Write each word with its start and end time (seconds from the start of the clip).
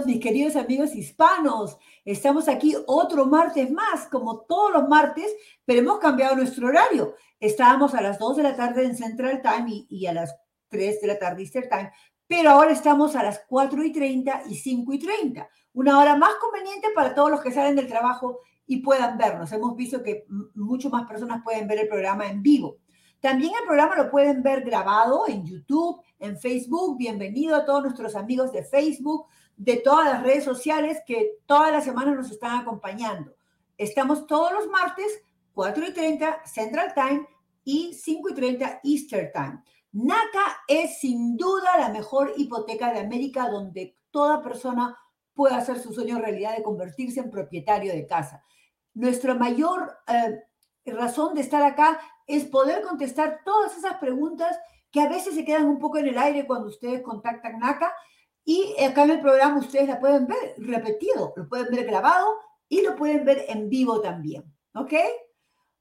Mis 0.00 0.20
queridos 0.20 0.56
amigos 0.56 0.94
hispanos. 0.94 1.76
Estamos 2.06 2.48
aquí 2.48 2.74
otro 2.86 3.26
martes 3.26 3.70
más, 3.70 4.06
como 4.06 4.40
todos 4.40 4.72
los 4.72 4.88
martes, 4.88 5.26
pero 5.66 5.80
hemos 5.80 5.98
cambiado 5.98 6.34
nuestro 6.34 6.68
horario. 6.68 7.14
Estábamos 7.38 7.92
a 7.94 8.00
las 8.00 8.18
2 8.18 8.38
de 8.38 8.42
la 8.42 8.56
tarde 8.56 8.86
en 8.86 8.96
Central 8.96 9.42
Time 9.42 9.84
y, 9.90 10.06
a 10.06 10.14
las 10.14 10.34
3 10.68 11.02
de 11.02 11.06
la 11.06 11.18
tarde 11.18 11.42
Eastern 11.42 11.68
Time, 11.68 11.92
pero 12.26 12.50
ahora 12.50 12.72
estamos 12.72 13.14
a 13.16 13.22
las 13.22 13.42
4 13.46 13.84
y 13.84 13.92
30 13.92 14.44
y 14.48 14.54
5 14.54 14.92
y 14.94 14.98
30. 14.98 15.48
Una 15.74 15.98
hora 15.98 16.16
más 16.16 16.36
conveniente 16.40 16.88
para 16.94 17.14
todos 17.14 17.30
los 17.30 17.42
que 17.42 17.52
salen 17.52 17.76
del 17.76 17.86
trabajo 17.86 18.40
y 18.66 18.78
puedan 18.78 19.18
vernos. 19.18 19.52
Hemos 19.52 19.76
visto 19.76 20.02
que 20.02 20.24
mucho 20.54 20.88
más 20.88 21.06
personas 21.06 21.42
pueden 21.44 21.68
ver 21.68 21.80
el 21.80 21.88
programa 21.88 22.26
en 22.28 22.42
vivo. 22.42 22.78
También 23.20 23.52
el 23.60 23.66
programa 23.66 23.94
lo 23.94 24.10
pueden 24.10 24.42
ver 24.42 24.62
grabado 24.62 25.28
en 25.28 25.44
YouTube, 25.44 26.02
en 26.18 26.36
Facebook. 26.36 26.98
Bienvenido 26.98 27.54
a 27.54 27.64
todos 27.64 27.84
nuestros 27.84 28.16
amigos 28.16 28.50
de 28.50 28.64
Facebook, 28.64 29.26
de 29.62 29.76
todas 29.76 30.06
las 30.06 30.24
redes 30.24 30.42
sociales 30.42 30.98
que 31.06 31.38
todas 31.46 31.70
las 31.70 31.84
semanas 31.84 32.16
nos 32.16 32.32
están 32.32 32.58
acompañando. 32.58 33.32
Estamos 33.78 34.26
todos 34.26 34.52
los 34.52 34.66
martes, 34.66 35.22
4 35.54 35.86
y 35.86 35.92
30 35.92 36.44
Central 36.44 36.92
Time 36.94 37.28
y 37.62 37.94
5 37.94 38.30
y 38.30 38.34
30 38.34 38.80
Eastern 38.82 39.30
Time. 39.32 39.62
NACA 39.92 40.64
es 40.66 40.98
sin 40.98 41.36
duda 41.36 41.78
la 41.78 41.90
mejor 41.90 42.32
hipoteca 42.36 42.92
de 42.92 42.98
América 42.98 43.48
donde 43.50 43.96
toda 44.10 44.42
persona 44.42 44.98
puede 45.32 45.54
hacer 45.54 45.78
su 45.78 45.92
sueño 45.92 46.18
realidad 46.18 46.56
de 46.56 46.64
convertirse 46.64 47.20
en 47.20 47.30
propietario 47.30 47.92
de 47.92 48.04
casa. 48.04 48.44
Nuestra 48.94 49.34
mayor 49.34 49.96
eh, 50.08 50.42
razón 50.90 51.36
de 51.36 51.40
estar 51.40 51.62
acá 51.62 52.00
es 52.26 52.46
poder 52.46 52.82
contestar 52.82 53.42
todas 53.44 53.78
esas 53.78 53.98
preguntas 53.98 54.58
que 54.90 55.00
a 55.00 55.08
veces 55.08 55.36
se 55.36 55.44
quedan 55.44 55.68
un 55.68 55.78
poco 55.78 55.98
en 55.98 56.08
el 56.08 56.18
aire 56.18 56.48
cuando 56.48 56.66
ustedes 56.66 57.00
contactan 57.00 57.60
NACA 57.60 57.94
y 58.44 58.74
acá 58.82 59.04
en 59.04 59.10
el 59.10 59.20
programa 59.20 59.60
ustedes 59.60 59.88
la 59.88 60.00
pueden 60.00 60.26
ver 60.26 60.54
repetido, 60.58 61.32
lo 61.36 61.48
pueden 61.48 61.68
ver 61.70 61.86
grabado 61.86 62.34
y 62.68 62.82
lo 62.82 62.96
pueden 62.96 63.24
ver 63.24 63.44
en 63.48 63.68
vivo 63.68 64.00
también. 64.00 64.44
¿Ok? 64.74 64.92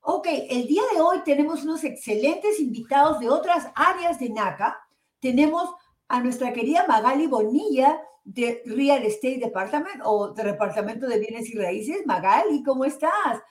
Ok, 0.01 0.27
el 0.49 0.67
día 0.67 0.81
de 0.93 1.01
hoy 1.01 1.19
tenemos 1.23 1.63
unos 1.63 1.83
excelentes 1.83 2.59
invitados 2.59 3.19
de 3.19 3.29
otras 3.29 3.67
áreas 3.75 4.19
de 4.19 4.29
NACA. 4.29 4.79
Tenemos 5.19 5.69
a 6.07 6.19
nuestra 6.19 6.51
querida 6.53 6.85
Magali 6.87 7.27
Bonilla 7.27 8.01
de 8.23 8.61
Real 8.65 9.03
Estate 9.03 9.37
Department 9.37 10.01
o 10.03 10.33
de 10.33 10.43
Departamento 10.43 11.07
de 11.07 11.19
Bienes 11.19 11.49
y 11.49 11.57
Raíces. 11.57 12.05
Magali, 12.05 12.63
¿cómo 12.63 12.85
estás? 12.85 13.41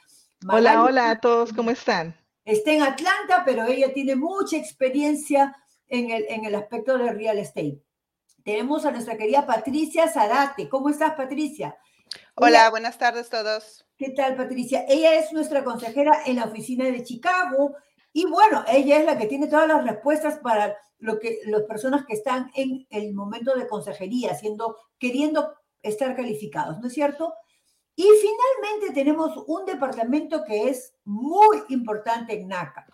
hola, 0.49 0.83
hola 0.83 1.11
a 1.11 1.21
todos, 1.21 1.53
¿cómo 1.53 1.71
están? 1.71 2.17
Está 2.45 2.73
en 2.73 2.83
Atlanta, 2.83 3.43
pero 3.45 3.65
ella 3.65 3.93
tiene 3.93 4.17
mucha 4.17 4.57
experiencia 4.57 5.57
en 5.87 6.11
el, 6.11 6.25
en 6.29 6.45
el 6.45 6.55
aspecto 6.55 6.99
de 6.99 7.13
real 7.13 7.39
estate. 7.39 7.81
Tenemos 8.45 8.85
a 8.87 8.91
nuestra 8.91 9.17
querida 9.17 9.47
Patricia 9.47 10.09
Zarate. 10.09 10.69
¿Cómo 10.69 10.89
estás, 10.89 11.15
Patricia? 11.15 11.77
Hola, 12.35 12.71
buenas 12.71 12.99
tardes 12.99 13.29
todos. 13.29 13.85
¿Qué 13.97 14.11
tal, 14.11 14.37
Patricia? 14.37 14.85
Ella 14.89 15.15
es 15.15 15.33
nuestra 15.33 15.63
consejera 15.63 16.23
en 16.25 16.37
la 16.37 16.45
oficina 16.45 16.87
de 16.87 17.03
Chicago 17.03 17.75
y 18.13 18.27
bueno, 18.27 18.65
ella 18.69 18.99
es 18.99 19.05
la 19.05 19.19
que 19.19 19.27
tiene 19.27 19.47
todas 19.47 19.69
las 19.69 19.85
respuestas 19.85 20.39
para 20.39 20.77
lo 20.99 21.19
que 21.19 21.41
las 21.47 21.63
personas 21.63 22.05
que 22.07 22.15
están 22.15 22.51
en 22.55 22.87
el 22.91 23.15
momento 23.15 23.55
de 23.55 23.67
consejería, 23.67 24.33
haciendo, 24.33 24.77
queriendo 24.99 25.55
estar 25.83 26.17
calificados, 26.17 26.79
¿no 26.81 26.89
es 26.89 26.93
cierto? 26.93 27.35
Y 27.95 28.07
finalmente 28.21 28.95
tenemos 28.95 29.45
un 29.47 29.65
departamento 29.67 30.45
que 30.45 30.69
es 30.69 30.95
muy 31.05 31.63
importante 31.69 32.35
en 32.35 32.49
NACA. 32.49 32.87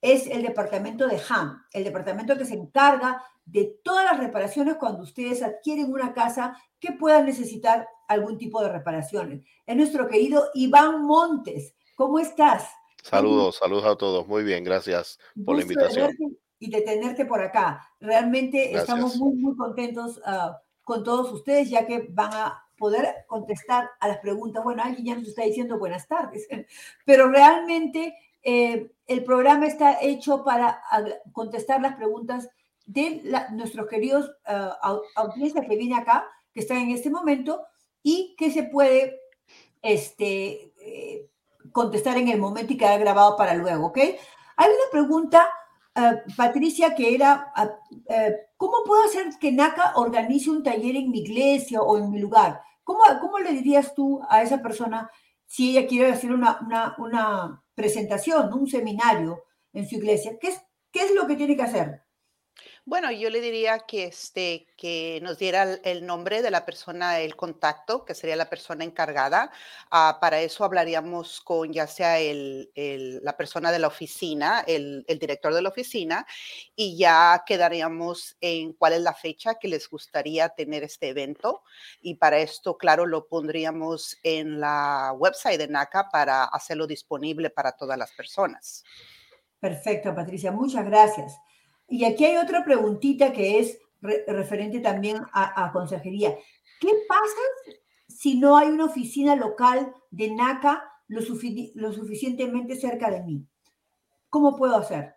Es 0.00 0.26
el 0.26 0.42
departamento 0.42 1.06
de 1.06 1.20
HAM, 1.28 1.64
el 1.72 1.84
departamento 1.84 2.36
que 2.36 2.44
se 2.44 2.54
encarga 2.54 3.22
de 3.44 3.76
todas 3.82 4.04
las 4.04 4.18
reparaciones 4.18 4.76
cuando 4.76 5.02
ustedes 5.02 5.42
adquieren 5.42 5.92
una 5.92 6.12
casa 6.12 6.56
que 6.78 6.92
puedan 6.92 7.26
necesitar 7.26 7.88
algún 8.08 8.38
tipo 8.38 8.62
de 8.62 8.70
reparaciones. 8.70 9.44
Es 9.66 9.76
nuestro 9.76 10.08
querido 10.08 10.50
Iván 10.54 11.04
Montes. 11.04 11.74
¿Cómo 11.96 12.18
estás? 12.18 12.68
Saludos, 13.02 13.56
saludos 13.56 13.84
a 13.84 13.96
todos. 13.96 14.26
Muy 14.26 14.44
bien, 14.44 14.64
gracias 14.64 15.18
por 15.44 15.56
la 15.56 15.62
invitación. 15.62 16.12
y 16.58 16.70
de 16.70 16.80
tenerte 16.82 17.24
por 17.24 17.40
acá. 17.42 17.88
Realmente 18.00 18.74
estamos 18.74 19.16
muy, 19.16 19.36
muy 19.36 19.56
contentos 19.56 20.20
ah, 20.24 20.60
con 20.84 21.02
todos 21.02 21.32
ustedes, 21.32 21.68
ya 21.68 21.86
que 21.86 22.06
van 22.10 22.32
a 22.32 22.64
poder 22.78 23.24
contestar 23.26 23.90
a 24.00 24.08
las 24.08 24.18
preguntas. 24.18 24.62
Bueno, 24.62 24.82
alguien 24.82 25.06
ya 25.06 25.14
nos 25.16 25.28
está 25.28 25.42
diciendo 25.42 25.78
buenas 25.78 26.06
tardes, 26.06 26.46
pero 27.04 27.28
realmente 27.28 28.16
eh, 28.42 28.90
el 29.06 29.24
programa 29.24 29.66
está 29.66 30.00
hecho 30.00 30.44
para 30.44 30.82
contestar 31.32 31.80
las 31.80 31.96
preguntas 31.96 32.48
de 32.86 33.22
nuestros 33.52 33.86
queridos 33.88 34.30
uh, 34.46 35.62
que 35.68 35.76
viene 35.76 35.96
acá, 35.96 36.26
que 36.52 36.60
están 36.60 36.78
en 36.78 36.90
este 36.90 37.10
momento 37.10 37.62
y 38.02 38.34
que 38.36 38.50
se 38.50 38.64
puede 38.64 39.20
este, 39.80 40.72
eh, 40.80 41.30
contestar 41.72 42.18
en 42.18 42.28
el 42.28 42.38
momento 42.38 42.72
y 42.72 42.76
quedar 42.76 43.00
grabado 43.00 43.36
para 43.36 43.54
luego, 43.54 43.86
¿ok? 43.86 43.98
Hay 43.98 44.68
una 44.68 44.90
pregunta, 44.90 45.48
Patricia, 46.36 46.94
que 46.94 47.14
era, 47.14 47.52
¿cómo 48.56 48.78
puedo 48.84 49.04
hacer 49.04 49.26
que 49.40 49.52
NACA 49.52 49.92
organice 49.96 50.50
un 50.50 50.62
taller 50.62 50.96
en 50.96 51.10
mi 51.10 51.20
iglesia 51.20 51.82
o 51.82 51.96
en 51.96 52.10
mi 52.10 52.18
lugar? 52.18 52.60
¿Cómo, 52.84 53.38
le 53.38 53.52
dirías 53.52 53.94
tú 53.94 54.20
a 54.28 54.42
esa 54.42 54.60
persona 54.60 55.10
si 55.46 55.70
ella 55.76 55.86
quiere 55.86 56.10
hacer 56.10 56.32
una, 56.32 56.58
una, 56.98 57.62
presentación, 57.74 58.52
un 58.52 58.66
seminario 58.66 59.44
en 59.72 59.88
su 59.88 59.96
iglesia? 59.96 60.38
¿Qué 60.40 60.48
es, 60.48 60.62
¿Qué 60.90 61.04
es 61.06 61.14
lo 61.14 61.26
que 61.26 61.36
tiene 61.36 61.56
que 61.56 61.62
hacer? 61.62 62.02
Bueno, 62.84 63.12
yo 63.12 63.30
le 63.30 63.40
diría 63.40 63.78
que, 63.78 64.06
este, 64.06 64.66
que 64.76 65.20
nos 65.22 65.38
diera 65.38 65.74
el 65.84 66.04
nombre 66.04 66.42
de 66.42 66.50
la 66.50 66.64
persona, 66.64 67.20
el 67.20 67.36
contacto, 67.36 68.04
que 68.04 68.16
sería 68.16 68.34
la 68.34 68.50
persona 68.50 68.82
encargada. 68.82 69.52
Ah, 69.88 70.18
para 70.20 70.40
eso 70.40 70.64
hablaríamos 70.64 71.40
con 71.42 71.72
ya 71.72 71.86
sea 71.86 72.18
el, 72.18 72.72
la 73.22 73.36
persona 73.36 73.70
de 73.70 73.78
la 73.78 73.86
oficina, 73.86 74.64
el, 74.66 75.04
el, 75.06 75.18
director 75.20 75.54
de 75.54 75.62
la 75.62 75.68
oficina, 75.68 76.26
y 76.74 76.96
ya 76.96 77.44
quedaríamos 77.46 78.36
en 78.40 78.72
cuál 78.72 78.94
es 78.94 79.02
la 79.02 79.14
fecha 79.14 79.54
que 79.60 79.68
les 79.68 79.88
gustaría 79.88 80.48
tener 80.48 80.82
este 80.82 81.10
evento. 81.10 81.62
Y 82.00 82.16
para 82.16 82.38
esto, 82.38 82.76
claro, 82.76 83.06
lo 83.06 83.28
pondríamos 83.28 84.18
en 84.24 84.58
la 84.58 85.14
website 85.16 85.58
de 85.58 85.68
NACA 85.68 86.08
para 86.10 86.44
hacerlo 86.46 86.88
disponible 86.88 87.48
para 87.48 87.70
todas 87.70 87.96
las 87.96 88.10
personas. 88.10 88.82
Perfecto, 89.60 90.12
Patricia. 90.12 90.50
Muchas 90.50 90.84
gracias. 90.84 91.38
Y 91.92 92.06
aquí 92.06 92.24
hay 92.24 92.38
otra 92.38 92.64
preguntita 92.64 93.34
que 93.34 93.58
es 93.58 93.78
referente 94.00 94.80
también 94.80 95.18
a, 95.34 95.70
consejería. 95.74 96.34
¿Qué 96.80 96.88
pasa 97.06 97.76
si 98.08 98.40
no 98.40 98.56
hay 98.56 98.68
una 98.68 98.86
oficina 98.86 99.36
local 99.36 99.92
de 100.10 100.30
NACA 100.30 100.90
lo, 101.08 101.20
suficientemente 101.20 102.76
cerca 102.76 103.10
de 103.10 103.22
mí? 103.22 103.46
¿Cómo 104.30 104.56
puedo 104.56 104.76
hacer? 104.76 105.16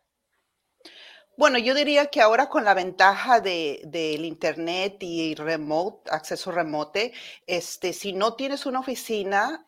Bueno, 1.38 1.60
yo 1.60 1.74
diría 1.74 2.08
que 2.08 2.20
ahora 2.20 2.50
con 2.50 2.66
la 2.66 2.74
ventaja 2.74 3.40
del 3.40 3.90
de, 3.90 4.20
Internet 4.22 4.98
y 5.00 5.34
remote, 5.36 6.12
acceso 6.12 6.52
remote, 6.52 7.14
este, 7.48 7.94
si 7.94 8.12
no 8.12 8.34
tienes 8.34 8.66
una 8.66 8.82
oficina, 8.82 9.66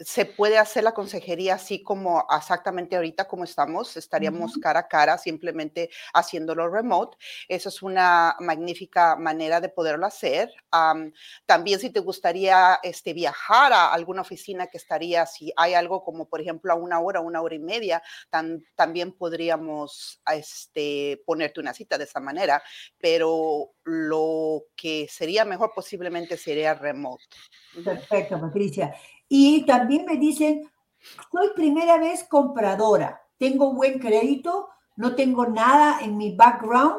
se 0.00 0.26
puede 0.26 0.58
hacer 0.58 0.84
la 0.84 0.92
consejería 0.92 1.54
así 1.54 1.82
como 1.82 2.24
exactamente 2.34 2.96
ahorita 2.96 3.26
como 3.26 3.44
estamos, 3.44 3.96
estaríamos 3.96 4.56
cara 4.58 4.80
a 4.80 4.88
cara 4.88 5.18
simplemente 5.18 5.90
haciéndolo 6.14 6.68
remote. 6.68 7.16
Esa 7.48 7.68
es 7.68 7.82
una 7.82 8.36
magnífica 8.38 9.16
manera 9.16 9.60
de 9.60 9.68
poderlo 9.68 10.06
hacer. 10.06 10.52
también 11.46 11.80
si 11.80 11.90
te 11.90 12.00
gustaría 12.00 12.78
este, 12.82 13.12
viajar 13.12 13.72
a 13.72 13.92
alguna 13.92 14.22
oficina 14.22 14.68
que 14.68 14.78
estaría, 14.78 15.26
si 15.26 15.52
hay 15.56 15.74
algo 15.74 16.04
como 16.04 16.28
por 16.28 16.40
ejemplo 16.40 16.72
a 16.72 16.76
una 16.76 17.00
hora, 17.00 17.20
una 17.20 17.42
hora 17.42 17.56
y 17.56 17.58
media, 17.58 18.02
también 18.76 19.12
podríamos 19.12 20.20
este, 20.32 21.22
ponerte 21.26 21.60
una 21.60 21.74
cita 21.74 21.98
de 21.98 22.04
esa 22.04 22.20
manera, 22.20 22.62
pero 22.98 23.72
lo 23.82 24.64
que 24.76 25.08
sería 25.10 25.44
mejor 25.44 25.72
posiblemente 25.74 26.36
sería 26.36 26.74
remote. 26.74 27.24
Perfecto, 27.84 28.40
Patricia. 28.40 28.94
Y 29.28 29.66
también 29.66 30.06
me 30.06 30.16
dicen, 30.16 30.70
soy 31.30 31.50
primera 31.54 31.98
vez 31.98 32.24
compradora, 32.24 33.22
tengo 33.38 33.72
buen 33.72 33.98
crédito, 33.98 34.68
no 34.96 35.14
tengo 35.14 35.46
nada 35.46 36.00
en 36.00 36.16
mi 36.16 36.34
background, 36.34 36.96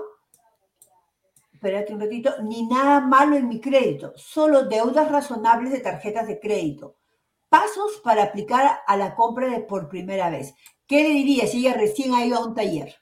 espérate 1.53 1.93
un 1.93 1.99
ratito, 1.99 2.35
ni 2.43 2.65
nada 2.67 3.01
malo 3.01 3.35
en 3.35 3.49
mi 3.49 3.59
crédito, 3.59 4.13
solo 4.15 4.63
deudas 4.63 5.11
razonables 5.11 5.73
de 5.73 5.79
tarjetas 5.79 6.27
de 6.27 6.39
crédito. 6.39 6.95
Pasos 7.49 7.99
para 8.03 8.23
aplicar 8.23 8.79
a 8.85 8.95
la 8.95 9.15
compra 9.15 9.49
de 9.49 9.59
por 9.59 9.89
primera 9.89 10.29
vez. 10.29 10.53
¿Qué 10.87 11.03
le 11.03 11.09
diría 11.09 11.47
si 11.47 11.59
ella 11.59 11.73
recién 11.73 12.13
ha 12.13 12.23
ido 12.23 12.37
a 12.37 12.45
un 12.45 12.53
taller? 12.53 12.95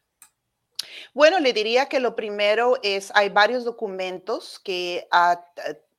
Bueno, 1.13 1.39
le 1.39 1.53
diría 1.53 1.87
que 1.87 1.99
lo 1.99 2.15
primero 2.15 2.77
es, 2.81 3.11
hay 3.13 3.29
varios 3.29 3.65
documentos 3.65 4.59
que 4.59 5.07
ah, 5.11 5.43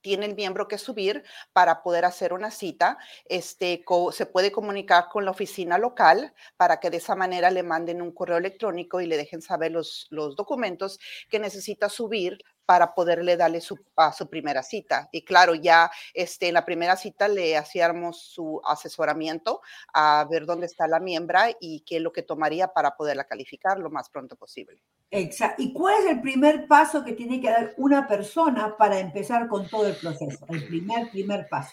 tiene 0.08 0.24
el 0.24 0.34
miembro 0.34 0.68
que 0.68 0.78
subir 0.78 1.22
para 1.52 1.82
poder 1.82 2.06
hacer 2.06 2.32
una 2.32 2.50
cita. 2.50 2.96
Este, 3.26 3.84
se 4.12 4.24
puede 4.24 4.50
comunicar 4.50 5.10
con 5.10 5.26
la 5.26 5.32
oficina 5.32 5.76
local 5.76 6.32
para 6.56 6.80
que 6.80 6.88
de 6.88 6.96
esa 6.96 7.14
manera 7.14 7.50
le 7.50 7.62
manden 7.62 8.00
un 8.00 8.12
correo 8.12 8.38
electrónico 8.38 9.02
y 9.02 9.06
le 9.06 9.18
dejen 9.18 9.42
saber 9.42 9.70
los, 9.70 10.06
los 10.08 10.34
documentos 10.34 10.98
que 11.28 11.38
necesita 11.38 11.90
subir 11.90 12.38
para 12.64 12.94
poderle 12.94 13.36
darle 13.36 13.60
su, 13.60 13.78
a 13.96 14.14
su 14.14 14.30
primera 14.30 14.62
cita. 14.62 15.10
Y 15.12 15.26
claro, 15.26 15.54
ya 15.54 15.90
este, 16.14 16.48
en 16.48 16.54
la 16.54 16.64
primera 16.64 16.96
cita 16.96 17.28
le 17.28 17.58
hacíamos 17.58 18.22
su 18.22 18.62
asesoramiento 18.64 19.60
a 19.92 20.26
ver 20.30 20.46
dónde 20.46 20.64
está 20.64 20.88
la 20.88 21.00
miembra 21.00 21.50
y 21.60 21.80
qué 21.80 21.96
es 21.96 22.02
lo 22.02 22.12
que 22.12 22.22
tomaría 22.22 22.68
para 22.68 22.96
poderla 22.96 23.24
calificar 23.24 23.78
lo 23.78 23.90
más 23.90 24.08
pronto 24.08 24.36
posible. 24.36 24.82
Exacto. 25.10 25.62
¿Y 25.62 25.72
cuál 25.72 25.94
es 26.04 26.10
el 26.10 26.20
primer 26.20 26.66
paso 26.66 27.04
que 27.04 27.12
tiene 27.12 27.40
que 27.40 27.50
dar 27.50 27.74
una 27.76 28.06
persona 28.06 28.76
para 28.76 28.98
empezar 28.98 29.48
con 29.48 29.68
todo 29.68 29.86
el 29.86 29.96
proceso? 29.96 30.44
El 30.48 30.66
primer, 30.66 31.10
primer 31.10 31.48
paso. 31.48 31.72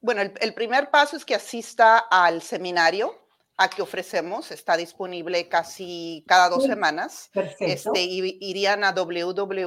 Bueno, 0.00 0.22
el, 0.22 0.54
primer 0.54 0.90
paso 0.90 1.16
es 1.16 1.24
que 1.24 1.34
asista 1.34 1.98
al 1.98 2.42
seminario 2.42 3.21
a 3.56 3.68
que 3.68 3.82
ofrecemos. 3.82 4.50
Está 4.50 4.76
disponible 4.76 5.48
casi 5.48 6.24
cada 6.26 6.48
dos 6.48 6.64
semanas. 6.64 7.30
Perfecto. 7.32 7.92
Este, 7.92 8.02
irían 8.02 8.84
a 8.84 8.92
www.naca.com. 8.92 9.60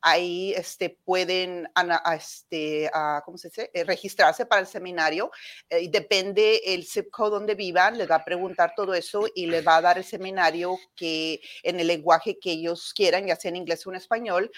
Ahí 0.00 0.52
este, 0.54 0.90
pueden 1.04 1.68
este, 2.14 2.90
¿cómo 3.24 3.38
se 3.38 3.48
dice? 3.48 3.70
Eh, 3.72 3.84
registrarse 3.84 4.46
para 4.46 4.60
el 4.62 4.66
seminario. 4.66 5.30
Eh, 5.68 5.88
depende 5.90 6.60
el 6.64 6.84
zip 6.84 7.10
code 7.10 7.30
donde 7.32 7.54
vivan, 7.54 7.98
les 7.98 8.10
va 8.10 8.16
a 8.16 8.24
preguntar 8.24 8.72
todo 8.74 8.94
eso 8.94 9.26
y 9.34 9.46
les 9.46 9.66
va 9.66 9.76
a 9.76 9.82
dar 9.82 9.98
el 9.98 10.04
seminario 10.04 10.78
que 10.96 11.40
en 11.62 11.80
el 11.80 11.86
lenguaje 11.86 12.38
que 12.38 12.52
ellos 12.52 12.92
quieran, 12.94 13.26
ya 13.26 13.36
sea 13.36 13.50
en 13.50 13.56
inglés 13.56 13.86
o 13.86 13.90
en 13.90 13.96
español, 13.96 14.50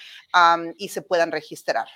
y 0.76 0.88
se 0.88 1.02
puedan 1.02 1.32
registrar. 1.32 1.88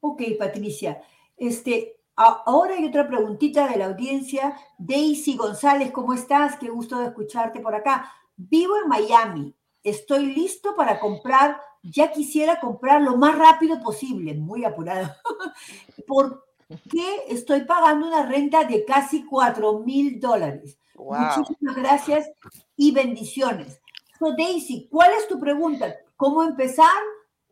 Ok, 0.00 0.22
Patricia. 0.38 1.02
Este, 1.36 1.95
ahora 2.16 2.74
hay 2.74 2.86
otra 2.86 3.06
preguntita 3.06 3.68
de 3.68 3.76
la 3.76 3.86
audiencia. 3.86 4.56
Daisy 4.78 5.36
González, 5.36 5.92
¿cómo 5.92 6.14
estás? 6.14 6.56
Qué 6.56 6.68
gusto 6.68 6.98
de 6.98 7.06
escucharte 7.06 7.60
por 7.60 7.74
acá. 7.74 8.12
Vivo 8.36 8.74
en 8.82 8.88
Miami. 8.88 9.54
Estoy 9.82 10.34
listo 10.34 10.74
para 10.74 10.98
comprar. 10.98 11.60
Ya 11.82 12.10
quisiera 12.10 12.58
comprar 12.58 13.02
lo 13.02 13.16
más 13.16 13.38
rápido 13.38 13.80
posible. 13.80 14.34
Muy 14.34 14.64
apurado. 14.64 15.14
¿Por 16.06 16.44
qué 16.90 17.24
estoy 17.28 17.64
pagando 17.64 18.08
una 18.08 18.26
renta 18.26 18.64
de 18.64 18.84
casi 18.84 19.24
4 19.24 19.80
mil 19.80 20.18
dólares? 20.18 20.78
Muchísimas 20.96 21.76
gracias 21.76 22.30
y 22.76 22.92
bendiciones. 22.92 23.80
So, 24.18 24.34
Daisy, 24.36 24.88
¿cuál 24.90 25.12
es 25.12 25.28
tu 25.28 25.38
pregunta? 25.38 25.94
¿Cómo 26.16 26.42
empezar? 26.42 26.96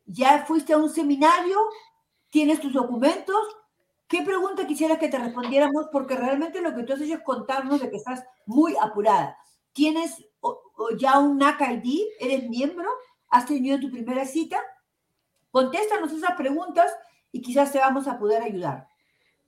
¿Ya 0.06 0.44
fuiste 0.46 0.72
a 0.72 0.78
un 0.78 0.90
seminario? 0.90 1.58
¿Tienes 2.30 2.60
tus 2.60 2.72
documentos? 2.72 3.36
¿Qué 4.08 4.22
pregunta 4.22 4.66
quisieras 4.66 4.98
que 4.98 5.08
te 5.08 5.18
respondiéramos? 5.18 5.86
Porque 5.90 6.16
realmente 6.16 6.60
lo 6.60 6.74
que 6.74 6.82
tú 6.82 6.92
has 6.92 7.00
hecho 7.00 7.14
es 7.14 7.22
contarnos 7.22 7.80
de 7.80 7.90
que 7.90 7.96
estás 7.96 8.24
muy 8.46 8.74
apurada. 8.80 9.36
¿Tienes 9.72 10.24
ya 10.98 11.18
un 11.18 11.38
NAC 11.38 11.60
ID? 11.60 12.02
¿Eres 12.20 12.48
miembro? 12.48 12.88
¿Has 13.28 13.46
tenido 13.46 13.80
tu 13.80 13.90
primera 13.90 14.24
cita? 14.26 14.60
Contéstanos 15.50 16.12
esas 16.12 16.34
preguntas 16.36 16.92
y 17.32 17.40
quizás 17.40 17.72
te 17.72 17.78
vamos 17.78 18.06
a 18.06 18.18
poder 18.18 18.42
ayudar 18.42 18.88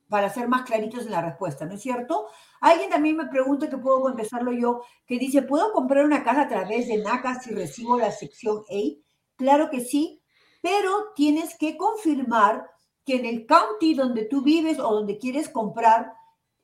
para 0.09 0.29
ser 0.29 0.47
más 0.47 0.63
claritos 0.63 1.05
en 1.05 1.11
la 1.11 1.21
respuesta, 1.21 1.65
¿no 1.65 1.73
es 1.73 1.81
cierto? 1.81 2.27
Alguien 2.61 2.89
también 2.89 3.17
me 3.17 3.27
pregunta 3.27 3.69
que 3.69 3.77
puedo 3.77 4.01
contestarlo 4.01 4.53
yo, 4.53 4.81
que 5.05 5.19
dice, 5.19 5.41
¿puedo 5.41 5.73
comprar 5.73 6.05
una 6.05 6.23
casa 6.23 6.41
a 6.43 6.47
través 6.47 6.87
de 6.87 6.97
NACA 6.97 7.41
si 7.41 7.53
recibo 7.53 7.99
la 7.99 8.11
sección 8.11 8.63
A? 8.69 9.01
Claro 9.35 9.69
que 9.69 9.81
sí, 9.81 10.21
pero 10.61 11.11
tienes 11.13 11.57
que 11.57 11.77
confirmar 11.77 12.69
que 13.07 13.15
en 13.15 13.25
el 13.25 13.45
county 13.45 13.93
donde 13.93 14.25
tú 14.25 14.41
vives 14.41 14.79
o 14.79 14.93
donde 14.93 15.17
quieres 15.17 15.47
comprar, 15.47 16.13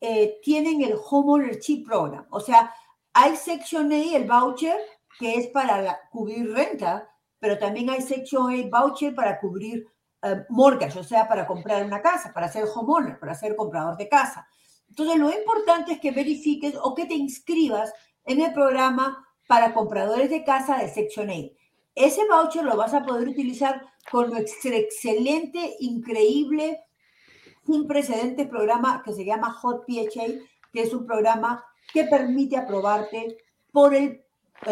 eh, 0.02 0.42
tienen 0.44 0.82
el 0.82 0.94
Homeownership 1.10 1.86
Program. 1.86 2.28
O 2.32 2.42
sea, 2.42 2.76
hay 3.14 3.38
Section 3.38 3.90
A, 3.94 3.96
el 3.96 4.28
voucher, 4.28 4.78
que 5.18 5.36
es 5.36 5.48
para 5.48 6.02
cubrir 6.12 6.52
renta, 6.52 7.10
pero 7.40 7.58
también 7.58 7.90
hay 7.90 8.02
Section 8.02 8.52
A 8.52 8.70
voucher 8.70 9.16
para 9.16 9.40
cubrir 9.40 9.88
eh, 10.22 10.44
mortgage, 10.50 11.00
o 11.00 11.04
sea, 11.06 11.30
para 11.30 11.48
comprar 11.48 11.86
una 11.86 12.02
casa, 12.02 12.34
para 12.34 12.52
ser 12.52 12.66
homeowner, 12.66 13.18
para 13.18 13.36
ser 13.36 13.56
comprador 13.56 13.96
de 13.96 14.10
casa. 14.10 14.46
Entonces, 14.90 15.16
lo 15.16 15.32
importante 15.32 15.94
es 15.94 16.00
que 16.02 16.12
verifiques 16.12 16.76
o 16.84 16.94
que 16.94 17.06
te 17.06 17.14
inscribas 17.14 17.94
en 18.26 18.42
el 18.42 18.52
programa 18.52 19.26
para 19.48 19.74
compradores 19.74 20.30
de 20.30 20.44
casa 20.44 20.78
de 20.78 20.90
Section 20.90 21.30
A. 21.30 21.63
Ese 21.96 22.22
voucher 22.28 22.64
lo 22.64 22.76
vas 22.76 22.94
a 22.94 23.04
poder 23.04 23.28
utilizar 23.28 23.86
con 24.12 24.32
nuestro 24.32 24.72
excelente, 24.72 25.76
increíble, 25.80 26.82
sin 27.66 27.88
precedentes 27.88 28.48
programa 28.48 29.02
que 29.04 29.14
se 29.14 29.26
llama 29.26 29.54
Hot 29.54 29.86
PHA, 29.86 30.26
que 30.72 30.82
es 30.82 30.94
un 30.94 31.06
programa 31.06 31.64
que 31.94 32.06
permite 32.06 32.58
aprobarte 32.58 33.38
por 33.72 33.94
el, 33.94 34.22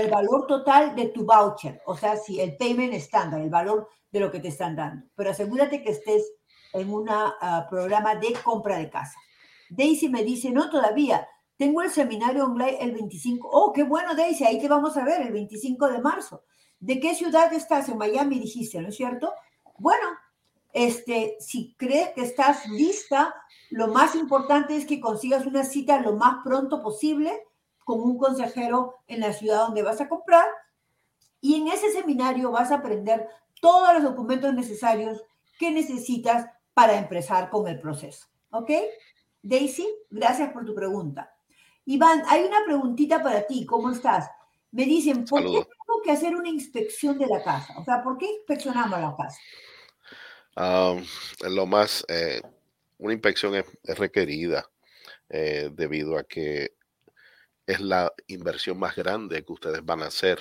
valor 0.09 0.47
total 0.47 0.95
de 0.95 1.07
tu 1.07 1.25
voucher, 1.25 1.81
o 1.85 1.97
sea, 1.97 2.15
si 2.15 2.39
el 2.39 2.55
payment 2.55 2.93
estándar, 2.93 3.41
el 3.41 3.49
valor 3.49 3.89
de 4.09 4.19
lo 4.19 4.31
que 4.31 4.39
te 4.39 4.47
están 4.47 4.75
dando. 4.75 5.05
Pero 5.15 5.31
asegúrate 5.31 5.83
que 5.83 5.91
estés 5.91 6.31
en 6.73 6.93
un 6.93 7.09
ah, 7.09 7.67
programa 7.69 8.15
de 8.15 8.33
compra 8.43 8.77
de 8.77 8.89
casa. 8.89 9.15
Daisy 9.69 10.09
me 10.09 10.23
dice, 10.23 10.51
no, 10.51 10.69
todavía, 10.69 11.27
tengo 11.57 11.81
el 11.81 11.89
seminario 11.89 12.45
online 12.45 12.77
el 12.81 12.91
25. 12.93 13.49
Oh, 13.51 13.71
qué 13.71 13.83
bueno, 13.83 14.15
Daisy, 14.15 14.45
ahí 14.45 14.59
te 14.59 14.67
vamos 14.67 14.97
a 14.97 15.05
ver 15.05 15.21
el 15.21 15.31
25 15.31 15.89
de 15.89 15.99
marzo. 15.99 16.43
¿De 16.81 16.99
qué 16.99 17.13
ciudad 17.13 17.53
estás? 17.53 17.89
En 17.89 17.97
Miami 17.99 18.39
dijiste, 18.39 18.81
¿no 18.81 18.89
es 18.89 18.95
cierto? 18.95 19.31
Bueno, 19.77 20.07
este, 20.73 21.37
si 21.39 21.75
crees 21.77 22.09
que 22.09 22.23
estás 22.23 22.67
lista, 22.67 23.33
lo 23.69 23.87
más 23.87 24.15
importante 24.15 24.75
es 24.75 24.87
que 24.87 24.99
consigas 24.99 25.45
una 25.45 25.63
cita 25.63 26.01
lo 26.01 26.13
más 26.13 26.43
pronto 26.43 26.81
posible 26.81 27.31
con 27.83 28.01
un 28.01 28.17
consejero 28.17 28.95
en 29.07 29.19
la 29.19 29.31
ciudad 29.31 29.59
donde 29.59 29.83
vas 29.83 30.01
a 30.01 30.09
comprar. 30.09 30.45
Y 31.39 31.61
en 31.61 31.67
ese 31.67 31.91
seminario 31.91 32.49
vas 32.49 32.71
a 32.71 32.75
aprender 32.75 33.27
todos 33.61 33.93
los 33.93 34.03
documentos 34.03 34.51
necesarios 34.55 35.23
que 35.59 35.69
necesitas 35.69 36.47
para 36.73 36.97
empezar 36.97 37.51
con 37.51 37.67
el 37.67 37.79
proceso. 37.79 38.25
¿Ok? 38.49 38.71
Daisy, 39.43 39.87
gracias 40.09 40.51
por 40.51 40.65
tu 40.65 40.73
pregunta. 40.73 41.31
Iván, 41.85 42.23
hay 42.27 42.43
una 42.43 42.65
preguntita 42.65 43.21
para 43.21 43.45
ti. 43.45 43.67
¿Cómo 43.67 43.91
estás? 43.91 44.31
Me 44.71 44.85
dicen, 44.85 45.25
¿por 45.25 45.41
qué 45.41 45.47
tengo 45.47 46.01
que 46.03 46.11
hacer 46.11 46.35
una 46.35 46.49
inspección 46.49 47.17
de 47.17 47.27
la 47.27 47.43
casa? 47.43 47.77
O 47.77 47.83
sea, 47.83 48.01
¿por 48.01 48.17
qué 48.17 48.25
inspeccionamos 48.25 48.99
la 48.99 49.15
casa? 49.17 49.39
lo 51.49 51.65
más, 51.65 52.05
eh, 52.09 52.41
una 52.97 53.13
inspección 53.13 53.55
es, 53.55 53.65
requerida 53.97 54.69
eh, 55.29 55.69
debido 55.71 56.17
a 56.17 56.23
que 56.23 56.73
es 57.65 57.79
la 57.79 58.11
inversión 58.27 58.77
más 58.77 58.95
grande 58.95 59.43
que 59.45 59.53
ustedes 59.53 59.83
van 59.83 60.03
a 60.03 60.07
hacer 60.07 60.39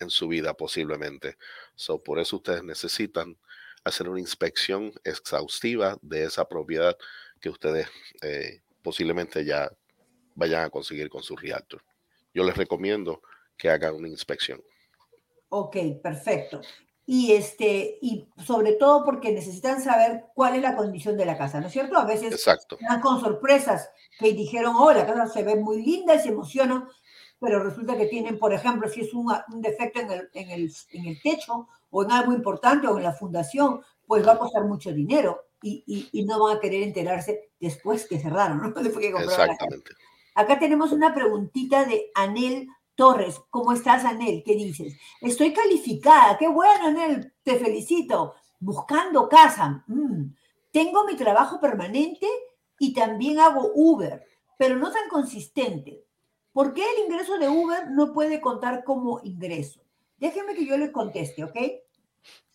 en 0.00 0.10
su 0.10 0.28
vida 0.28 0.54
posiblemente. 0.54 1.36
So, 1.74 2.02
por 2.02 2.18
eso 2.18 2.36
ustedes 2.36 2.62
necesitan 2.62 3.36
hacer 3.84 4.08
una 4.08 4.20
inspección 4.20 4.92
exhaustiva 5.04 5.98
de 6.02 6.24
esa 6.24 6.48
propiedad 6.48 6.96
que 7.40 7.50
ustedes 7.50 7.88
eh, 8.22 8.62
posiblemente 8.82 9.44
ya 9.44 9.70
vayan 10.34 10.64
a 10.64 10.70
conseguir 10.70 11.08
con 11.08 11.22
su 11.22 11.36
realtor. 11.36 11.82
Yo 12.34 12.44
les 12.44 12.56
recomiendo 12.56 13.22
que 13.56 13.70
hagan 13.70 13.94
una 13.94 14.08
inspección. 14.08 14.60
Ok, 15.48 15.76
perfecto. 16.02 16.60
Y, 17.08 17.32
este, 17.32 17.98
y 18.02 18.28
sobre 18.44 18.72
todo 18.72 19.04
porque 19.04 19.30
necesitan 19.30 19.80
saber 19.80 20.24
cuál 20.34 20.56
es 20.56 20.62
la 20.62 20.74
condición 20.74 21.16
de 21.16 21.24
la 21.24 21.38
casa, 21.38 21.60
¿no 21.60 21.68
es 21.68 21.72
cierto? 21.72 21.96
A 21.96 22.04
veces 22.04 22.32
Exacto. 22.32 22.76
están 22.80 23.00
con 23.00 23.20
sorpresas 23.20 23.88
que 24.18 24.32
dijeron, 24.32 24.74
oh, 24.76 24.92
la 24.92 25.06
casa 25.06 25.28
se 25.28 25.44
ve 25.44 25.54
muy 25.54 25.84
linda 25.84 26.16
y 26.16 26.18
se 26.18 26.30
emocionan, 26.30 26.88
pero 27.38 27.62
resulta 27.62 27.96
que 27.96 28.06
tienen, 28.06 28.38
por 28.40 28.52
ejemplo, 28.52 28.88
si 28.88 29.02
es 29.02 29.14
un, 29.14 29.32
un 29.52 29.62
defecto 29.62 30.00
en 30.00 30.10
el, 30.10 30.30
en, 30.32 30.50
el, 30.50 30.72
en 30.90 31.06
el, 31.06 31.22
techo 31.22 31.68
o 31.90 32.02
en 32.02 32.10
algo 32.10 32.32
importante 32.32 32.88
o 32.88 32.96
en 32.96 33.04
la 33.04 33.12
fundación, 33.12 33.82
pues 34.04 34.26
va 34.26 34.32
a 34.32 34.38
costar 34.38 34.64
mucho 34.64 34.92
dinero 34.92 35.44
y, 35.62 35.84
y, 35.86 36.08
y 36.20 36.24
no 36.24 36.42
van 36.42 36.56
a 36.56 36.60
querer 36.60 36.82
enterarse 36.82 37.50
después 37.60 38.06
que 38.08 38.18
cerraron, 38.18 38.58
¿no? 38.58 38.70
Después 38.82 39.06
que 39.06 39.12
Exactamente. 39.12 39.92
Acá 40.34 40.58
tenemos 40.58 40.92
una 40.92 41.14
preguntita 41.14 41.84
de 41.84 42.10
Anel 42.14 42.68
Torres, 42.96 43.40
¿cómo 43.50 43.72
estás, 43.72 44.04
Anel? 44.04 44.42
¿Qué 44.44 44.56
dices? 44.56 44.98
Estoy 45.20 45.52
calificada, 45.52 46.36
qué 46.38 46.48
bueno, 46.48 46.86
Anel, 46.86 47.34
te 47.42 47.58
felicito. 47.58 48.34
Buscando 48.58 49.28
casa. 49.28 49.84
Mm. 49.86 50.34
Tengo 50.72 51.04
mi 51.04 51.14
trabajo 51.14 51.60
permanente 51.60 52.26
y 52.78 52.94
también 52.94 53.38
hago 53.38 53.70
Uber, 53.74 54.24
pero 54.58 54.76
no 54.76 54.90
tan 54.90 55.08
consistente. 55.10 56.04
¿Por 56.52 56.72
qué 56.72 56.82
el 56.82 57.04
ingreso 57.04 57.38
de 57.38 57.50
Uber 57.50 57.90
no 57.90 58.14
puede 58.14 58.40
contar 58.40 58.82
como 58.82 59.20
ingreso? 59.22 59.82
Déjenme 60.16 60.54
que 60.54 60.64
yo 60.64 60.78
les 60.78 60.90
conteste, 60.90 61.44
¿ok? 61.44 61.56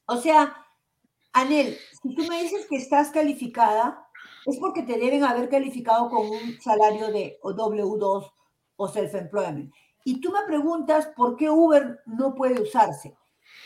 O 0.07 0.17
sea, 0.17 0.55
Anel, 1.33 1.77
si 2.01 2.15
tú 2.15 2.23
me 2.25 2.41
dices 2.41 2.65
que 2.67 2.77
estás 2.77 3.11
calificada, 3.11 4.07
es 4.47 4.57
porque 4.57 4.81
te 4.81 4.97
deben 4.97 5.23
haber 5.23 5.49
calificado 5.49 6.09
con 6.09 6.27
un 6.27 6.59
salario 6.59 7.11
de 7.11 7.39
W2 7.43 8.31
o 8.75 8.87
self-employment. 8.87 9.71
Y 10.03 10.19
tú 10.21 10.31
me 10.31 10.43
preguntas 10.45 11.07
por 11.15 11.35
qué 11.35 11.49
Uber 11.49 12.01
no 12.05 12.35
puede 12.35 12.61
usarse. 12.61 13.15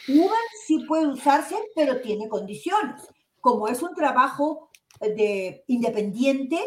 Uber 0.07 0.31
sí 0.65 0.85
puede 0.87 1.07
usarse, 1.07 1.55
pero 1.75 2.01
tiene 2.01 2.29
condiciones. 2.29 3.07
Como 3.41 3.67
es 3.67 3.81
un 3.81 3.93
trabajo 3.93 4.69
de 4.99 5.63
independiente, 5.67 6.59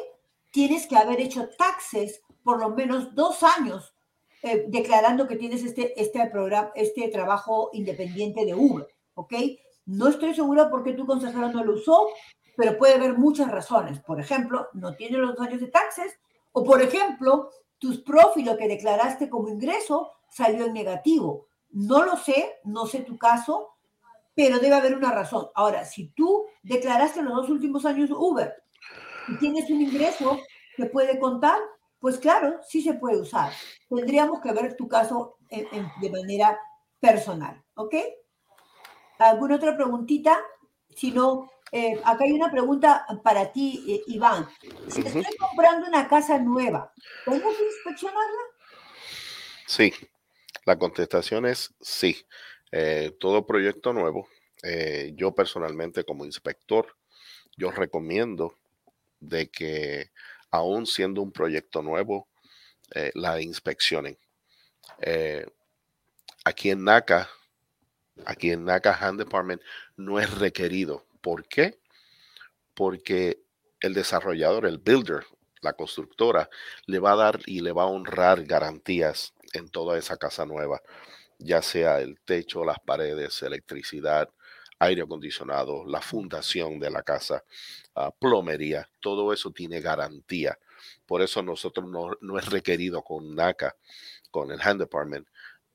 tienes 0.50 0.86
que 0.86 0.96
haber 0.96 1.20
hecho 1.20 1.48
taxes 1.56 2.22
por 2.42 2.60
lo 2.60 2.70
menos 2.70 3.14
dos 3.14 3.42
años 3.42 3.94
eh, 4.42 4.66
declarando 4.68 5.26
que 5.26 5.36
tienes 5.36 5.64
este, 5.64 6.00
este, 6.00 6.24
programa, 6.30 6.70
este 6.74 7.08
trabajo 7.08 7.70
independiente 7.72 8.44
de 8.44 8.54
Uber, 8.54 8.86
¿ok? 9.14 9.34
No 9.86 10.08
estoy 10.08 10.34
segura 10.34 10.70
por 10.70 10.84
qué 10.84 10.92
tu 10.92 11.06
consejero 11.06 11.50
no 11.50 11.64
lo 11.64 11.74
usó, 11.74 12.08
pero 12.56 12.78
puede 12.78 12.94
haber 12.94 13.18
muchas 13.18 13.50
razones. 13.50 14.00
Por 14.00 14.20
ejemplo, 14.20 14.68
no 14.74 14.94
tiene 14.94 15.18
los 15.18 15.38
años 15.40 15.60
de 15.60 15.68
taxes, 15.68 16.18
o 16.52 16.62
por 16.64 16.80
ejemplo, 16.80 17.50
tus 17.78 18.00
profilo 18.00 18.56
que 18.56 18.68
declaraste 18.68 19.28
como 19.28 19.48
ingreso 19.48 20.12
salió 20.28 20.66
en 20.66 20.72
negativo. 20.72 21.48
No 21.70 22.04
lo 22.04 22.16
sé, 22.16 22.58
no 22.64 22.86
sé 22.86 23.00
tu 23.00 23.18
caso, 23.18 23.76
pero 24.34 24.58
debe 24.58 24.74
haber 24.74 24.94
una 24.94 25.10
razón. 25.10 25.48
Ahora, 25.54 25.84
si 25.84 26.08
tú 26.08 26.46
declaraste 26.62 27.22
los 27.22 27.34
dos 27.34 27.50
últimos 27.50 27.84
años 27.84 28.10
Uber 28.10 28.54
y 29.28 29.36
tienes 29.38 29.68
un 29.70 29.82
ingreso 29.82 30.38
que 30.76 30.86
puede 30.86 31.18
contar, 31.18 31.58
pues 31.98 32.18
claro, 32.18 32.60
sí 32.62 32.80
se 32.80 32.94
puede 32.94 33.20
usar. 33.20 33.52
Tendríamos 33.88 34.40
que 34.40 34.52
ver 34.52 34.76
tu 34.76 34.88
caso 34.88 35.38
de 35.50 36.10
manera 36.10 36.58
personal, 37.00 37.62
¿ok? 37.74 37.94
¿Alguna 39.18 39.56
otra 39.56 39.76
preguntita? 39.76 40.38
Si 40.94 41.10
no, 41.10 41.50
eh, 41.72 42.00
acá 42.04 42.24
hay 42.24 42.32
una 42.32 42.50
pregunta 42.50 43.06
para 43.22 43.52
ti, 43.52 43.84
eh, 43.88 44.02
Iván. 44.06 44.48
Si 44.88 45.00
estoy 45.00 45.36
comprando 45.38 45.86
una 45.86 46.08
casa 46.08 46.38
nueva, 46.38 46.92
¿tengo 47.24 47.50
que 47.56 47.64
inspeccionarla? 47.64 48.40
Sí, 49.66 49.92
la 50.64 50.78
contestación 50.78 51.46
es 51.46 51.74
sí. 51.80 52.26
Eh, 52.70 53.16
todo 53.18 53.46
proyecto 53.46 53.92
nuevo, 53.92 54.28
yo 55.14 55.34
personalmente 55.34 56.04
como 56.04 56.24
inspector, 56.24 56.96
yo 57.56 57.70
recomiendo 57.70 58.54
de 59.20 59.48
que 59.48 60.10
aún 60.50 60.86
siendo 60.86 61.22
un 61.22 61.32
proyecto 61.32 61.82
nuevo, 61.82 62.28
la 63.14 63.40
inspeccionen. 63.40 64.18
aquí 66.44 66.70
en 66.70 66.84
NACA 66.84 67.28
aquí 68.24 68.50
en 68.50 68.64
NACA 68.64 68.96
Hand 69.00 69.18
Department 69.18 69.62
no 69.96 70.18
es 70.18 70.30
requerido. 70.38 71.04
¿Por 71.28 71.46
qué? 71.46 71.78
Porque 72.72 73.42
el 73.80 73.92
desarrollador, 73.92 74.64
el 74.64 74.78
builder, 74.78 75.26
la 75.60 75.74
constructora, 75.74 76.48
le 76.86 77.00
va 77.00 77.12
a 77.12 77.16
dar 77.16 77.40
y 77.44 77.60
le 77.60 77.72
va 77.72 77.82
a 77.82 77.88
honrar 77.88 78.44
garantías 78.44 79.34
en 79.52 79.68
toda 79.68 79.98
esa 79.98 80.16
casa 80.16 80.46
nueva, 80.46 80.80
ya 81.38 81.60
sea 81.60 82.00
el 82.00 82.18
techo, 82.20 82.64
las 82.64 82.78
paredes, 82.80 83.42
electricidad, 83.42 84.30
aire 84.78 85.02
acondicionado, 85.02 85.84
la 85.84 86.00
fundación 86.00 86.80
de 86.80 86.90
la 86.92 87.02
casa, 87.02 87.44
uh, 87.96 88.10
plomería, 88.18 88.88
todo 88.98 89.34
eso 89.34 89.50
tiene 89.50 89.82
garantía. 89.82 90.58
Por 91.04 91.20
eso 91.20 91.42
nosotros 91.42 91.90
no, 91.90 92.12
no 92.22 92.38
es 92.38 92.46
requerido 92.46 93.02
con 93.02 93.34
NACA, 93.34 93.76
con 94.30 94.50
el 94.50 94.62
Hand 94.62 94.80
Department, 94.80 95.28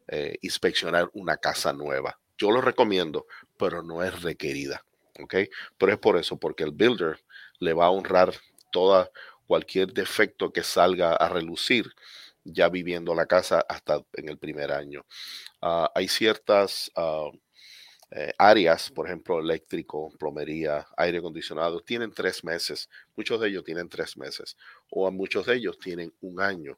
eh, 0.07 0.35
inspeccionar 0.41 1.11
una 1.13 1.37
casa 1.37 1.73
nueva. 1.73 2.19
Yo 2.39 2.49
lo 2.49 2.59
recomiendo, 2.59 3.27
pero 3.55 3.83
no 3.83 4.03
es 4.03 4.19
requerida. 4.23 4.83
¿Ok? 5.21 5.35
Pero 5.77 5.91
es 5.91 5.99
por 5.99 6.17
eso, 6.17 6.37
porque 6.37 6.63
el 6.63 6.71
builder 6.71 7.19
le 7.59 7.73
va 7.73 7.85
a 7.85 7.91
honrar 7.91 8.33
toda 8.71 9.11
cualquier 9.47 9.93
defecto 9.93 10.51
que 10.51 10.63
salga 10.63 11.15
a 11.15 11.29
relucir 11.29 11.93
ya 12.43 12.69
viviendo 12.69 13.15
la 13.15 13.25
casa 13.25 13.65
hasta 13.67 14.03
en 14.13 14.29
el 14.29 14.37
primer 14.37 14.71
año. 14.71 15.05
Ah, 15.61 15.91
hay 15.95 16.07
ciertas 16.07 16.91
ah, 16.95 17.29
eh, 18.15 18.31
áreas, 18.37 18.91
por 18.91 19.07
ejemplo, 19.07 19.39
eléctrico, 19.39 20.11
plomería, 20.19 20.85
aire 20.97 21.17
acondicionado, 21.17 21.81
tienen 21.81 22.11
tres 22.11 22.43
meses. 22.43 22.89
Muchos 23.15 23.39
de 23.41 23.47
ellos 23.49 23.63
tienen 23.63 23.89
tres 23.89 24.17
meses 24.17 24.55
o 24.91 25.09
muchos 25.09 25.47
de 25.47 25.55
ellos 25.55 25.79
tienen 25.79 26.13
un 26.21 26.39
año. 26.39 26.77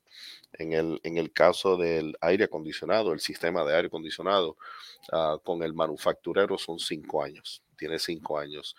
En 0.54 0.72
el, 0.72 1.00
en 1.04 1.18
el 1.18 1.34
caso 1.34 1.76
del 1.76 2.16
aire 2.22 2.46
acondicionado, 2.46 3.12
el 3.12 3.20
sistema 3.20 3.66
de 3.66 3.76
aire 3.76 3.88
acondicionado 3.88 4.56
ah, 5.12 5.38
con 5.44 5.62
el 5.64 5.74
manufacturero 5.74 6.58
son 6.58 6.80
cinco 6.80 7.22
años, 7.22 7.62
tiene 7.76 8.00
cinco 8.00 8.40
años. 8.40 8.76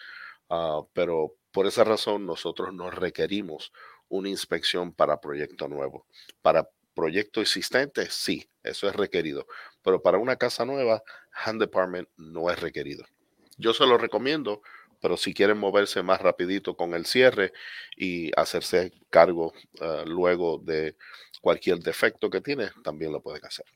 Ah, 0.49 0.81
pero 0.93 1.35
por 1.53 1.67
esa 1.67 1.85
razón 1.85 2.27
nosotros 2.27 2.73
nos 2.75 2.95
requerimos 2.95 3.73
una 4.09 4.29
inspección 4.29 4.93
para 4.93 5.21
proyecto 5.21 5.69
nuevo. 5.69 6.07
Para 6.43 6.69
proyecto 6.95 7.41
existente, 7.41 8.09
sí, 8.11 8.49
eso 8.63 8.89
es 8.89 8.97
requerido. 8.97 9.47
Pero 9.83 10.03
para 10.03 10.19
una 10.19 10.37
casa 10.37 10.65
nueva, 10.65 11.03
Hand 11.33 11.61
Department 11.61 12.09
no 12.17 12.51
es 12.51 12.61
requerido. 12.61 13.05
Yo 13.59 13.75
se 13.75 13.87
lo 13.87 13.99
recomiendo, 13.99 14.63
pero 15.01 15.17
si 15.17 15.35
quieren 15.35 15.59
moverse 15.59 16.03
más 16.03 16.21
rapidito 16.21 16.77
con 16.77 16.95
el 16.95 17.07
cierre 17.07 17.53
y 17.97 18.31
hacerse 18.39 18.93
cargo 19.11 19.53
ah, 19.81 20.05
luego 20.07 20.59
de 20.59 20.97
cualquier 21.41 21.79
defecto 21.79 22.31
que 22.31 22.41
tiene, 22.41 22.71
también 22.83 23.13
lo 23.13 23.21
pueden 23.21 23.45
hacer. 23.45 23.67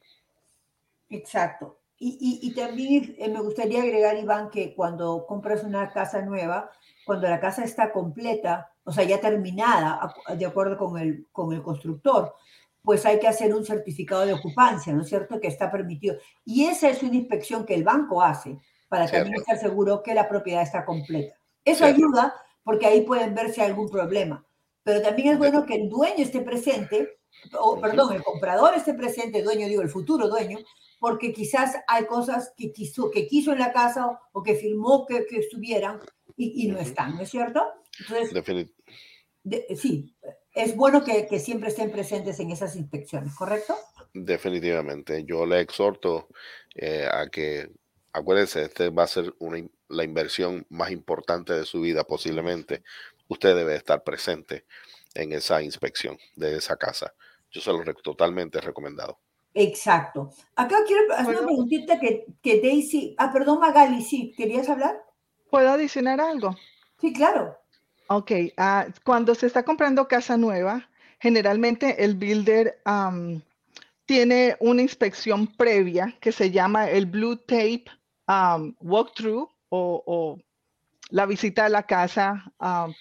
Exacto. 1.08 1.79
Y, 2.02 2.54
también 2.54 3.14
eh, 3.18 3.28
me 3.28 3.42
gustaría 3.42 3.82
agregar, 3.82 4.16
Iván, 4.16 4.48
que 4.48 4.74
cuando 4.74 5.26
compras 5.26 5.62
una 5.64 5.90
casa 5.90 6.22
nueva, 6.22 6.70
cuando 7.04 7.28
la 7.28 7.38
casa 7.38 7.62
está 7.62 7.92
completa, 7.92 8.72
o 8.84 8.92
sea, 8.92 9.04
ya 9.04 9.20
terminada, 9.20 10.14
de 10.34 10.46
acuerdo 10.46 10.78
con 10.78 10.98
el, 10.98 11.26
con 11.30 11.52
el 11.52 11.62
constructor, 11.62 12.34
pues 12.82 13.04
hay 13.04 13.18
que 13.18 13.28
hacer 13.28 13.54
un 13.54 13.66
certificado 13.66 14.24
de 14.24 14.32
ocupancia, 14.32 14.94
¿no 14.94 15.02
es 15.02 15.08
cierto? 15.08 15.38
Que 15.38 15.48
está 15.48 15.70
permitido. 15.70 16.16
Y 16.42 16.64
esa 16.64 16.88
es 16.88 17.02
una 17.02 17.16
inspección 17.16 17.66
que 17.66 17.74
el 17.74 17.84
banco 17.84 18.22
hace 18.22 18.58
para 18.88 19.06
también 19.06 19.36
estar 19.36 19.58
seguro 19.58 20.02
que 20.02 20.14
la 20.14 20.26
propiedad 20.26 20.62
está 20.62 20.86
completa. 20.86 21.36
Eso 21.64 21.84
ayuda 21.84 22.34
porque 22.64 22.86
ahí 22.86 23.02
pueden 23.02 23.34
ver 23.34 23.52
si 23.52 23.60
hay 23.60 23.68
algún 23.68 23.90
problema. 23.90 24.44
Pero 24.82 25.02
también 25.02 25.32
es 25.32 25.38
bueno 25.38 25.66
que 25.66 25.74
el 25.74 25.88
dueño 25.90 26.24
esté 26.24 26.40
presente, 26.40 27.18
o 27.58 27.78
perdón, 27.78 28.14
el 28.14 28.22
comprador 28.22 28.74
esté 28.74 28.94
presente, 28.94 29.42
dueño, 29.42 29.68
digo, 29.68 29.82
el 29.82 29.90
futuro 29.90 30.28
dueño, 30.28 30.58
porque 31.00 31.32
quizás 31.32 31.76
hay 31.88 32.04
cosas 32.04 32.52
que 32.56 32.72
quiso, 32.72 33.10
que 33.10 33.26
quiso 33.26 33.52
en 33.52 33.58
la 33.58 33.72
casa 33.72 34.20
o 34.32 34.42
que 34.42 34.54
firmó 34.54 35.06
que, 35.06 35.26
que 35.26 35.38
estuvieran 35.38 35.98
y, 36.36 36.68
no 36.68 36.78
están, 36.78 37.16
¿no 37.16 37.22
es 37.22 37.30
cierto? 37.30 37.62
Entonces, 37.98 38.72
sí, 39.76 40.14
es 40.54 40.76
bueno 40.76 41.04
que, 41.04 41.38
siempre 41.38 41.70
estén 41.70 41.90
presentes 41.90 42.38
en 42.40 42.50
esas 42.50 42.76
inspecciones, 42.76 43.34
¿correcto? 43.34 43.76
Definitivamente. 44.12 45.24
Yo 45.24 45.46
le 45.46 45.60
exhorto 45.60 46.28
eh, 46.74 47.08
a 47.10 47.28
que, 47.28 47.70
acuérdense, 48.12 48.62
este 48.62 48.90
va 48.90 49.04
a 49.04 49.08
ser 49.08 49.34
la 49.88 50.04
inversión 50.04 50.66
más 50.68 50.90
importante 50.90 51.52
de 51.52 51.64
su 51.64 51.80
vida 51.80 52.04
posiblemente. 52.04 52.82
Usted 53.28 53.54
debe 53.54 53.76
estar 53.76 54.02
presente 54.02 54.66
en 55.14 55.32
esa 55.32 55.62
inspección 55.62 56.18
de 56.36 56.56
esa 56.56 56.76
casa. 56.76 57.14
Yo 57.50 57.60
se 57.60 57.72
lo 57.72 57.82
totalmente 57.94 58.60
recomendado. 58.60 59.18
Exacto. 59.54 60.30
Acá 60.54 60.76
quiero 60.86 61.12
hacer 61.12 61.36
una 61.36 61.46
preguntita 61.46 61.98
que, 61.98 62.26
que 62.42 62.60
Daisy, 62.60 63.14
ah, 63.18 63.32
perdón 63.32 63.60
Magali, 63.60 64.02
sí, 64.02 64.32
¿querías 64.36 64.68
hablar? 64.68 65.02
¿Puedo 65.50 65.70
adicionar 65.70 66.20
algo? 66.20 66.56
Sí, 67.00 67.12
claro. 67.12 67.56
Ok, 68.08 68.32
ah, 68.56 68.86
cuando 69.04 69.34
se 69.34 69.46
está 69.46 69.64
comprando 69.64 70.08
casa 70.08 70.36
nueva, 70.36 70.88
generalmente 71.20 72.04
el 72.04 72.14
builder 72.16 72.80
tiene 74.04 74.56
una 74.58 74.82
inspección 74.82 75.46
previa 75.46 76.16
que 76.20 76.32
se 76.32 76.50
llama 76.50 76.90
el 76.90 77.06
Blue 77.06 77.36
Tape 77.36 77.84
Walkthrough 78.80 79.48
o, 79.68 80.38
la 81.10 81.26
visita 81.26 81.66
a 81.66 81.68
la 81.68 81.84
casa 81.84 82.52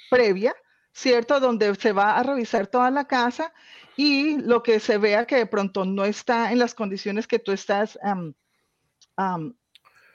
previa, 0.10 0.56
¿cierto? 1.00 1.40
Donde 1.40 1.74
se 1.76 1.94
va 1.94 2.18
a 2.18 2.24
revisar 2.24 2.68
toda 2.68 2.92
la 2.92 3.06
casa 3.06 3.54
y 3.96 4.38
lo 4.38 4.62
que 4.64 4.80
se 4.80 4.98
vea 4.98 5.26
que 5.26 5.38
de 5.38 5.46
pronto 5.46 5.86
no 5.86 6.04
está 6.04 6.52
en 6.52 6.60
las 6.60 6.76
condiciones 6.76 7.26
que 7.26 7.40
tú 7.40 7.52
estás 7.52 7.98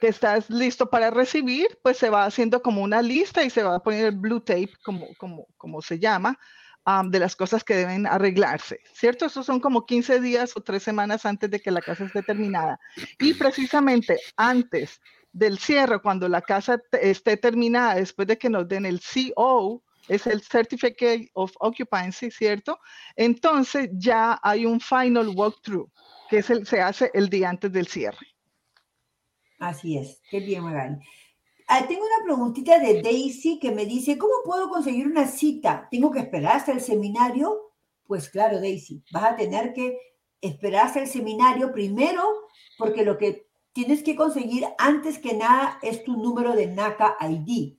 que 0.00 0.08
estás 0.08 0.50
listo 0.50 0.90
para 0.90 1.10
recibir, 1.10 1.78
pues 1.82 1.96
se 1.96 2.10
va 2.10 2.26
haciendo 2.26 2.60
como 2.62 2.82
una 2.82 3.00
lista 3.00 3.42
y 3.42 3.50
se 3.50 3.62
va 3.62 3.76
a 3.76 3.82
poner 3.82 4.06
el 4.06 4.16
blue 4.16 4.40
tape, 4.40 4.72
como, 4.84 5.06
como, 5.16 5.46
como 5.56 5.80
se 5.80 5.98
llama, 5.98 6.38
de 7.06 7.18
las 7.18 7.34
cosas 7.34 7.64
que 7.64 7.76
deben 7.76 8.06
arreglarse, 8.06 8.80
¿cierto? 8.92 9.24
Esos 9.24 9.46
son 9.46 9.60
como 9.60 9.86
15 9.86 10.20
días 10.20 10.54
o 10.54 10.60
tres 10.60 10.82
semanas 10.82 11.24
antes 11.24 11.50
de 11.50 11.60
que 11.60 11.70
la 11.70 11.80
casa 11.80 12.04
esté 12.04 12.22
terminada. 12.22 12.78
Y 13.18 13.32
precisamente 13.34 14.18
antes 14.36 15.00
del 15.32 15.58
cierre, 15.58 16.00
cuando 16.00 16.28
la 16.28 16.42
casa 16.42 16.82
esté 16.92 17.38
terminada, 17.38 17.94
después 17.94 18.28
de 18.28 18.36
que 18.36 18.50
nos 18.50 18.68
den 18.68 18.84
el 18.84 19.00
CO, 19.00 19.82
es 20.08 20.26
el 20.26 20.42
Certificate 20.42 21.30
of 21.34 21.52
Occupancy, 21.60 22.30
¿cierto? 22.30 22.78
Entonces 23.16 23.90
ya 23.92 24.38
hay 24.42 24.66
un 24.66 24.80
final 24.80 25.28
walkthrough, 25.34 25.90
que 26.28 26.38
es 26.38 26.50
el, 26.50 26.66
se 26.66 26.80
hace 26.80 27.10
el 27.14 27.28
día 27.28 27.50
antes 27.50 27.72
del 27.72 27.86
cierre. 27.86 28.26
Así 29.58 29.96
es, 29.96 30.20
qué 30.30 30.40
bien, 30.40 30.64
Magali. 30.64 30.96
Ah, 31.66 31.86
tengo 31.88 32.02
una 32.04 32.24
preguntita 32.24 32.78
de 32.78 33.00
Daisy 33.00 33.58
que 33.58 33.72
me 33.72 33.86
dice, 33.86 34.18
¿cómo 34.18 34.34
puedo 34.44 34.68
conseguir 34.68 35.06
una 35.06 35.26
cita? 35.26 35.88
¿Tengo 35.90 36.10
que 36.10 36.18
esperar 36.18 36.56
hasta 36.56 36.72
el 36.72 36.80
seminario? 36.80 37.72
Pues 38.06 38.28
claro, 38.28 38.60
Daisy, 38.60 39.02
vas 39.10 39.24
a 39.24 39.36
tener 39.36 39.72
que 39.72 39.98
esperar 40.42 40.86
hasta 40.86 41.00
el 41.00 41.06
seminario 41.06 41.72
primero 41.72 42.22
porque 42.76 43.02
lo 43.04 43.16
que 43.16 43.48
tienes 43.72 44.02
que 44.02 44.14
conseguir 44.14 44.66
antes 44.76 45.18
que 45.18 45.34
nada 45.34 45.78
es 45.80 46.04
tu 46.04 46.16
número 46.16 46.54
de 46.54 46.66
NACA 46.66 47.16
ID. 47.20 47.78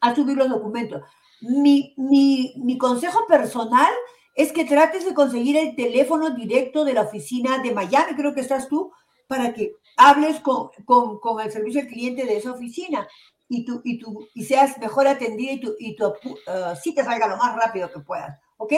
a 0.00 0.14
subir 0.14 0.36
los 0.36 0.50
documentos. 0.50 1.02
Mi, 1.40 1.94
mi, 1.96 2.52
mi 2.56 2.76
consejo 2.76 3.26
personal 3.26 3.90
es 4.34 4.52
que 4.52 4.64
trates 4.64 5.04
de 5.04 5.14
conseguir 5.14 5.56
el 5.56 5.76
teléfono 5.76 6.30
directo 6.30 6.84
de 6.84 6.94
la 6.94 7.02
oficina 7.02 7.58
de 7.58 7.72
Miami, 7.72 8.16
creo 8.16 8.34
que 8.34 8.40
estás 8.40 8.68
tú, 8.68 8.90
para 9.28 9.54
que 9.54 9.76
hables 9.96 10.40
con, 10.40 10.70
con, 10.84 11.20
con 11.20 11.40
el 11.40 11.52
servicio 11.52 11.82
al 11.82 11.86
cliente 11.86 12.24
de 12.24 12.36
esa 12.36 12.50
oficina 12.52 13.06
y, 13.48 13.64
tú, 13.64 13.80
y, 13.84 13.98
tú, 13.98 14.26
y 14.34 14.44
seas 14.44 14.76
mejor 14.78 15.06
atendida 15.06 15.52
y 15.52 15.60
tu, 15.60 15.76
y 15.78 15.94
tu 15.94 16.06
uh, 16.06 16.74
cita 16.80 17.04
salga 17.04 17.28
lo 17.28 17.36
más 17.36 17.54
rápido 17.54 17.92
que 17.92 18.00
puedas. 18.00 18.36
¿Ok? 18.56 18.72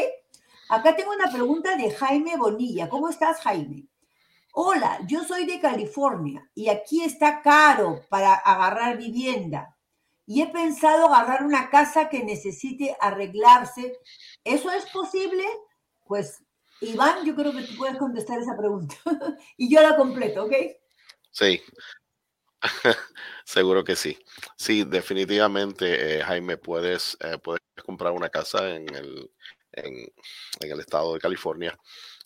Acá 0.73 0.97
tengo 0.97 1.11
una 1.11 1.31
pregunta 1.31 1.77
de 1.77 1.91
Jaime 1.91 2.35
Bonilla. 2.39 2.89
¿Cómo 2.89 3.11
estás, 3.11 3.43
Jaime? 3.43 3.89
Hola, 4.55 5.01
yo 5.07 5.23
soy 5.23 5.45
de 5.45 5.61
California 5.61 6.51
y 6.55 6.71
aquí 6.71 7.05
está 7.05 7.43
caro 7.43 8.07
para 8.09 8.33
agarrar 8.33 8.97
vivienda 8.97 9.77
y 10.25 10.41
he 10.41 10.47
pensado 10.47 11.13
agarrar 11.13 11.45
una 11.45 11.69
casa 11.69 12.09
que 12.09 12.25
necesite 12.25 12.97
arreglarse. 13.03 13.99
¿Eso 14.45 14.71
es 14.71 14.87
posible? 14.87 15.45
Pues, 16.07 16.43
Iván, 16.81 17.27
yo 17.27 17.35
creo 17.37 17.53
que 17.53 17.65
tú 17.65 17.77
puedes 17.77 17.99
contestar 17.99 18.39
esa 18.39 18.57
pregunta. 18.57 18.95
y 19.59 19.71
yo 19.71 19.83
la 19.83 19.95
completo, 19.95 20.47
¿ok? 20.47 20.55
Sí. 21.33 21.61
Seguro 23.45 23.85
que 23.85 23.95
sí. 23.95 24.19
Sí, 24.57 24.85
definitivamente, 24.85 26.17
eh, 26.17 26.23
Jaime, 26.23 26.57
puedes, 26.57 27.19
eh, 27.21 27.37
puedes 27.37 27.61
comprar 27.85 28.13
una 28.13 28.31
casa 28.31 28.71
en 28.71 28.89
el, 28.95 29.31
en, 29.73 30.07
el 30.61 30.81
estado 30.81 31.15
de 31.15 31.21
California 31.21 31.79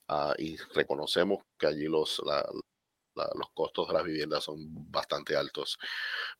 uh, 0.08 0.32
y 0.38 0.56
reconocemos 0.74 1.44
que 1.58 1.66
allí 1.66 1.84
los, 1.84 2.22
la, 2.24 2.44
los 3.16 3.50
costos 3.54 3.88
de 3.88 3.94
las 3.94 4.04
viviendas 4.04 4.44
son 4.44 4.58
bastante 4.90 5.36
altos. 5.36 5.78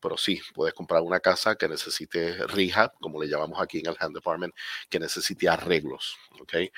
Pero 0.00 0.16
sí, 0.16 0.40
puedes 0.54 0.74
comprar 0.74 1.02
una 1.02 1.20
casa 1.20 1.56
que 1.56 1.68
necesite 1.68 2.46
rehab, 2.46 2.92
como 3.00 3.20
le 3.20 3.28
llamamos 3.28 3.60
aquí 3.60 3.78
en 3.78 3.86
el 3.86 3.96
Hand 3.98 4.14
Department, 4.14 4.54
que 4.88 5.00
necesite 5.00 5.48
arreglos. 5.48 6.16
¿okay? 6.40 6.70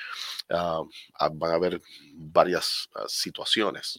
Ah, 0.51 0.83
van 1.33 1.53
a 1.53 1.55
haber 1.55 1.81
varias 2.14 2.88
ah, 2.95 3.05
situaciones. 3.09 3.99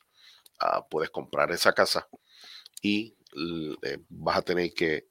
puedes 0.90 1.10
comprar 1.10 1.52
esa 1.52 1.74
casa 1.74 2.08
y 2.82 3.16
eh, 3.84 3.98
vas 4.10 4.38
a 4.38 4.42
tener 4.42 4.74
que 4.74 5.08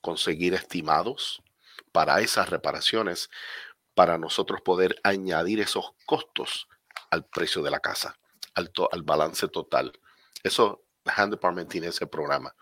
conseguir 0.00 0.54
estimados 0.54 1.42
para 1.92 2.20
esas 2.20 2.48
reparaciones 2.48 3.28
para 4.00 4.16
nosotros 4.16 4.62
poder 4.62 4.98
añadir 5.04 5.60
esos 5.60 5.92
costos 6.06 6.68
al 7.10 7.26
precio 7.26 7.62
de 7.62 7.70
la 7.70 7.80
casa 7.80 8.18
al, 8.54 8.72
al 8.92 9.02
balance 9.02 9.46
total. 9.48 9.92
Eso, 10.42 10.86
Hand 11.04 11.32
Department 11.32 11.70
tiene 11.70 11.88
ese 11.88 12.06
programa. 12.06 12.54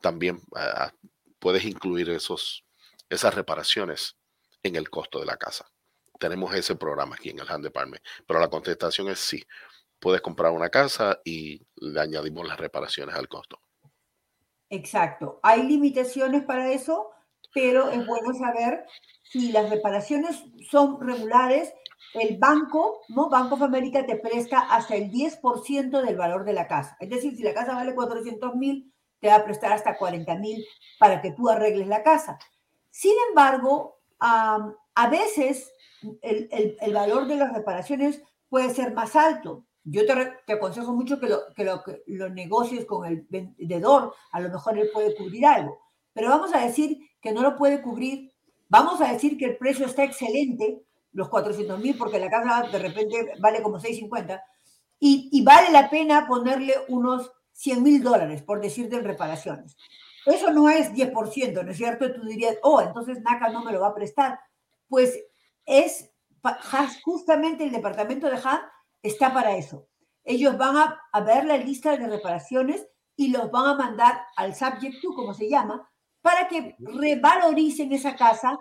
También 0.00 0.40
ah, 0.56 0.90
puedes 1.38 1.66
incluir 1.66 2.08
esos, 2.08 2.64
esas 3.10 3.34
reparaciones 3.34 4.16
en 4.62 4.74
el 4.74 4.88
costo 4.88 5.20
de 5.20 5.26
la 5.26 5.36
casa. 5.36 5.70
Tenemos 6.18 6.54
ese 6.54 6.74
programa 6.76 7.16
aquí 7.16 7.28
en 7.28 7.40
el 7.40 7.50
Hand 7.50 7.64
Department, 7.64 8.02
pero 8.26 8.40
la 8.40 8.48
contestación 8.48 9.10
es 9.10 9.18
sí. 9.18 9.44
Puedes 9.98 10.22
comprar 10.22 10.50
una 10.50 10.70
casa 10.70 11.20
y 11.26 11.60
le 11.76 12.00
añadimos 12.00 12.48
las 12.48 12.58
reparaciones 12.58 13.14
al 13.16 13.28
costo. 13.28 13.60
Exacto. 14.70 15.40
Hay 15.42 15.62
limitaciones 15.62 16.42
para 16.42 16.72
eso, 16.72 17.10
pero 17.54 17.90
es 17.90 18.06
bueno 18.06 18.34
saber 18.34 18.84
si 19.22 19.52
las 19.52 19.70
reparaciones 19.70 20.44
son 20.70 21.00
regulares 21.00 21.72
el 22.14 22.38
banco, 22.38 23.02
¿no? 23.08 23.28
Banco 23.28 23.54
of 23.54 23.62
America 23.62 24.04
te 24.04 24.16
presta 24.16 24.60
hasta 24.60 24.96
el 24.96 25.10
10% 25.10 26.02
del 26.02 26.16
valor 26.16 26.44
de 26.44 26.52
la 26.52 26.66
casa. 26.66 26.96
Es 27.00 27.08
decir, 27.08 27.36
si 27.36 27.42
la 27.42 27.54
casa 27.54 27.74
vale 27.74 27.94
400 27.94 28.56
mil, 28.56 28.92
te 29.20 29.28
va 29.28 29.36
a 29.36 29.44
prestar 29.44 29.72
hasta 29.72 29.96
40 29.96 30.34
mil 30.36 30.64
para 30.98 31.20
que 31.20 31.32
tú 31.32 31.48
arregles 31.48 31.86
la 31.86 32.02
casa. 32.02 32.38
Sin 32.90 33.14
embargo, 33.28 34.00
a 34.18 35.08
veces 35.10 35.72
el, 36.22 36.92
valor 36.92 37.26
de 37.26 37.36
las 37.36 37.52
reparaciones 37.52 38.22
puede 38.48 38.70
ser 38.70 38.92
más 38.92 39.14
alto. 39.14 39.66
Yo 39.84 40.04
te, 40.06 40.52
aconsejo 40.52 40.92
mucho 40.92 41.20
que 41.20 41.28
lo, 41.28 41.40
que, 41.54 41.64
lo, 41.64 41.82
que 41.82 42.02
lo 42.06 42.28
negocies 42.28 42.84
con 42.86 43.06
el 43.06 43.26
vendedor, 43.28 44.14
a 44.32 44.40
lo 44.40 44.50
mejor 44.50 44.78
él 44.78 44.90
puede 44.92 45.14
cubrir 45.16 45.46
algo. 45.46 45.78
Pero 46.12 46.28
vamos 46.28 46.54
a 46.54 46.60
decir 46.60 46.98
que 47.20 47.32
no 47.32 47.42
lo 47.42 47.56
puede 47.56 47.82
cubrir, 47.82 48.32
vamos 48.68 49.00
a 49.00 49.12
decir 49.12 49.36
que 49.36 49.46
el 49.46 49.56
precio 49.56 49.86
está 49.86 50.04
excelente, 50.04 50.82
los 51.12 51.28
400 51.28 51.78
mil 51.80 51.96
porque 51.96 52.20
la 52.20 52.30
casa 52.30 52.68
de 52.70 52.78
repente 52.78 53.32
vale 53.40 53.62
como 53.62 53.80
650 53.80 54.42
y, 55.00 55.28
y 55.32 55.42
vale 55.42 55.70
la 55.70 55.90
pena 55.90 56.26
ponerle 56.26 56.74
unos 56.88 57.32
100 57.52 57.82
mil 57.82 58.02
dólares, 58.02 58.42
por 58.42 58.60
decirte, 58.60 58.96
en 58.96 59.04
reparaciones. 59.04 59.76
Eso 60.26 60.50
no 60.50 60.68
es 60.68 60.92
10%, 60.92 61.64
¿no 61.64 61.70
es 61.70 61.76
cierto? 61.76 62.12
Tú 62.12 62.22
dirías, 62.24 62.56
oh, 62.62 62.80
entonces 62.80 63.20
NACA 63.22 63.50
no 63.50 63.64
me 63.64 63.72
lo 63.72 63.80
va 63.80 63.88
a 63.88 63.94
prestar. 63.94 64.38
Pues 64.88 65.18
es 65.66 66.10
justamente 67.02 67.64
el 67.64 67.72
departamento 67.72 68.28
de 68.28 68.36
HAN 68.36 68.60
está 69.02 69.32
para 69.32 69.56
eso. 69.56 69.88
Ellos 70.24 70.56
van 70.58 70.76
a, 70.76 71.00
a 71.12 71.20
ver 71.20 71.44
la 71.44 71.56
lista 71.56 71.96
de 71.96 72.06
reparaciones 72.06 72.86
y 73.16 73.28
los 73.28 73.50
van 73.50 73.66
a 73.66 73.74
mandar 73.74 74.22
al 74.36 74.54
subject 74.54 75.02
como 75.14 75.34
se 75.34 75.48
llama, 75.48 75.89
para 76.22 76.48
que 76.48 76.76
revaloricen 76.78 77.92
esa 77.92 78.16
casa 78.16 78.58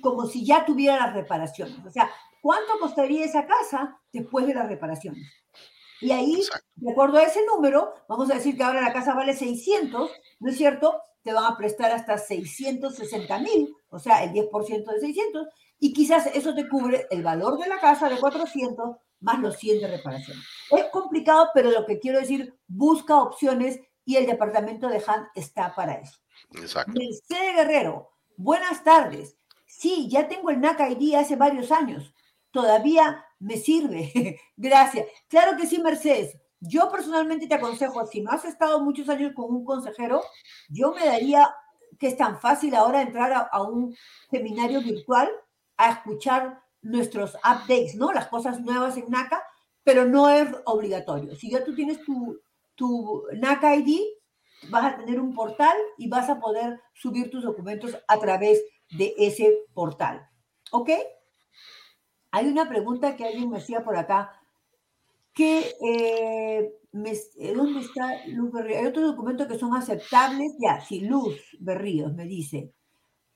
como 0.00 0.26
si 0.26 0.44
ya 0.44 0.64
tuviera 0.64 0.96
las 0.96 1.14
reparaciones. 1.14 1.84
O 1.84 1.90
sea, 1.90 2.10
¿cuánto 2.40 2.78
costaría 2.78 3.24
esa 3.24 3.46
casa 3.46 4.00
después 4.12 4.46
de 4.46 4.54
las 4.54 4.68
reparaciones? 4.68 5.30
Y 6.00 6.12
ahí, 6.12 6.42
de 6.74 6.92
acuerdo 6.92 7.18
a 7.18 7.22
ese 7.22 7.44
número, 7.46 7.94
vamos 8.08 8.30
a 8.30 8.34
decir 8.34 8.56
que 8.56 8.62
ahora 8.62 8.82
la 8.82 8.92
casa 8.92 9.14
vale 9.14 9.34
600, 9.34 10.10
¿no 10.40 10.50
es 10.50 10.56
cierto? 10.56 11.00
Te 11.22 11.32
van 11.32 11.44
a 11.44 11.56
prestar 11.56 11.90
hasta 11.90 12.18
660 12.18 13.38
mil, 13.38 13.74
o 13.88 13.98
sea, 13.98 14.22
el 14.22 14.32
10% 14.32 14.84
de 14.92 15.00
600, 15.00 15.46
y 15.78 15.92
quizás 15.92 16.26
eso 16.26 16.54
te 16.54 16.68
cubre 16.68 17.06
el 17.10 17.22
valor 17.22 17.58
de 17.58 17.68
la 17.68 17.80
casa 17.80 18.08
de 18.08 18.18
400 18.18 18.96
más 19.20 19.40
los 19.40 19.56
100 19.56 19.80
de 19.80 19.88
reparación. 19.88 20.38
Es 20.70 20.84
complicado, 20.92 21.48
pero 21.54 21.70
lo 21.70 21.86
que 21.86 21.98
quiero 21.98 22.18
decir, 22.18 22.54
busca 22.66 23.20
opciones 23.20 23.80
y 24.04 24.16
el 24.16 24.26
departamento 24.26 24.88
de 24.88 25.02
Han 25.06 25.28
está 25.34 25.74
para 25.74 25.94
eso. 25.94 26.18
Mercedes 26.50 27.56
Guerrero, 27.56 28.10
buenas 28.36 28.82
tardes. 28.84 29.36
Sí, 29.66 30.08
ya 30.08 30.28
tengo 30.28 30.50
el 30.50 30.60
NAC 30.60 30.80
ID 30.90 31.14
hace 31.14 31.36
varios 31.36 31.72
años. 31.72 32.14
Todavía 32.50 33.24
me 33.38 33.56
sirve. 33.56 34.40
Gracias. 34.56 35.06
Claro 35.28 35.56
que 35.56 35.66
sí, 35.66 35.78
Mercedes. 35.78 36.38
Yo 36.60 36.90
personalmente 36.90 37.46
te 37.46 37.54
aconsejo, 37.54 38.06
si 38.06 38.22
no 38.22 38.30
has 38.30 38.44
estado 38.44 38.80
muchos 38.80 39.08
años 39.08 39.32
con 39.34 39.54
un 39.54 39.64
consejero, 39.64 40.22
yo 40.68 40.92
me 40.92 41.04
daría 41.04 41.54
que 41.98 42.08
es 42.08 42.16
tan 42.16 42.40
fácil 42.40 42.74
ahora 42.74 43.02
entrar 43.02 43.48
a, 43.50 43.62
un 43.62 43.96
seminario 44.30 44.80
virtual 44.80 45.30
a 45.76 45.90
escuchar 45.90 46.62
nuestros 46.82 47.34
updates, 47.36 47.94
¿no? 47.94 48.12
Las 48.12 48.28
cosas 48.28 48.60
nuevas 48.60 48.96
en 48.96 49.10
NACA, 49.10 49.42
pero 49.82 50.04
no 50.04 50.28
es 50.30 50.48
obligatorio. 50.64 51.34
Si 51.36 51.50
ya 51.50 51.64
tú 51.64 51.74
tienes 51.74 52.02
tu, 52.04 52.40
tu 52.74 53.24
NACA 53.34 53.76
ID, 53.76 54.00
vas 54.70 54.84
a 54.84 54.96
tener 54.96 55.20
un 55.20 55.34
portal 55.34 55.76
y 55.98 56.08
vas 56.08 56.28
a 56.28 56.40
poder 56.40 56.80
subir 56.94 57.30
tus 57.30 57.44
documentos 57.44 57.96
a 58.06 58.18
través 58.18 58.62
de 58.90 59.14
ese 59.18 59.64
portal. 59.74 60.28
¿Ok? 60.70 60.90
Hay 62.30 62.48
una 62.48 62.68
pregunta 62.68 63.16
que 63.16 63.24
alguien 63.24 63.50
me 63.50 63.58
hacía 63.58 63.84
por 63.84 63.96
acá. 63.96 64.32
Que, 65.32 65.74
eh, 65.82 66.72
eh, 66.92 67.52
¿Dónde 67.54 67.80
está 67.80 68.26
Luz 68.26 68.52
Berríos? 68.52 68.80
Hay 68.80 68.86
otros 68.86 69.06
documentos 69.06 69.46
que 69.46 69.58
son 69.58 69.74
aceptables. 69.74 70.52
Ya, 70.58 70.80
sí, 70.80 71.00
Luz 71.00 71.34
Berríos 71.60 72.12
me 72.14 72.24
dice. 72.24 72.72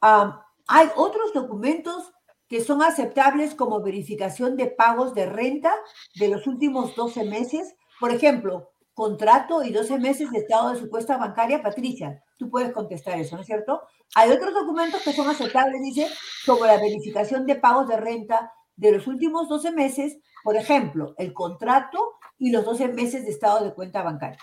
hay 0.00 0.88
otros 0.96 1.32
documentos 1.32 2.12
que 2.48 2.60
son 2.60 2.82
aceptables 2.82 3.54
como 3.54 3.80
verificación 3.80 4.56
de 4.56 4.66
pagos 4.66 5.14
de 5.14 5.26
renta 5.26 5.72
de 6.16 6.28
los 6.28 6.46
últimos 6.46 6.96
12 6.96 7.24
meses. 7.24 7.74
Por 8.00 8.10
ejemplo, 8.12 8.69
contrato 9.00 9.62
y 9.62 9.72
12 9.72 9.98
meses 9.98 10.30
de 10.30 10.40
estado 10.40 10.72
de 10.72 10.78
supuesta 10.78 11.16
bancaria. 11.16 11.62
Patricia, 11.62 12.22
tú 12.36 12.50
puedes 12.50 12.70
contestar 12.70 13.18
eso, 13.18 13.34
¿no 13.34 13.40
es 13.40 13.46
cierto? 13.46 13.80
Hay 14.14 14.30
otros 14.30 14.52
documentos 14.52 15.00
que 15.00 15.14
son 15.14 15.26
aceptables, 15.26 15.80
dice, 15.80 16.06
sobre 16.44 16.66
la 16.66 16.76
verificación 16.76 17.46
de 17.46 17.54
pagos 17.54 17.88
de 17.88 17.96
renta 17.96 18.52
de 18.76 18.92
los 18.92 19.06
últimos 19.06 19.48
12 19.48 19.72
meses, 19.72 20.18
por 20.44 20.54
ejemplo, 20.54 21.14
el 21.16 21.32
contrato 21.32 22.18
y 22.38 22.50
los 22.50 22.62
12 22.66 22.88
meses 22.88 23.24
de 23.24 23.30
estado 23.30 23.64
de 23.64 23.72
cuenta 23.72 24.02
bancaria. 24.02 24.38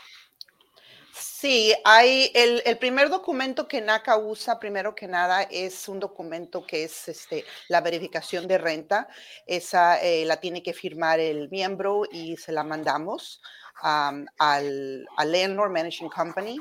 Sí, 1.39 1.71
hay 1.85 2.31
el, 2.33 2.63
el, 2.65 2.79
primer 2.79 3.09
documento 3.11 3.67
que 3.67 3.79
NACA 3.79 4.17
usa, 4.17 4.59
primero 4.59 4.95
que 4.95 5.07
nada, 5.07 5.43
es 5.43 5.87
un 5.87 5.99
documento 5.99 6.65
que 6.65 6.85
es 6.85 7.07
este, 7.07 7.45
la 7.67 7.79
verificación 7.79 8.47
de 8.47 8.57
renta. 8.57 9.07
Esa 9.45 10.01
eh, 10.01 10.25
la 10.25 10.37
tiene 10.37 10.63
que 10.63 10.73
firmar 10.73 11.19
el 11.19 11.47
miembro 11.51 12.05
y 12.11 12.37
se 12.37 12.51
la 12.51 12.63
mandamos 12.63 13.39
al, 13.75 14.27
al, 14.39 15.31
Landlord 15.31 15.69
Managing 15.69 16.09
Company. 16.09 16.57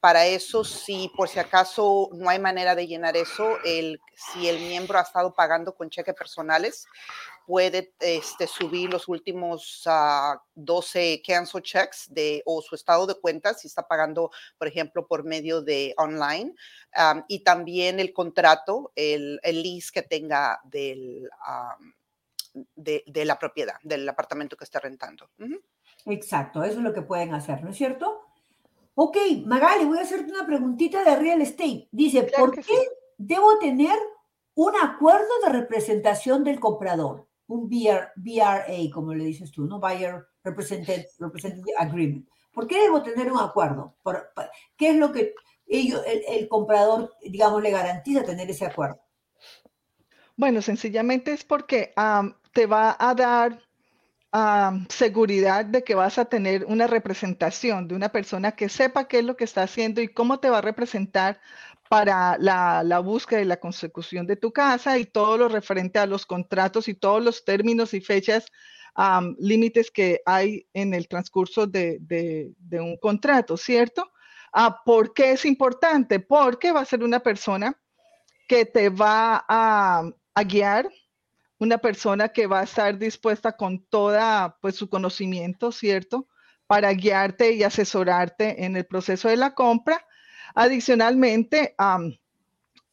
para 0.00 0.24
eso, 0.24 0.64
si 0.64 1.12
por 1.14 1.28
si 1.28 1.38
acaso 1.38 2.08
no 2.14 2.30
hay 2.30 2.38
manera 2.38 2.74
de 2.74 2.86
llenar 2.86 3.14
eso, 3.14 3.58
el, 3.62 4.00
si 4.14 4.48
el 4.48 4.58
miembro 4.58 4.98
ha 4.98 5.02
estado 5.02 5.34
pagando 5.34 5.74
con 5.74 5.90
cheques 5.90 6.14
personales, 6.14 6.86
puede 7.46 7.94
este, 8.00 8.46
subir 8.46 8.90
los 8.90 9.08
últimos 9.08 9.82
12 9.84 9.88
ah, 9.88 11.22
cancel 11.26 11.62
checks 11.62 12.12
de, 12.12 12.42
o 12.44 12.60
su 12.60 12.74
estado 12.74 13.06
de 13.06 13.14
cuenta 13.14 13.54
si 13.54 13.68
está 13.68 13.86
pagando, 13.86 14.30
por 14.58 14.68
ejemplo, 14.68 15.06
por 15.06 15.24
medio 15.24 15.62
de 15.62 15.94
online 15.96 16.54
y 17.28 17.40
también 17.40 18.00
el 18.00 18.12
contrato, 18.12 18.92
el, 18.94 19.38
el, 19.42 19.62
lease 19.62 19.90
que 19.92 20.02
tenga 20.02 20.60
del, 20.64 21.28
de, 22.74 23.04
de, 23.06 23.24
la 23.24 23.38
propiedad, 23.38 23.76
del 23.82 24.08
apartamento 24.08 24.56
que 24.56 24.64
esté 24.64 24.80
rentando. 24.80 25.30
Exacto, 26.06 26.64
eso 26.64 26.78
es 26.78 26.84
lo 26.84 26.92
que 26.92 27.02
pueden 27.02 27.34
hacer, 27.34 27.62
¿no 27.62 27.70
es 27.70 27.76
cierto? 27.76 28.22
Ok, 28.94 29.16
Magali, 29.44 29.84
voy 29.84 29.98
a 29.98 30.02
hacerte 30.02 30.32
una 30.32 30.46
preguntita 30.46 31.04
de 31.04 31.16
real 31.16 31.42
estate. 31.42 31.88
Dice, 31.92 32.30
¿por 32.36 32.54
qué 32.54 32.88
debo 33.18 33.58
tener 33.58 33.98
un 34.54 34.72
acuerdo 34.82 35.28
de 35.44 35.52
representación 35.52 36.44
del 36.44 36.58
comprador? 36.58 37.26
Un 37.48 37.68
BR, 37.68 38.12
BRA, 38.16 38.90
como 38.92 39.14
le 39.14 39.24
dices 39.24 39.50
tú, 39.50 39.66
¿no? 39.66 39.78
Buyer 39.78 40.26
Representative, 40.44 41.06
Agreement. 41.78 42.28
¿Por 42.52 42.66
qué 42.66 42.80
debo 42.80 43.02
tener 43.02 43.30
un 43.30 43.38
acuerdo? 43.38 43.96
¿Qué 44.76 44.90
es 44.90 44.96
lo 44.96 45.12
que 45.12 45.34
ellos, 45.66 46.02
el, 46.06 46.48
comprador, 46.48 47.12
digamos, 47.22 47.62
le 47.62 47.70
garantiza 47.70 48.24
tener 48.24 48.48
ese 48.48 48.64
acuerdo? 48.64 49.00
Bueno, 50.36 50.62
sencillamente 50.62 51.32
es 51.32 51.44
porque 51.44 51.92
te 52.52 52.66
va 52.66 52.96
a 52.98 53.14
dar 53.14 53.60
seguridad 54.88 55.64
de 55.64 55.84
que 55.84 55.94
vas 55.94 56.18
a 56.18 56.26
tener 56.26 56.64
una 56.66 56.86
representación 56.86 57.88
de 57.88 57.94
una 57.94 58.10
persona 58.10 58.52
que 58.52 58.68
sepa 58.68 59.08
qué 59.08 59.20
es 59.20 59.24
lo 59.24 59.36
que 59.36 59.44
está 59.44 59.62
haciendo 59.62 60.00
y 60.00 60.08
cómo 60.08 60.40
te 60.40 60.50
va 60.50 60.58
a 60.58 60.62
representar 60.62 61.40
para 61.88 62.36
la, 62.38 62.98
búsqueda 63.00 63.40
y 63.40 63.44
la 63.44 63.58
consecución 63.58 64.26
de 64.26 64.36
tu 64.36 64.52
casa 64.52 64.98
y 64.98 65.04
todo 65.04 65.38
lo 65.38 65.48
referente 65.48 65.98
a 65.98 66.06
los 66.06 66.26
contratos 66.26 66.88
y 66.88 66.94
todos 66.94 67.22
los 67.22 67.44
términos 67.44 67.94
y 67.94 68.00
fechas, 68.00 68.46
límites 69.38 69.90
que 69.90 70.22
hay 70.24 70.66
en 70.72 70.94
el 70.94 71.08
transcurso 71.08 71.66
de, 71.66 72.54
un 72.72 72.96
contrato, 72.98 73.56
¿cierto? 73.56 74.10
Ah, 74.52 74.82
¿Por 74.84 75.12
qué 75.12 75.32
es 75.32 75.44
importante? 75.44 76.20
Porque 76.20 76.72
va 76.72 76.80
a 76.80 76.86
ser 76.86 77.02
una 77.02 77.20
persona 77.20 77.78
que 78.48 78.64
te 78.64 78.88
va 78.88 79.44
a, 79.48 80.02
a 80.34 80.42
guiar 80.44 80.88
una 81.58 81.78
persona 81.78 82.28
que 82.28 82.46
va 82.46 82.60
a 82.60 82.64
estar 82.64 82.98
dispuesta 82.98 83.56
con 83.56 83.84
toda 83.86 84.58
pues 84.60 84.76
su 84.76 84.88
conocimiento, 84.88 85.72
¿cierto? 85.72 86.28
Para 86.66 86.92
guiarte 86.92 87.52
y 87.52 87.62
asesorarte 87.62 88.64
en 88.64 88.76
el 88.76 88.86
proceso 88.86 89.28
de 89.28 89.36
la 89.36 89.54
compra. 89.54 90.06
Adicionalmente, 90.58 91.74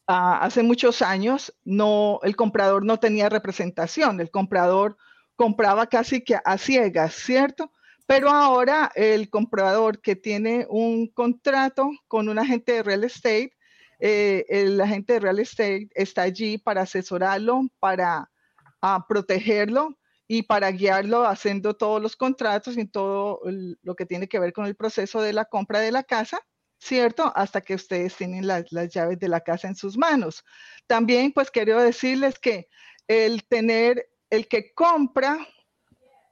hace 0.05 0.63
muchos 0.63 1.01
años 1.01 1.55
no, 1.63 2.19
el 2.23 2.35
comprador 2.35 2.83
no 2.83 2.99
tenía 2.99 3.29
representación, 3.29 4.19
el 4.19 4.29
comprador 4.29 4.97
compraba 5.37 5.87
casi 5.87 6.21
que 6.21 6.37
a 6.43 6.57
ciegas, 6.57 7.13
¿cierto? 7.13 7.71
Pero 8.05 8.29
ahora 8.29 8.91
el 8.95 9.29
comprador 9.29 10.01
que 10.01 10.17
tiene 10.17 10.67
un 10.69 11.07
contrato 11.07 11.89
con 12.09 12.27
un 12.27 12.37
agente 12.37 12.73
de 12.73 12.83
real 12.83 13.05
estate, 13.05 13.53
eh, 13.99 14.45
el 14.49 14.81
agente 14.81 15.13
de 15.13 15.19
real 15.21 15.39
estate 15.39 15.87
está 15.95 16.23
allí 16.23 16.57
para 16.57 16.81
asesorarlo, 16.81 17.61
para 17.79 18.29
a 18.81 19.07
protegerlo 19.07 19.97
y 20.27 20.43
para 20.43 20.69
guiarlo 20.71 21.25
haciendo 21.25 21.75
todos 21.75 22.01
los 22.01 22.17
contratos 22.17 22.77
y 22.77 22.85
todo 22.85 23.39
lo 23.81 23.95
que 23.95 24.05
tiene 24.05 24.27
que 24.27 24.39
ver 24.39 24.51
con 24.51 24.65
el 24.65 24.75
proceso 24.75 25.21
de 25.21 25.31
la 25.31 25.45
compra 25.45 25.79
de 25.79 25.93
la 25.93 26.03
casa, 26.03 26.41
¿cierto? 26.83 27.31
Hasta 27.35 27.61
que 27.61 27.75
ustedes 27.75 28.15
tienen 28.15 28.47
las, 28.47 28.65
llaves 28.69 29.19
de 29.19 29.27
la 29.27 29.41
casa 29.41 29.67
en 29.67 29.75
sus 29.75 29.97
manos. 29.97 30.43
También, 30.87 31.31
pues 31.31 31.49
quiero 31.49 31.81
decirles 31.81 32.39
que 32.39 32.67
el 33.07 33.43
tener, 33.45 34.09
el 34.29 34.47
que 34.47 34.73
compra, 34.73 35.47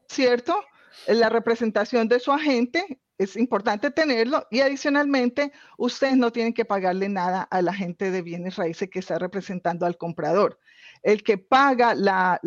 ¿cierto? 0.08 0.64
La 1.08 1.30
representación 1.30 2.08
de 2.08 2.20
su 2.20 2.32
agente 2.32 3.00
es 3.18 3.38
importante 3.38 3.92
tenerlo 3.92 4.48
y 4.50 4.62
adicionalmente 4.62 5.52
ustedes 5.78 6.18
no 6.18 6.32
tienen 6.32 6.54
que 6.54 6.66
pagarle 6.66 7.08
nada 7.08 7.44
al 7.44 7.68
agente 7.68 8.12
de 8.12 8.22
bienes 8.22 8.56
raíces 8.56 8.90
que 8.90 9.00
está 9.00 9.20
representando 9.20 9.86
al 9.86 9.98
comprador 9.98 10.60
el 11.04 11.24
que 11.24 11.38
paga 11.38 11.96
la, 11.96 12.40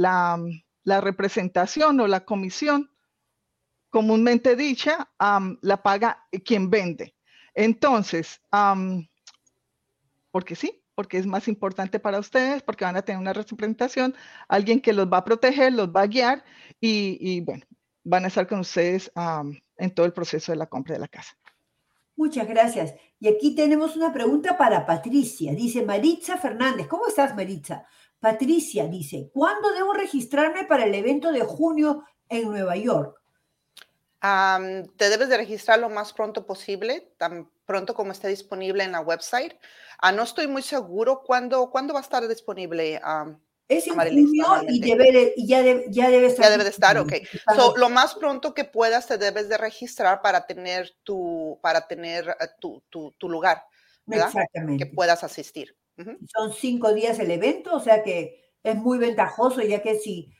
representación 1.00 2.00
o 2.00 2.06
la 2.06 2.24
comisión, 2.24 2.90
comúnmente 3.90 4.56
dicha, 4.56 5.10
la 5.60 5.82
paga 5.82 6.26
quien 6.44 6.70
vende. 6.70 7.13
Entonces, 7.54 8.40
porque 10.30 10.56
sí, 10.56 10.82
porque 10.94 11.18
es 11.18 11.26
más 11.26 11.48
importante 11.48 11.98
para 11.98 12.18
ustedes, 12.18 12.62
porque 12.62 12.84
van 12.84 12.96
a 12.96 13.02
tener 13.02 13.20
una 13.20 13.32
representación, 13.32 14.14
alguien 14.48 14.80
que 14.80 14.92
los 14.92 15.06
va 15.06 15.18
a 15.18 15.24
proteger, 15.24 15.72
los 15.72 15.88
va 15.88 16.02
a 16.02 16.06
guiar 16.06 16.44
y, 16.80 17.40
bueno, 17.40 17.64
van 18.04 18.24
a 18.24 18.28
estar 18.28 18.46
con 18.46 18.60
ustedes 18.60 19.10
en 19.76 19.94
todo 19.94 20.06
el 20.06 20.12
proceso 20.12 20.52
de 20.52 20.58
la 20.58 20.66
compra 20.66 20.94
de 20.94 21.00
la 21.00 21.08
casa. 21.08 21.36
Muchas 22.16 22.46
gracias. 22.46 22.94
Y 23.18 23.26
aquí 23.26 23.56
tenemos 23.56 23.96
una 23.96 24.12
pregunta 24.12 24.56
para 24.56 24.86
Patricia. 24.86 25.52
Dice 25.52 25.84
Maritza 25.84 26.36
Fernández. 26.36 26.86
¿Cómo 26.86 27.08
estás, 27.08 27.34
Maritza? 27.34 27.86
Patricia 28.20 28.86
dice, 28.86 29.30
¿cuándo 29.32 29.72
debo 29.72 29.92
registrarme 29.92 30.64
para 30.64 30.84
el 30.84 30.94
evento 30.94 31.32
de 31.32 31.40
junio 31.40 32.04
en 32.28 32.48
Nueva 32.48 32.76
York? 32.76 33.20
Te 34.96 35.10
debes 35.10 35.28
de 35.28 35.36
registrar 35.36 35.78
lo 35.78 35.90
más 35.90 36.12
pronto 36.12 36.46
posible, 36.46 37.12
tan 37.18 37.50
pronto 37.66 37.94
como 37.94 38.12
esté 38.12 38.28
disponible 38.28 38.84
en 38.84 38.92
la 38.92 39.00
website. 39.00 39.54
Ah, 39.98 40.12
no 40.12 40.22
estoy 40.22 40.46
muy 40.46 40.62
seguro 40.62 41.22
cuándo, 41.24 41.70
cuándo 41.70 41.92
va 41.92 42.00
a 42.00 42.02
estar 42.02 42.26
disponible. 42.26 43.00
es 43.68 43.86
en 43.86 43.94
junio 43.94 44.46
y, 44.68 44.80
debe 44.80 45.34
ya, 45.36 45.62
ya, 45.88 46.10
debe 46.10 46.26
estar. 46.26 46.44
Ya 46.46 46.50
debe 46.50 46.64
de 46.64 46.70
estar, 46.70 46.98
ok. 46.98 47.12
lo 47.76 47.90
más 47.90 48.14
pronto 48.14 48.54
que 48.54 48.64
puedas 48.64 49.06
te 49.06 49.18
debes 49.18 49.48
de 49.48 49.58
registrar 49.58 50.22
para 50.22 50.46
tener 50.46 50.94
tu, 51.02 51.58
para 51.62 51.86
tener 51.86 52.28
eh, 52.28 52.46
tu, 52.60 52.82
tu, 52.88 53.12
tu 53.18 53.28
lugar, 53.28 53.64
¿verdad? 54.06 54.28
Exactamente. 54.28 54.84
Que 54.84 54.90
puedas 54.90 55.22
asistir. 55.22 55.76
Son 56.34 56.52
cinco 56.52 56.92
días 56.92 57.18
el 57.18 57.30
evento, 57.30 57.76
o 57.76 57.80
sea 57.80 58.02
que 58.02 58.52
es 58.62 58.74
muy 58.76 58.98
ventajoso, 58.98 59.60
ya 59.60 59.82
que 59.82 59.96
si 59.96 60.32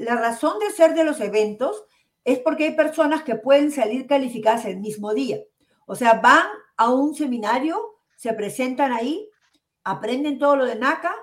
la 0.00 0.16
razón 0.16 0.58
de 0.58 0.70
ser 0.70 0.94
de 0.94 1.04
los 1.04 1.20
eventos 1.20 1.84
es 2.24 2.38
porque 2.38 2.64
hay 2.64 2.74
personas 2.74 3.22
que 3.22 3.36
pueden 3.36 3.70
salir 3.70 4.06
calificadas 4.06 4.64
el 4.64 4.78
mismo 4.78 5.14
día. 5.14 5.38
O 5.86 5.94
sea, 5.94 6.14
van 6.14 6.46
a 6.76 6.90
un 6.90 7.14
seminario, 7.14 7.96
se 8.16 8.32
presentan 8.32 8.92
ahí, 8.92 9.28
aprenden 9.84 10.38
todo 10.38 10.56
lo 10.56 10.64
de 10.64 10.76
NACA, 10.76 11.14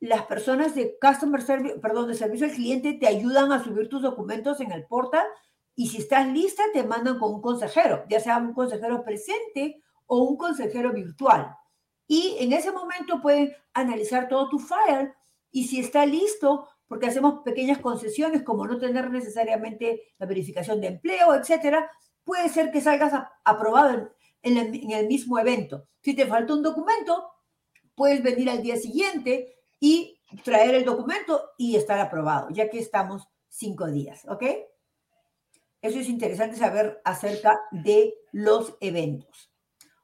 las 0.00 0.26
personas 0.26 0.74
de 0.74 0.98
Customer 1.00 1.42
Service, 1.42 1.78
perdón, 1.78 2.08
de 2.08 2.14
servicio 2.14 2.46
al 2.46 2.52
cliente 2.52 2.94
te 2.94 3.06
ayudan 3.06 3.52
a 3.52 3.62
subir 3.62 3.88
tus 3.88 4.02
documentos 4.02 4.60
en 4.60 4.72
el 4.72 4.86
portal 4.86 5.26
y 5.76 5.88
si 5.88 5.98
estás 5.98 6.26
lista 6.26 6.62
te 6.72 6.82
mandan 6.82 7.18
con 7.18 7.34
un 7.34 7.42
consejero, 7.42 8.04
ya 8.08 8.18
sea 8.18 8.38
un 8.38 8.54
consejero 8.54 9.04
presente 9.04 9.82
o 10.06 10.22
un 10.22 10.36
consejero 10.36 10.92
virtual 10.92 11.54
y 12.10 12.38
en 12.40 12.52
ese 12.52 12.72
momento 12.72 13.22
pueden 13.22 13.54
analizar 13.72 14.28
todo 14.28 14.48
tu 14.48 14.58
file 14.58 15.14
y 15.52 15.68
si 15.68 15.78
está 15.78 16.04
listo, 16.04 16.66
porque 16.90 17.06
hacemos 17.06 17.44
pequeñas 17.44 17.78
concesiones 17.78 18.42
como 18.42 18.66
no 18.66 18.76
tener 18.76 19.12
necesariamente 19.12 20.12
la 20.18 20.26
verificación 20.26 20.80
de 20.80 20.88
empleo, 20.88 21.32
etcétera, 21.36 21.88
puede 22.24 22.48
ser 22.48 22.72
que 22.72 22.80
salgas 22.80 23.12
aprobado 23.44 24.10
en, 24.42 24.56
el, 24.56 25.06
mismo 25.06 25.38
evento. 25.38 25.86
Si 26.00 26.16
te 26.16 26.26
falta 26.26 26.52
un 26.52 26.64
documento, 26.64 27.30
puedes 27.94 28.24
venir 28.24 28.50
al 28.50 28.60
día 28.60 28.76
siguiente 28.76 29.54
y 29.78 30.18
traer 30.42 30.74
el 30.74 30.84
documento 30.84 31.50
y 31.56 31.76
estar 31.76 32.00
aprobado, 32.00 32.48
ya 32.50 32.68
que 32.68 32.80
estamos 32.80 33.28
cinco 33.48 33.86
días, 33.86 34.26
¿ok? 34.28 34.42
Eso 35.82 36.00
es 36.00 36.08
interesante 36.08 36.56
saber 36.56 37.00
acerca 37.04 37.56
de 37.70 38.14
los 38.32 38.74
eventos. 38.80 39.52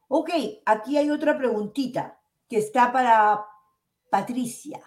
Ok, 0.07 0.31
aquí 0.65 0.99
hay 0.99 1.11
otra 1.11 1.37
preguntita 1.37 2.21
que 2.49 2.59
está 2.59 2.93
para 2.93 3.45
Patricia. 4.09 4.81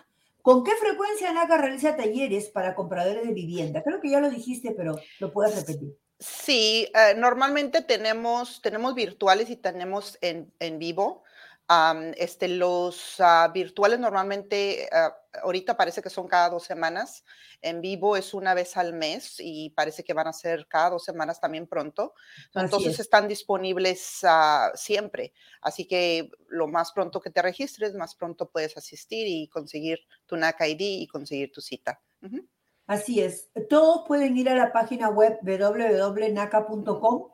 ¿Con 0.49 0.63
qué 0.63 0.71
frecuencia 0.77 1.31
NACA 1.31 1.59
realiza 1.59 1.95
talleres 1.95 2.49
para 2.49 2.73
compradores 2.73 3.23
de 3.23 3.35
vivienda? 3.35 3.83
Creo 3.83 4.01
que 4.01 4.09
ya 4.09 4.19
lo 4.19 4.31
dijiste, 4.31 4.73
pero 4.75 4.99
lo 5.19 5.31
puedes 5.31 5.55
repetir. 5.55 5.95
Sí, 6.17 6.91
eh, 6.91 7.13
normalmente 7.15 7.83
tenemos, 7.83 8.59
tenemos 8.63 8.95
virtuales 8.95 9.51
y 9.51 9.57
tenemos 9.57 10.17
en, 10.21 10.51
vivo. 10.79 11.21
Este, 12.17 12.47
los 12.47 13.15
ah, 13.19 13.51
virtuales 13.53 13.99
normalmente, 13.99 14.89
ah, 14.91 15.15
ahorita 15.43 15.77
parece 15.77 16.01
que 16.01 16.09
son 16.09 16.27
cada 16.27 16.49
dos 16.49 16.63
semanas, 16.63 17.23
en 17.61 17.81
vivo 17.81 18.15
es 18.15 18.33
una 18.33 18.53
vez 18.53 18.75
al 18.77 18.93
mes 18.93 19.35
y 19.37 19.69
parece 19.71 20.03
que 20.03 20.13
van 20.13 20.27
a 20.27 20.33
ser 20.33 20.67
cada 20.67 20.91
dos 20.91 21.03
semanas 21.03 21.39
también 21.39 21.67
pronto. 21.67 22.13
Entonces 22.55 22.99
están 22.99 23.27
disponibles 23.27 24.19
ah, 24.23 24.71
siempre. 24.73 25.33
Así 25.61 25.85
que 25.87 26.31
lo 26.47 26.67
más 26.67 26.91
pronto 26.91 27.19
que 27.19 27.29
te 27.29 27.41
registres, 27.41 27.93
más 27.93 28.15
pronto 28.15 28.49
puedes 28.49 28.75
asistir 28.77 29.27
y 29.27 29.47
conseguir 29.49 29.99
tu 30.25 30.37
NAC 30.37 30.61
ID 30.61 31.01
y 31.01 31.07
conseguir 31.07 31.51
tu 31.51 31.61
cita. 31.61 32.01
Así 32.87 33.21
es. 33.21 33.51
Todos 33.69 34.05
pueden 34.07 34.35
ir 34.37 34.49
a 34.49 34.55
la 34.55 34.71
página 34.71 35.09
web 35.09 35.37
www.naca.com 35.43 37.29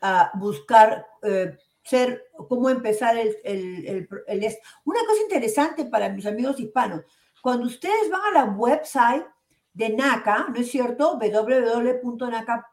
a 0.00 0.30
buscar 0.34 1.06
eh, 1.22 1.56
ser, 1.84 2.26
cómo 2.48 2.70
empezar 2.70 3.16
el, 3.16 3.36
el, 3.44 4.08
el, 4.26 4.56
Una 4.84 5.00
cosa 5.06 5.22
interesante 5.22 5.84
para 5.84 6.08
mis 6.08 6.26
amigos 6.26 6.58
hispanos, 6.58 7.02
cuando 7.42 7.66
ustedes 7.66 8.10
van 8.10 8.22
a 8.22 8.32
la 8.32 8.44
website 8.44 9.26
de 9.72 9.90
NACA, 9.90 10.46
¿no 10.48 10.56
es 10.60 10.70
cierto? 10.70 11.18
www.naca.com, 11.18 12.66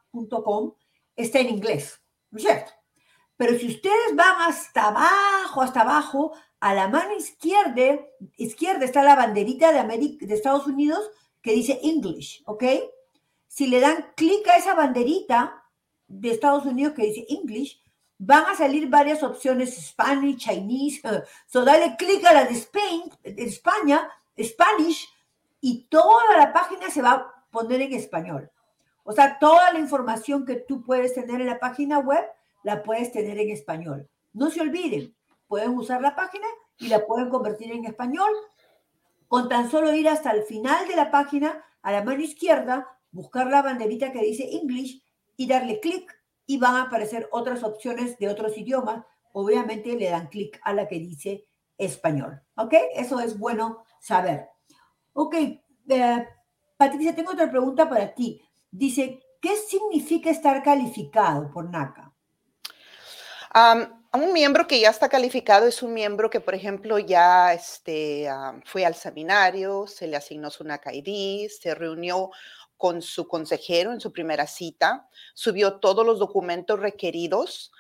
está 1.15 1.39
en 1.39 1.50
inglés, 1.50 2.02
¿no 2.30 2.38
es 2.38 2.43
cierto? 2.43 2.71
Pero 3.36 3.58
si 3.58 3.67
ustedes 3.67 4.15
van 4.15 4.50
hasta 4.50 4.88
abajo, 4.88 5.62
hasta 5.62 5.82
abajo, 5.82 6.32
a 6.60 6.74
la 6.76 6.88
mano 6.88 7.15
izquierda, 7.17 8.00
izquierda 8.38 8.86
está 8.86 9.04
la 9.04 9.15
banderita 9.15 9.74
de, 9.74 9.80
América, 9.80 10.26
de 10.26 10.34
Estados 10.34 10.67
Unidos 10.67 11.10
que 11.41 11.54
dice 11.54 11.80
English, 11.82 12.43
¿ok? 12.45 12.63
Si 13.47 13.65
le 13.67 13.80
dan 13.80 14.13
clic 14.15 14.47
a 14.47 14.58
esa 14.58 14.76
banderita 14.76 15.65
de 16.08 16.30
Estados 16.30 16.65
Unidos 16.65 16.93
que 16.93 17.08
dice 17.08 17.26
English, 17.30 17.82
van 18.23 18.45
a 18.45 18.55
salir 18.55 18.88
varias 18.88 19.23
opciones, 19.23 19.75
Spanish, 19.75 20.38
Chinese, 20.38 21.01
uh, 21.07 21.21
so 21.47 21.65
dale 21.65 21.95
clic 21.97 22.23
a 22.23 22.34
la 22.34 22.45
de 22.45 22.53
Spain, 22.53 23.12
de 23.23 23.43
España, 23.43 24.07
Spanish, 24.39 25.10
y 25.60 25.88
toda 25.89 26.38
la 26.38 26.53
página 26.53 26.89
se 26.91 27.01
va 27.01 27.12
a 27.12 27.45
poner 27.49 27.81
en 27.81 27.93
español. 27.93 28.51
O 29.03 29.12
sea, 29.12 29.39
toda 29.39 29.73
la 29.73 29.79
información 29.79 30.45
que 30.45 30.57
tú 30.57 30.84
puedes 30.84 31.15
tener 31.15 31.41
en 31.41 31.47
la 31.47 31.60
página 31.60 31.97
web, 31.97 32.23
la 32.62 32.84
puedes 32.84 33.12
tener 33.12 33.39
en 33.39 33.49
español. 33.49 34.07
No 34.34 34.51
se 34.51 34.62
olviden, 34.62 35.15
pueden 35.47 35.71
usar 35.75 35.99
la 36.01 36.15
página 36.15 36.45
y 36.77 36.89
la 36.89 37.03
pueden 37.07 37.29
convertir 37.29 37.71
en 37.71 37.86
español 37.86 38.31
con 39.27 39.49
tan 39.49 39.71
solo 39.71 39.95
ir 39.95 40.07
hasta 40.07 40.29
el 40.29 40.43
final 40.43 40.88
de 40.88 40.95
la 40.95 41.10
página, 41.10 41.65
a 41.81 41.91
la 41.91 42.03
mano 42.03 42.21
izquierda, 42.21 42.99
buscar 43.12 43.47
la 43.47 43.63
banderita 43.63 44.12
que 44.12 44.21
dice 44.21 44.47
English 44.57 45.03
y 45.38 45.47
darle 45.47 45.79
clic 45.79 46.20
y 46.52 46.58
van 46.58 46.76
a 46.76 46.82
aparecer 46.84 47.30
otras 47.32 47.64
opciones 47.64 48.18
de 48.20 48.28
otros 48.28 48.58
idiomas. 48.58 49.06
Obviamente 49.32 49.96
le 49.96 50.10
dan 50.10 50.28
clic 50.28 50.60
a 50.64 50.74
la 50.74 50.86
que 50.86 51.00
dice 51.00 51.48
español. 51.78 52.42
¿Ok? 52.58 52.74
Eso 52.94 53.22
es 53.22 53.40
bueno 53.40 53.86
saber. 54.02 54.50
Ok, 55.14 55.34
eh, 55.36 56.28
Patricia, 56.76 57.16
tengo 57.16 57.32
otra 57.32 57.50
pregunta 57.50 57.90
para 57.90 58.14
ti. 58.14 58.42
Dice, 58.70 59.22
¿qué 59.42 59.56
significa 59.56 60.30
estar 60.30 60.62
calificado 60.62 61.50
por 61.50 61.70
NACA? 61.70 62.14
un 64.14 64.34
miembro 64.34 64.68
que 64.68 64.80
ya 64.80 64.90
está 64.90 65.08
calificado 65.08 65.68
es 65.68 65.82
un 65.84 65.94
miembro 65.94 66.30
que, 66.30 66.40
por 66.40 66.56
ejemplo, 66.56 67.00
ya 67.00 67.54
este, 67.54 68.30
fue 68.66 68.86
al 68.86 68.96
seminario, 68.96 69.88
se 69.88 70.08
le 70.08 70.18
asignó 70.18 70.50
su 70.50 70.66
NACA 70.66 70.94
ID, 70.94 71.50
se 71.50 71.76
reunió 71.76 72.30
con 72.82 73.04
su 73.04 73.28
consejero 73.28 73.94
en 73.94 74.02
su 74.02 74.12
primera 74.12 74.48
cita, 74.48 75.08
subió 75.36 75.74
todos 75.74 76.04
los 76.04 76.17
documentos 76.17 76.80
requeridos. 76.80 77.72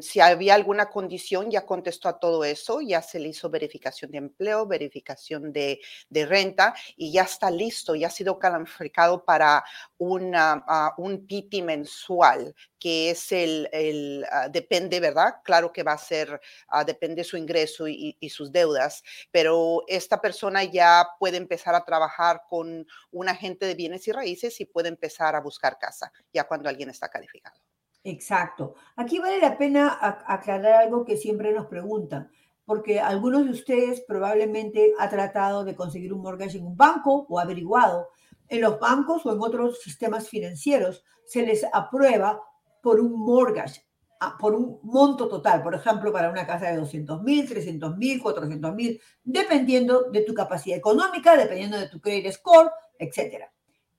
Si 0.00 0.20
había 0.20 0.54
alguna 0.54 0.90
condición, 0.90 1.50
ya 1.50 1.66
contestó 1.66 2.08
a 2.08 2.18
todo 2.18 2.44
eso, 2.44 2.80
ya 2.80 3.02
se 3.02 3.18
le 3.18 3.28
hizo 3.28 3.50
verificación 3.50 4.10
de 4.10 4.18
empleo, 4.18 4.66
verificación 4.66 5.52
de, 5.52 5.80
renta 6.10 6.74
y 6.96 7.12
ya 7.12 7.22
está 7.22 7.50
listo, 7.50 7.94
ya 7.94 8.06
ha 8.06 8.10
sido 8.10 8.38
calificado 8.38 9.24
para 9.24 9.64
una, 9.98 10.64
un 10.98 11.26
PITI 11.26 11.62
mensual, 11.62 12.54
que 12.78 13.10
es 13.10 13.32
el, 13.32 13.68
el 13.72 14.26
ah, 14.30 14.48
depende, 14.48 15.00
¿verdad? 15.00 15.36
Claro 15.42 15.72
que 15.72 15.82
va 15.82 15.92
a 15.92 15.98
ser, 15.98 16.40
uh, 16.72 16.84
depende 16.84 17.24
su 17.24 17.36
ingreso 17.36 17.88
y, 17.88 18.16
y, 18.20 18.30
sus 18.30 18.52
deudas, 18.52 19.02
pero 19.30 19.84
esta 19.88 20.20
persona 20.20 20.64
ya 20.64 21.08
puede 21.18 21.38
empezar 21.38 21.74
a 21.74 21.84
trabajar 21.84 22.42
con 22.48 22.86
un 23.10 23.28
agente 23.28 23.66
de 23.66 23.74
bienes 23.74 24.06
y 24.08 24.12
raíces 24.12 24.60
y 24.60 24.66
puede 24.66 24.88
empezar 24.88 25.34
a 25.34 25.40
buscar 25.40 25.78
casa, 25.78 26.12
ya 26.32 26.44
cuando 26.44 26.68
alguien 26.68 26.90
está 26.90 27.08
calificado. 27.08 27.56
Exacto. 28.04 28.74
Aquí 28.96 29.18
vale 29.18 29.40
la 29.40 29.56
pena 29.56 29.98
aclarar 30.26 30.82
algo 30.82 31.06
que 31.06 31.16
siempre 31.16 31.52
nos 31.52 31.66
preguntan, 31.66 32.30
porque 32.66 33.00
algunos 33.00 33.46
de 33.46 33.50
ustedes 33.50 34.02
probablemente 34.02 34.92
ha 34.98 35.08
tratado 35.08 35.64
de 35.64 35.74
conseguir 35.74 36.12
un 36.12 36.20
mortgage 36.20 36.58
en 36.58 36.66
un 36.66 36.76
banco 36.76 37.26
o 37.30 37.40
averiguado. 37.40 38.10
En 38.48 38.60
los 38.60 38.78
bancos 38.78 39.24
o 39.24 39.32
en 39.32 39.40
otros 39.40 39.80
sistemas 39.80 40.28
financieros 40.28 41.02
se 41.24 41.46
les 41.46 41.64
aprueba 41.72 42.42
por 42.82 43.00
un 43.00 43.18
mortgage, 43.18 43.86
ah, 44.20 44.36
por 44.38 44.54
un 44.54 44.80
monto 44.82 45.26
total, 45.26 45.62
por 45.62 45.74
ejemplo, 45.74 46.12
para 46.12 46.28
una 46.30 46.46
casa 46.46 46.66
de 46.66 46.76
200 46.76 47.22
mil, 47.22 47.48
300 47.48 47.96
mil, 47.96 48.22
400 48.22 48.74
mil, 48.74 49.00
dependiendo 49.22 50.10
de 50.10 50.20
tu 50.20 50.34
capacidad 50.34 50.76
económica, 50.76 51.38
dependiendo 51.38 51.78
de 51.78 51.88
tu 51.88 52.02
credit 52.02 52.32
score, 52.32 52.70
etc. 52.98 53.44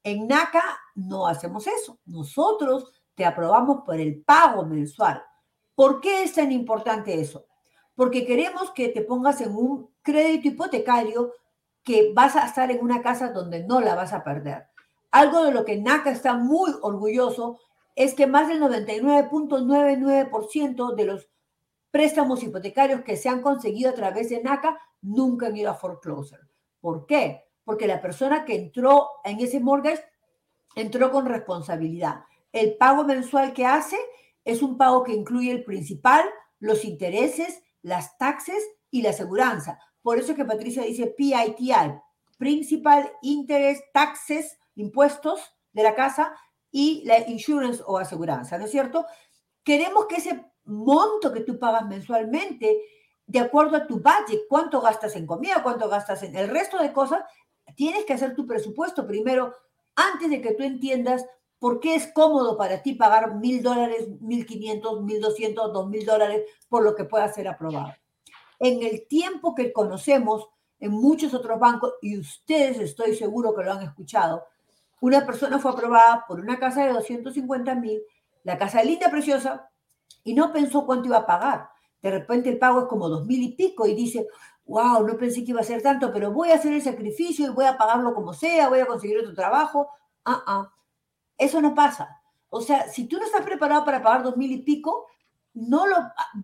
En 0.04 0.28
NACA 0.28 0.64
no 0.94 1.26
hacemos 1.26 1.66
eso. 1.66 1.98
Nosotros 2.06 2.92
te 3.16 3.26
aprobamos 3.26 3.82
por 3.86 4.00
el 4.00 4.22
pago 4.22 4.66
mensual. 4.66 5.24
¿Por 5.74 6.02
qué 6.02 6.24
es 6.24 6.34
tan 6.34 6.52
importante 6.52 7.20
eso? 7.20 7.48
Porque 7.96 8.26
queremos 8.26 8.72
que 8.72 8.90
te 8.90 9.02
pongas 9.02 9.40
en 9.42 9.56
un 9.56 9.90
crédito 10.02 10.50
hipotecario 10.50 11.34
que 11.84 12.12
vas 12.14 12.36
a 12.36 12.46
estar 12.46 12.70
en 12.72 12.84
una 12.84 13.02
casa 13.02 13.32
donde 13.32 13.64
no 13.64 13.80
la 13.80 13.96
vas 13.96 14.12
a 14.14 14.24
perder. 14.24 14.68
Algo 15.12 15.44
de 15.44 15.52
lo 15.52 15.64
que 15.64 15.78
NACA 15.78 16.12
está 16.12 16.34
muy 16.36 16.72
orgulloso 16.82 17.60
es 17.96 18.14
que 18.14 18.28
más 18.28 18.50
del 18.50 18.62
99.99% 18.62 20.96
de 20.96 21.06
los 21.06 21.30
préstamos 21.92 22.44
hipotecarios 22.44 23.02
que 23.02 23.16
se 23.16 23.30
han 23.30 23.42
conseguido 23.42 23.92
a 23.92 23.94
través 23.94 24.28
de 24.30 24.44
NACA 24.44 24.78
nunca 25.02 25.48
han 25.48 25.56
ido 25.56 25.72
a 25.72 25.76
foreclosure. 25.76 26.42
¿Por 26.82 27.06
qué? 27.06 27.46
Porque 27.64 27.88
la 27.88 28.02
persona 28.02 28.44
que 28.44 28.56
entró 28.56 29.08
en 29.24 29.40
ese 29.40 29.62
mortgage 29.62 30.04
entró 30.76 31.10
con 31.12 31.26
responsabilidad. 31.26 32.26
El 32.56 32.78
pago 32.78 33.04
mensual 33.04 33.52
que 33.52 33.66
hace 33.66 33.98
es 34.46 34.62
un 34.62 34.78
pago 34.78 35.04
que 35.04 35.12
incluye 35.12 35.52
el 35.52 35.66
principal, 35.66 36.24
los 36.60 36.86
intereses, 36.86 37.62
las 37.82 38.18
taxes 38.18 38.64
y 38.90 39.02
la 39.02 39.10
aseguranza. 39.10 39.78
Por 40.02 40.20
eso 40.20 40.36
que 40.36 40.46
Patricia 40.46 40.84
dice 40.84 41.08
PITI, 41.08 41.74
principal, 42.38 43.12
interés, 43.22 43.84
taxes, 43.92 44.58
impuestos 44.76 45.42
de 45.74 45.84
la 45.84 45.96
casa 45.96 46.34
y 46.72 47.04
la 47.04 47.28
insurance 47.28 47.84
o 47.86 47.98
aseguranza, 47.98 48.58
¿no 48.58 48.64
es 48.64 48.72
cierto? 48.72 49.06
Queremos 49.62 50.06
que 50.06 50.16
ese 50.16 50.46
monto 50.64 51.34
que 51.34 51.42
tú 51.42 51.60
pagas 51.60 51.86
mensualmente, 51.86 52.80
de 53.28 53.40
acuerdo 53.40 53.76
a 53.76 53.86
tu 53.86 53.96
budget, 53.96 54.44
cuánto 54.48 54.80
gastas 54.80 55.18
en 55.18 55.28
comida, 55.28 55.62
cuánto 55.62 55.90
gastas 55.90 56.24
en 56.24 56.34
el 56.38 56.48
resto 56.48 56.82
de 56.82 56.94
cosas, 56.94 57.22
tienes 57.76 58.06
que 58.06 58.14
hacer 58.14 58.34
tu 58.34 58.48
presupuesto 58.48 59.06
primero 59.06 59.54
antes 59.98 60.30
de 60.30 60.40
que 60.40 60.54
tú 60.54 60.64
entiendas 60.64 61.26
por 61.60 61.80
qué 61.80 61.96
es 61.96 62.12
cómodo 62.14 62.58
para 62.58 62.82
ti 62.82 62.94
pagar 62.94 63.36
mil 63.36 63.64
dólares, 63.64 64.08
mil 64.20 64.46
quinientos, 64.46 65.02
mil 65.02 65.22
doscientos, 65.22 65.72
dos 65.74 65.88
mil 65.90 66.06
dólares 66.06 66.44
por 66.70 66.84
lo 66.84 66.96
que 66.96 67.06
pueda 67.06 67.32
ser 67.32 67.48
aprobado. 67.48 67.94
En 68.60 68.84
el 68.84 69.08
tiempo 69.08 69.56
que 69.56 69.74
conocemos 69.74 70.50
en 70.80 70.92
muchos 70.92 71.34
otros 71.34 71.60
bancos, 71.60 71.94
y 72.02 72.20
ustedes 72.20 72.80
estoy 72.80 73.16
seguro 73.16 73.56
que 73.56 73.64
lo 73.64 73.74
han 73.74 73.82
escuchado, 73.82 74.46
una 75.02 75.26
persona 75.26 75.60
fue 75.60 75.72
aprobada 75.72 76.26
por 76.28 76.40
una 76.40 76.60
casa 76.60 76.86
de 76.86 76.94
250 76.94 77.76
mil, 77.76 78.02
la 78.44 78.58
casa 78.58 78.84
linda, 78.84 79.10
preciosa, 79.10 79.70
y 80.24 80.34
no 80.34 80.52
pensó 80.52 80.86
cuánto 80.86 81.08
iba 81.08 81.18
a 81.18 81.26
pagar. 81.26 81.70
De 82.02 82.12
repente 82.12 82.50
el 82.50 82.60
pago 82.60 82.82
es 82.82 82.86
como 82.86 83.10
dos 83.10 83.26
mil 83.26 83.42
y 83.42 83.56
pico 83.56 83.88
y 83.88 83.96
dice, 83.96 84.28
wow, 84.66 85.06
no 85.06 85.18
pensé 85.18 85.44
que 85.44 85.52
iba 85.52 85.62
a 85.62 85.64
ser 85.64 85.82
tanto, 85.82 86.12
pero 86.12 86.32
voy 86.32 86.52
a 86.52 86.56
hacer 86.56 86.74
el 86.74 86.82
sacrificio 86.82 87.48
y 87.48 87.50
voy 87.50 87.66
a 87.66 87.78
pagarlo 87.78 88.14
como 88.14 88.34
sea, 88.34 88.70
voy 88.70 88.80
a 88.80 88.86
conseguir 88.86 89.20
otro 89.20 89.34
trabajo. 89.34 89.90
Ah, 90.24 90.44
ah, 90.46 90.75
eso 91.38 91.62
no 91.62 91.76
pasa. 91.76 92.22
O 92.50 92.62
sea, 92.62 92.88
si 92.88 93.08
tú 93.08 93.18
no 93.18 93.26
estás 93.26 93.44
preparado 93.44 93.84
para 93.84 94.02
pagar 94.02 94.24
dos 94.24 94.38
mil 94.38 94.52
y 94.52 94.60
pico, 94.60 95.08
no 95.54 95.88
lo 95.88 95.96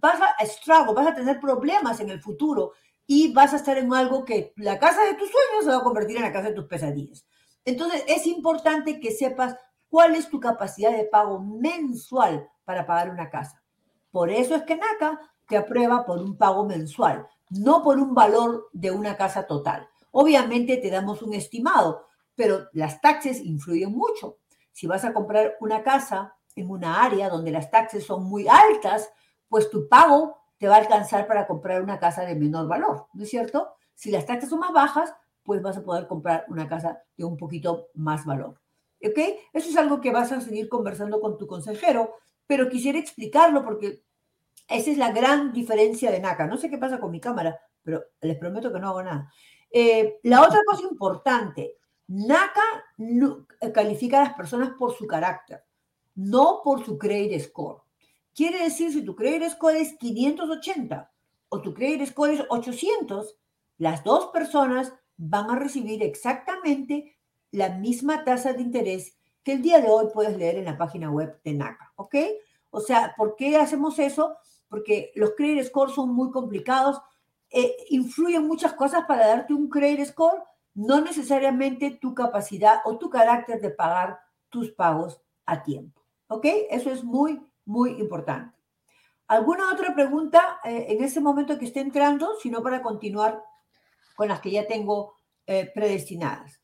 vas 0.01 0.21
a 0.21 0.43
estrago, 0.43 0.93
vas 0.93 1.07
a 1.07 1.15
tener 1.15 1.39
problemas 1.39 1.99
en 1.99 2.09
el 2.09 2.21
futuro 2.21 2.73
y 3.05 3.33
vas 3.33 3.53
a 3.53 3.57
estar 3.57 3.77
en 3.77 3.93
algo 3.93 4.23
que 4.23 4.53
la 4.57 4.79
casa 4.79 5.03
de 5.03 5.13
tus 5.15 5.29
sueños 5.29 5.65
se 5.65 5.69
va 5.69 5.77
a 5.77 5.83
convertir 5.83 6.17
en 6.17 6.23
la 6.23 6.31
casa 6.31 6.49
de 6.49 6.55
tus 6.55 6.65
pesadillas. 6.65 7.25
Entonces, 7.65 8.03
es 8.07 8.25
importante 8.25 8.99
que 8.99 9.11
sepas 9.11 9.55
cuál 9.89 10.15
es 10.15 10.29
tu 10.29 10.39
capacidad 10.39 10.91
de 10.91 11.03
pago 11.03 11.39
mensual 11.39 12.49
para 12.63 12.85
pagar 12.85 13.09
una 13.09 13.29
casa. 13.29 13.61
Por 14.11 14.29
eso 14.29 14.55
es 14.55 14.63
que 14.63 14.77
NACA 14.77 15.19
te 15.47 15.57
aprueba 15.57 16.05
por 16.05 16.19
un 16.19 16.37
pago 16.37 16.65
mensual, 16.65 17.27
no 17.49 17.83
por 17.83 17.97
un 17.97 18.15
valor 18.15 18.69
de 18.71 18.91
una 18.91 19.17
casa 19.17 19.45
total. 19.45 19.87
Obviamente 20.11 20.77
te 20.77 20.89
damos 20.89 21.21
un 21.21 21.33
estimado, 21.33 22.07
pero 22.35 22.69
las 22.73 23.01
taxes 23.01 23.41
influyen 23.41 23.91
mucho. 23.91 24.37
Si 24.71 24.87
vas 24.87 25.05
a 25.05 25.13
comprar 25.13 25.55
una 25.59 25.83
casa 25.83 26.35
en 26.55 26.69
una 26.69 27.03
área 27.03 27.29
donde 27.29 27.51
las 27.51 27.71
taxes 27.71 28.05
son 28.05 28.23
muy 28.23 28.47
altas, 28.47 29.11
pues 29.47 29.69
tu 29.69 29.87
pago 29.87 30.37
te 30.57 30.67
va 30.67 30.75
a 30.75 30.79
alcanzar 30.79 31.27
para 31.27 31.47
comprar 31.47 31.81
una 31.81 31.99
casa 31.99 32.23
de 32.23 32.35
menor 32.35 32.67
valor, 32.67 33.07
¿no 33.13 33.23
es 33.23 33.29
cierto? 33.29 33.69
Si 33.95 34.11
las 34.11 34.25
taxas 34.25 34.49
son 34.49 34.59
más 34.59 34.71
bajas, 34.71 35.13
pues 35.43 35.61
vas 35.61 35.77
a 35.77 35.83
poder 35.83 36.07
comprar 36.07 36.45
una 36.49 36.67
casa 36.67 37.03
de 37.17 37.25
un 37.25 37.37
poquito 37.37 37.87
más 37.95 38.25
valor. 38.25 38.59
¿Ok? 39.03 39.17
Eso 39.53 39.69
es 39.69 39.77
algo 39.77 39.99
que 39.99 40.11
vas 40.11 40.31
a 40.31 40.41
seguir 40.41 40.69
conversando 40.69 41.19
con 41.19 41.37
tu 41.37 41.47
consejero, 41.47 42.13
pero 42.45 42.69
quisiera 42.69 42.99
explicarlo 42.99 43.63
porque 43.63 44.03
esa 44.67 44.91
es 44.91 44.97
la 44.97 45.11
gran 45.11 45.51
diferencia 45.51 46.11
de 46.11 46.19
NACA. 46.19 46.47
No 46.47 46.57
sé 46.57 46.69
qué 46.69 46.77
pasa 46.77 46.99
con 46.99 47.11
mi 47.11 47.19
cámara, 47.19 47.59
pero 47.83 48.03
les 48.21 48.37
prometo 48.37 48.71
que 48.71 48.79
no 48.79 48.89
hago 48.89 49.03
nada. 49.03 49.31
Eh, 49.71 50.19
la 50.23 50.41
otra 50.41 50.59
cosa 50.65 50.83
importante, 50.83 51.77
NACA 52.13 52.61
califica 53.73 54.19
a 54.19 54.25
las 54.25 54.33
personas 54.33 54.71
por 54.77 54.93
su 54.93 55.07
carácter, 55.07 55.63
no 56.15 56.59
por 56.61 56.83
su 56.83 56.97
credit 56.97 57.41
score. 57.41 57.83
Quiere 58.35 58.63
decir, 58.63 58.91
si 58.91 59.01
tu 59.05 59.15
credit 59.15 59.49
score 59.51 59.77
es 59.77 59.95
580 59.97 61.09
o 61.47 61.61
tu 61.61 61.73
credit 61.73 62.05
score 62.09 62.33
es 62.33 62.43
800, 62.49 63.37
las 63.77 64.03
dos 64.03 64.27
personas 64.27 64.93
van 65.15 65.51
a 65.51 65.55
recibir 65.55 66.03
exactamente 66.03 67.17
la 67.51 67.69
misma 67.69 68.25
tasa 68.25 68.51
de 68.51 68.61
interés 68.61 69.17
que 69.41 69.53
el 69.53 69.61
día 69.61 69.79
de 69.79 69.89
hoy 69.89 70.07
puedes 70.13 70.35
leer 70.37 70.57
en 70.57 70.65
la 70.65 70.77
página 70.77 71.09
web 71.09 71.39
de 71.45 71.53
NACA, 71.53 71.93
¿ok? 71.95 72.15
O 72.71 72.81
sea, 72.81 73.13
¿por 73.15 73.37
qué 73.37 73.55
hacemos 73.55 73.99
eso? 73.99 74.35
Porque 74.67 75.13
los 75.15 75.31
credit 75.31 75.63
scores 75.63 75.95
son 75.95 76.13
muy 76.13 76.29
complicados, 76.29 76.99
eh, 77.49 77.73
influyen 77.89 78.45
muchas 78.47 78.73
cosas 78.73 79.05
para 79.07 79.27
darte 79.27 79.53
un 79.53 79.69
credit 79.69 80.07
score, 80.07 80.43
no 80.73 81.01
necesariamente 81.01 81.91
tu 81.91 82.13
capacidad 82.13 82.81
o 82.85 82.97
tu 82.97 83.09
carácter 83.09 83.59
de 83.61 83.71
pagar 83.71 84.19
tus 84.49 84.71
pagos 84.71 85.21
a 85.45 85.63
tiempo, 85.63 86.01
¿ok? 86.27 86.45
Eso 86.69 86.91
es 86.91 87.03
muy, 87.03 87.41
muy 87.65 87.91
importante. 87.99 88.55
¿Alguna 89.27 89.71
otra 89.71 89.93
pregunta 89.95 90.59
eh, 90.63 90.87
en 90.89 91.03
ese 91.03 91.21
momento 91.21 91.57
que 91.57 91.65
esté 91.65 91.79
entrando, 91.79 92.35
sino 92.41 92.61
para 92.61 92.81
continuar 92.81 93.41
con 94.15 94.27
las 94.27 94.41
que 94.41 94.51
ya 94.51 94.67
tengo 94.67 95.15
eh, 95.45 95.71
predestinadas? 95.73 96.59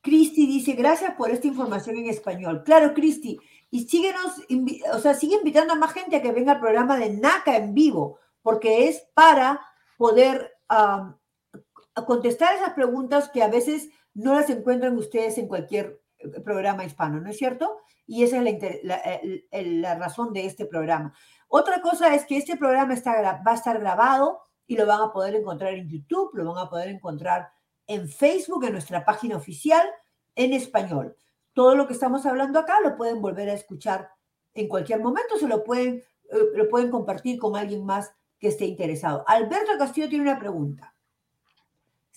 Cristi 0.00 0.46
dice, 0.46 0.72
gracias 0.72 1.14
por 1.14 1.30
esta 1.30 1.46
información 1.46 1.96
en 1.96 2.08
español. 2.08 2.62
Claro, 2.64 2.94
Cristi, 2.94 3.38
y 3.70 3.88
síguenos, 3.88 4.40
o 4.94 4.98
sea, 5.00 5.14
sigue 5.14 5.34
invitando 5.34 5.72
a 5.72 5.76
más 5.76 5.92
gente 5.92 6.16
a 6.16 6.22
que 6.22 6.32
venga 6.32 6.52
al 6.52 6.60
programa 6.60 6.96
de 6.96 7.10
NACA 7.10 7.56
en 7.56 7.74
vivo, 7.74 8.18
porque 8.40 8.88
es 8.88 9.04
para 9.12 9.60
poder 9.96 10.54
contestar 12.04 12.54
esas 12.54 12.74
preguntas 12.74 13.30
que 13.30 13.42
a 13.42 13.48
veces 13.48 13.88
no 14.14 14.34
las 14.34 14.50
encuentran 14.50 14.96
ustedes 14.96 15.38
en 15.38 15.48
cualquier 15.48 16.00
eh, 16.18 16.40
programa 16.40 16.84
hispano, 16.84 17.20
¿no 17.20 17.30
es 17.30 17.38
cierto? 17.38 17.78
Y 18.06 18.22
esa 18.22 18.42
es 18.42 18.80
la, 18.82 19.94
razón 19.96 20.32
de 20.32 20.46
este 20.46 20.66
programa. 20.66 21.12
Otra 21.48 21.80
cosa 21.80 22.14
es 22.14 22.24
que 22.26 22.36
este 22.36 22.56
programa 22.56 22.94
está, 22.94 23.42
va 23.46 23.52
a 23.52 23.54
estar 23.54 23.78
grabado 23.80 24.40
y 24.66 24.76
lo 24.76 24.86
van 24.86 25.00
a 25.00 25.12
poder 25.12 25.34
encontrar 25.34 25.74
en 25.74 25.88
YouTube, 25.88 26.30
lo 26.34 26.52
van 26.52 26.66
a 26.66 26.70
poder 26.70 26.88
encontrar 26.88 27.50
en 27.86 28.08
Facebook, 28.08 28.64
en 28.64 28.72
nuestra 28.72 29.04
página 29.04 29.36
oficial, 29.36 29.86
en 30.34 30.52
español. 30.52 31.16
Todo 31.52 31.74
lo 31.74 31.86
que 31.86 31.94
estamos 31.94 32.26
hablando 32.26 32.58
acá 32.58 32.80
lo 32.80 32.96
pueden 32.96 33.20
volver 33.20 33.48
a 33.48 33.54
escuchar 33.54 34.10
en 34.54 34.68
cualquier 34.68 35.00
momento, 35.00 35.36
se 35.38 35.48
lo 35.48 35.64
pueden, 35.64 35.96
eh, 36.30 36.36
lo 36.54 36.68
pueden 36.68 36.90
compartir 36.90 37.38
con 37.38 37.56
alguien 37.56 37.84
más 37.84 38.12
que 38.38 38.48
esté 38.48 38.66
interesado. 38.66 39.24
Alberto 39.26 39.72
Castillo 39.78 40.08
tiene 40.08 40.24
una 40.24 40.38
pregunta. 40.38 40.95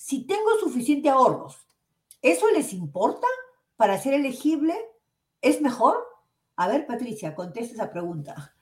Si 0.02 0.26
tengo 0.26 0.58
suficiente 0.62 1.10
ahorros, 1.10 1.58
¿eso 2.22 2.50
les 2.52 2.72
importa 2.72 3.28
para 3.76 3.98
ser 3.98 4.14
elegible? 4.14 4.74
¿Es 5.42 5.60
mejor? 5.60 5.98
A 6.56 6.70
ver, 6.70 6.88
Patricia, 6.88 7.36
contesta 7.36 7.74
esa 7.74 7.92
pregunta. 7.92 8.56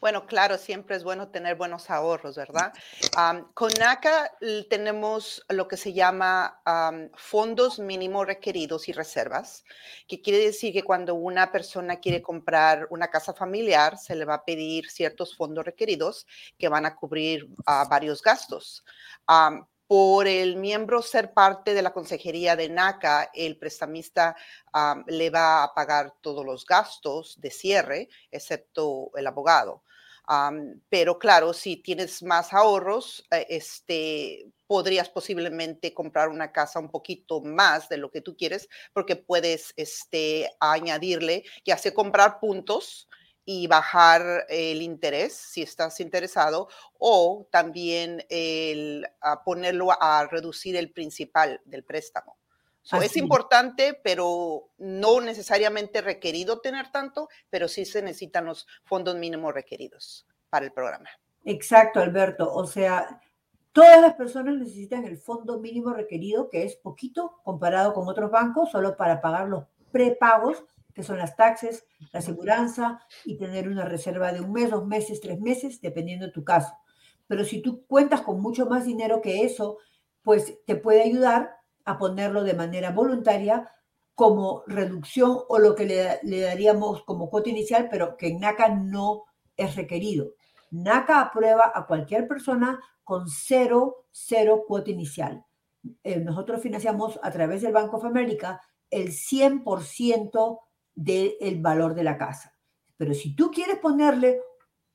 Bueno, 0.00 0.26
claro, 0.26 0.56
siempre 0.56 0.94
es 0.94 1.02
bueno 1.02 1.28
tener 1.30 1.56
buenos 1.56 1.90
ahorros, 1.90 2.36
¿verdad? 2.36 2.72
con 3.54 3.72
NACA 3.72 4.30
tenemos 4.68 5.44
lo 5.48 5.66
que 5.66 5.76
se 5.76 5.92
llama 5.92 6.60
fondos 7.14 7.80
mínimos 7.80 8.24
requeridos 8.24 8.88
y 8.88 8.92
reservas, 8.92 9.64
que 10.06 10.22
quiere 10.22 10.38
decir 10.38 10.72
que 10.72 10.84
cuando 10.84 11.16
una 11.16 11.50
persona 11.50 11.96
quiere 11.96 12.22
comprar 12.22 12.86
una 12.90 13.08
casa 13.08 13.34
familiar, 13.34 13.98
se 13.98 14.14
le 14.14 14.24
va 14.24 14.34
a 14.34 14.44
pedir 14.44 14.88
ciertos 14.90 15.36
fondos 15.36 15.64
requeridos 15.64 16.26
que 16.56 16.68
van 16.68 16.86
a 16.86 16.94
cubrir 16.94 17.48
varios 17.88 18.22
gastos 18.22 18.84
por 19.90 20.28
el 20.28 20.54
miembro 20.54 21.02
ser 21.02 21.32
parte 21.32 21.74
de 21.74 21.82
la 21.82 21.92
consejería 21.92 22.54
de 22.54 22.68
NACA, 22.68 23.28
el 23.34 23.58
prestamista 23.58 24.36
le 25.08 25.30
va 25.30 25.64
a 25.64 25.74
pagar 25.74 26.14
todos 26.20 26.46
los 26.46 26.64
gastos 26.64 27.40
de 27.40 27.50
cierre, 27.50 28.08
excepto 28.30 29.10
el 29.16 29.26
abogado. 29.26 29.82
pero 30.88 31.18
claro, 31.18 31.52
si 31.52 31.78
tienes 31.78 32.22
más 32.22 32.52
ahorros, 32.52 33.26
eh, 33.32 33.46
este, 33.48 34.46
podrías 34.68 35.08
posiblemente 35.08 35.92
comprar 35.92 36.28
una 36.28 36.52
casa 36.52 36.78
un 36.78 36.92
poquito 36.92 37.40
más 37.40 37.88
de 37.88 37.96
lo 37.96 38.12
que 38.12 38.20
tú 38.20 38.36
quieres, 38.36 38.68
porque 38.92 39.16
puedes 39.16 39.72
este, 39.74 40.52
añadirle, 40.60 41.42
ya 41.64 41.76
sea 41.76 41.92
comprar 41.92 42.38
puntos 42.38 43.08
y 43.44 43.66
bajar 43.66 44.46
el 44.48 44.82
interés 44.82 45.34
si 45.34 45.62
estás 45.62 46.00
interesado 46.00 46.68
o 46.98 47.48
también 47.50 48.24
el, 48.28 49.06
ponerlo 49.44 49.90
a 50.00 50.26
reducir 50.26 50.76
el 50.76 50.92
principal 50.92 51.60
del 51.64 51.84
préstamo. 51.84 52.36
es 53.02 53.16
importante, 53.16 53.98
pero 54.02 54.70
no 54.78 55.20
necesariamente 55.20 56.00
requerido 56.00 56.60
tener 56.60 56.90
tanto, 56.90 57.28
pero 57.48 57.68
sí 57.68 57.84
se 57.84 58.02
necesitan 58.02 58.44
los 58.44 58.66
fondos 58.84 59.16
mínimos 59.16 59.54
requeridos 59.54 60.26
para 60.48 60.64
el 60.64 60.72
programa. 60.72 61.08
Exacto, 61.44 62.00
Alberto. 62.00 62.52
O 62.52 62.66
sea, 62.66 63.20
todas 63.72 64.00
las 64.00 64.14
personas 64.14 64.56
necesitan 64.56 65.04
el 65.04 65.16
fondo 65.16 65.58
mínimo 65.58 65.92
requerido, 65.92 66.50
que 66.50 66.64
es 66.64 66.76
poquito 66.76 67.40
comparado 67.42 67.94
con 67.94 68.08
otros 68.08 68.30
bancos, 68.30 68.70
solo 68.70 68.96
para 68.96 69.20
pagar 69.20 69.48
los 69.48 69.64
prepagos 69.90 70.64
que 71.00 71.06
son 71.06 71.18
las 71.18 71.34
taxes, 71.34 71.86
la 72.12 72.20
aseguranza 72.20 73.00
y 73.24 73.38
tener 73.38 73.68
una 73.68 73.86
reserva 73.86 74.32
de 74.32 74.40
un 74.40 74.52
mes, 74.52 74.70
dos 74.70 74.86
meses, 74.86 75.20
tres 75.20 75.40
meses, 75.40 75.80
dependiendo 75.80 76.26
de 76.26 76.32
tu 76.32 76.44
caso. 76.44 76.74
Pero 77.26 77.44
si 77.44 77.62
tú 77.62 77.86
cuentas 77.86 78.20
con 78.20 78.40
mucho 78.40 78.66
más 78.66 78.84
dinero 78.84 79.22
que 79.22 79.44
eso, 79.44 79.78
pues 80.22 80.58
te 80.66 80.76
puede 80.76 81.02
ayudar 81.02 81.56
a 81.84 81.96
ponerlo 81.96 82.44
de 82.44 82.54
manera 82.54 82.90
voluntaria 82.90 83.72
como 84.14 84.62
reducción 84.66 85.38
o 85.48 85.58
lo 85.58 85.74
que 85.74 85.86
le, 86.22 86.40
daríamos 86.40 87.02
como 87.04 87.30
cuota 87.30 87.48
inicial, 87.48 87.88
pero 87.90 88.16
que 88.18 88.28
en 88.28 88.40
NACA 88.40 88.68
no 88.68 89.24
es 89.56 89.76
requerido. 89.76 90.34
NACA 90.70 91.20
aprueba 91.20 91.72
a 91.74 91.86
cualquier 91.86 92.28
persona 92.28 92.78
con 93.02 93.28
cero, 93.28 94.04
cero 94.10 94.64
cuota 94.68 94.90
inicial. 94.90 95.44
Eh, 96.04 96.20
nosotros 96.20 96.60
financiamos 96.60 97.18
a 97.22 97.30
través 97.30 97.62
del 97.62 97.72
Banco 97.72 97.96
of 97.96 98.04
America 98.04 98.60
el 98.90 99.08
100% 99.08 100.60
del 100.94 101.60
valor 101.60 101.94
de 101.94 102.04
la 102.04 102.18
casa. 102.18 102.54
Pero 102.96 103.14
si 103.14 103.34
tú 103.34 103.50
quieres 103.50 103.78
ponerle 103.78 104.40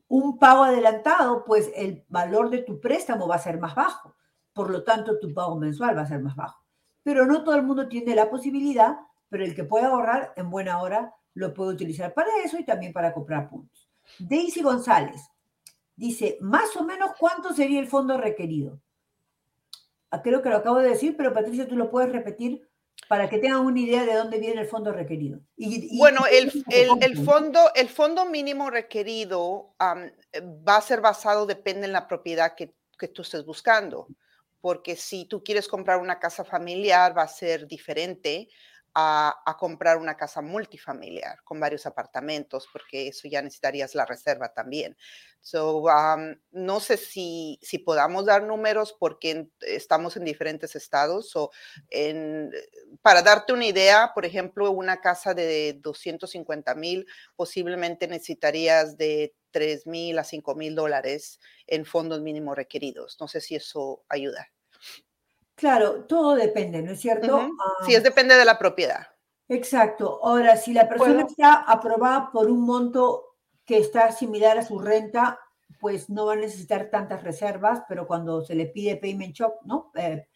un 0.07 0.37
pago 0.37 0.63
adelantado, 0.63 1.43
pues 1.45 1.71
el 1.75 2.05
valor 2.07 2.49
de 2.49 2.59
tu 2.59 2.79
préstamo 2.79 3.27
va 3.27 3.35
a 3.35 3.39
ser 3.39 3.59
más 3.59 3.75
bajo. 3.75 4.15
Por 4.53 4.69
lo 4.69 4.83
tanto, 4.83 5.19
tu 5.19 5.33
pago 5.33 5.57
mensual 5.57 5.97
va 5.97 6.01
a 6.01 6.07
ser 6.07 6.21
más 6.21 6.35
bajo. 6.35 6.63
Pero 7.03 7.25
no 7.25 7.43
todo 7.43 7.55
el 7.55 7.63
mundo 7.63 7.87
tiene 7.87 8.15
la 8.15 8.29
posibilidad, 8.29 8.97
pero 9.29 9.43
el 9.43 9.55
que 9.55 9.63
puede 9.63 9.85
ahorrar 9.85 10.33
en 10.35 10.49
buena 10.49 10.81
hora 10.81 11.13
lo 11.33 11.53
puede 11.53 11.73
utilizar 11.73 12.13
para 12.13 12.29
eso 12.43 12.57
y 12.57 12.65
también 12.65 12.93
para 12.93 13.13
comprar 13.13 13.49
puntos. 13.49 13.89
Daisy 14.19 14.61
González 14.61 15.29
dice, 15.95 16.37
más 16.41 16.75
o 16.75 16.83
menos 16.83 17.11
cuánto 17.19 17.53
sería 17.53 17.79
el 17.79 17.87
fondo 17.87 18.17
requerido. 18.17 18.79
Ah, 20.11 20.21
creo 20.21 20.41
que 20.41 20.49
lo 20.49 20.57
acabo 20.57 20.77
de 20.77 20.89
decir, 20.89 21.17
pero 21.17 21.33
Patricia, 21.33 21.67
tú 21.67 21.75
lo 21.75 21.89
puedes 21.89 22.11
repetir 22.11 22.67
para 23.07 23.29
que 23.29 23.37
tengan 23.37 23.65
una 23.65 23.79
idea 23.79 24.05
de 24.05 24.13
dónde 24.13 24.39
viene 24.39 24.61
el 24.61 24.67
fondo 24.67 24.91
requerido. 24.91 25.39
bueno, 25.97 26.21
el, 26.31 26.51
fondo, 27.23 27.59
el 27.75 27.89
fondo 27.89 28.25
mínimo 28.25 28.69
requerido 28.69 29.75
va 29.79 30.77
a 30.77 30.81
ser 30.81 31.01
basado, 31.01 31.45
depende 31.45 31.85
en 31.85 31.93
la 31.93 32.07
propiedad 32.07 32.55
que, 32.55 32.73
que 32.97 33.07
tú 33.07 33.21
estés 33.21 33.45
buscando, 33.45 34.07
porque 34.61 34.95
si 34.95 35.25
tú 35.25 35.43
quieres 35.43 35.67
comprar 35.67 35.99
una 35.99 36.19
casa 36.19 36.43
familiar 36.43 37.17
va 37.17 37.23
a 37.23 37.27
ser 37.27 37.67
diferente 37.67 38.49
a, 38.95 39.57
comprar 39.59 39.97
una 39.97 40.15
casa 40.15 40.41
multifamiliar 40.41 41.43
con 41.43 41.59
varios 41.59 41.85
apartamentos, 41.85 42.67
porque 42.71 43.09
eso 43.09 43.27
ya 43.27 43.41
necesitarías 43.41 43.93
la 43.93 44.05
reserva 44.05 44.53
también. 44.53 44.95
So, 45.41 45.83
no 46.51 46.79
sé 46.79 46.97
si, 46.97 47.59
si 47.61 47.77
podamos 47.77 48.25
dar 48.25 48.43
números 48.43 48.95
porque 48.97 49.49
estamos 49.59 50.15
en 50.17 50.23
diferentes 50.23 50.75
estados. 50.75 51.35
o 51.35 51.51
en, 51.89 52.51
para 53.01 53.21
darte 53.21 53.53
una 53.53 53.65
idea, 53.65 54.11
por 54.15 54.25
ejemplo, 54.25 54.71
una 54.71 55.01
casa 55.01 55.33
de 55.33 55.77
250 55.81 56.73
mil, 56.75 57.05
posiblemente 57.35 58.07
necesitarías 58.07 58.97
de 58.97 59.35
3 59.51 59.87
mil 59.87 60.17
a 60.19 60.23
5 60.23 60.55
mil 60.55 60.73
dólares 60.73 61.39
en 61.67 61.85
fondos 61.85 62.21
mínimos 62.21 62.55
requeridos. 62.55 63.17
No 63.19 63.27
sé 63.27 63.41
si 63.41 63.55
eso 63.55 64.03
ayuda. 64.09 64.49
Claro, 65.55 66.03
todo 66.03 66.35
depende, 66.35 66.81
¿no 66.81 66.91
es 66.91 66.99
cierto? 66.99 67.49
sí, 67.85 67.95
es 67.95 68.03
depende 68.03 68.35
de 68.35 68.45
la 68.45 68.59
propiedad. 68.59 69.07
Exacto. 69.47 70.19
Ahora, 70.23 70.57
si 70.57 70.73
la 70.73 70.89
persona 70.89 71.21
está 71.21 71.53
aprobada 71.53 72.31
por 72.31 72.49
un 72.49 72.65
monto 72.65 73.37
que 73.63 73.77
está 73.77 74.11
similar 74.11 74.57
a 74.57 74.65
su 74.65 74.79
renta, 74.79 75.39
pues 75.79 76.09
no 76.09 76.25
va 76.25 76.33
a 76.33 76.37
necesitar 76.37 76.89
tantas 76.89 77.23
reservas, 77.23 77.83
pero 77.87 78.07
cuando 78.07 78.43
se 78.43 78.55
le 78.55 78.65
pide 78.67 78.97
payment 78.97 79.33
shock, 79.33 79.61
¿no? 79.65 79.91
Eh, 79.95 80.27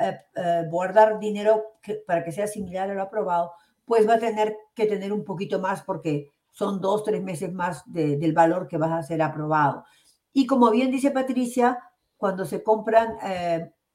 eh, 0.00 0.20
eh, 0.34 0.64
guardar 0.68 1.18
dinero 1.18 1.78
para 2.06 2.24
que 2.24 2.32
sea 2.32 2.46
similar 2.46 2.90
a 2.90 2.94
lo 2.94 3.02
aprobado, 3.02 3.52
pues 3.84 4.08
va 4.08 4.14
a 4.14 4.18
tener 4.18 4.56
que 4.74 4.86
tener 4.86 5.12
un 5.12 5.24
poquito 5.24 5.60
más 5.60 5.82
porque 5.82 6.32
son 6.50 6.80
dos, 6.80 7.04
tres 7.04 7.22
meses 7.22 7.52
más 7.52 7.82
del 7.86 8.32
valor 8.32 8.66
que 8.66 8.78
vas 8.78 8.92
a 8.92 9.02
ser 9.02 9.22
aprobado. 9.22 9.84
Y 10.32 10.46
como 10.46 10.70
bien 10.70 10.90
dice 10.90 11.10
Patricia, 11.10 11.78
cuando 12.16 12.44
se 12.44 12.62
compran 12.62 13.18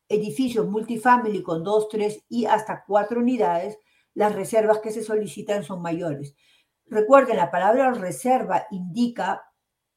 edificios 0.10 0.68
multifamily 0.68 1.44
con 1.44 1.64
dos, 1.64 1.88
tres 1.88 2.26
y 2.28 2.46
hasta 2.46 2.84
cuatro 2.86 3.22
unidades, 3.22 3.78
las 4.14 4.36
reservas 4.36 4.80
que 4.80 4.92
se 4.92 5.04
solicitan 5.04 5.64
son 5.64 5.82
mayores. 5.82 6.36
Recuerden, 6.88 7.38
la 7.38 7.52
palabra 7.52 7.94
reserva 7.94 8.66
indica 8.72 9.44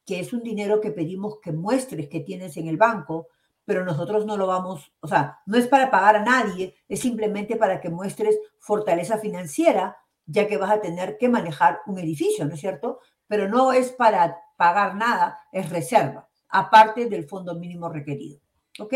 que 0.05 0.19
es 0.19 0.31
un 0.31 0.43
dinero 0.43 0.79
que 0.79 0.91
pedimos 0.91 1.39
que 1.41 1.51
muestres 1.51 2.07
que 2.07 2.19
tienes 2.19 2.55
en 2.57 2.67
el 2.67 2.77
banco, 2.77 3.27
pero 3.65 3.83
nosotros 3.83 4.25
no 4.25 4.37
lo 4.37 4.47
vamos, 4.47 4.93
o 4.99 5.07
sea, 5.07 5.39
no 5.45 5.57
es 5.57 5.67
para 5.67 5.89
pagar 5.89 6.17
a 6.17 6.23
nadie, 6.23 6.75
es 6.87 6.99
simplemente 6.99 7.55
para 7.55 7.79
que 7.79 7.89
muestres 7.89 8.37
fortaleza 8.59 9.17
financiera, 9.17 9.97
ya 10.25 10.47
que 10.47 10.57
vas 10.57 10.71
a 10.71 10.81
tener 10.81 11.17
que 11.17 11.29
manejar 11.29 11.79
un 11.87 11.97
edificio, 11.97 12.45
¿no 12.45 12.53
es 12.53 12.59
cierto? 12.59 12.99
Pero 13.27 13.47
no 13.47 13.71
es 13.73 13.91
para 13.91 14.37
pagar 14.57 14.95
nada, 14.95 15.39
es 15.51 15.69
reserva, 15.69 16.29
aparte 16.49 17.07
del 17.07 17.27
fondo 17.27 17.55
mínimo 17.55 17.89
requerido. 17.89 18.39
¿Ok? 18.79 18.93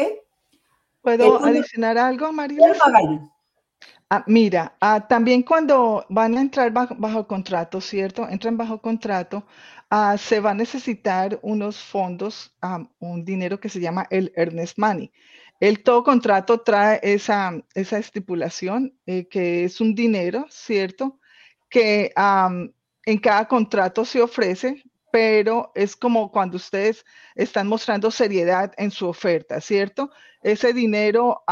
¿Puedo 1.01 1.43
adicionar 1.43 1.97
algo, 1.97 2.31
María? 2.31 2.73
Ah, 4.09 4.23
mira, 4.25 4.77
ah, 4.79 5.05
también 5.05 5.43
cuando 5.43 6.05
van 6.07 6.37
a 6.37 6.41
entrar 6.41 6.71
bajo, 6.71 7.27
contrato, 7.27 7.81
¿cierto? 7.81 8.27
Entran 8.29 8.55
bajo 8.55 8.81
contrato, 8.81 9.45
ah, 9.89 10.17
se 10.17 10.39
va 10.39 10.51
a 10.51 10.53
necesitar 10.53 11.37
unos 11.41 11.77
fondos, 11.77 12.55
un 12.99 13.25
dinero 13.25 13.59
que 13.59 13.67
se 13.67 13.81
llama 13.81 14.07
el 14.09 14.31
earnest 14.37 14.77
money. 14.77 15.11
El 15.59 15.83
todo 15.83 16.03
contrato 16.05 16.61
trae 16.61 17.01
esa, 17.03 17.51
esa 17.73 17.97
estipulación, 17.97 18.97
eh, 19.05 19.27
que 19.27 19.65
es 19.65 19.81
un 19.81 19.93
dinero, 19.93 20.45
¿cierto? 20.49 21.19
Que 21.69 22.13
en 22.15 23.17
cada 23.17 23.45
contrato 23.47 24.05
se 24.05 24.21
ofrece, 24.21 24.83
pero 25.11 25.71
es 25.75 25.97
como 25.97 26.31
cuando 26.31 26.55
ustedes 26.55 27.05
están 27.35 27.67
mostrando 27.67 28.09
seriedad 28.11 28.71
en 28.77 28.91
su 28.91 29.07
oferta, 29.07 29.59
¿cierto? 29.59 30.11
Ese 30.47 30.71
dinero 30.71 31.43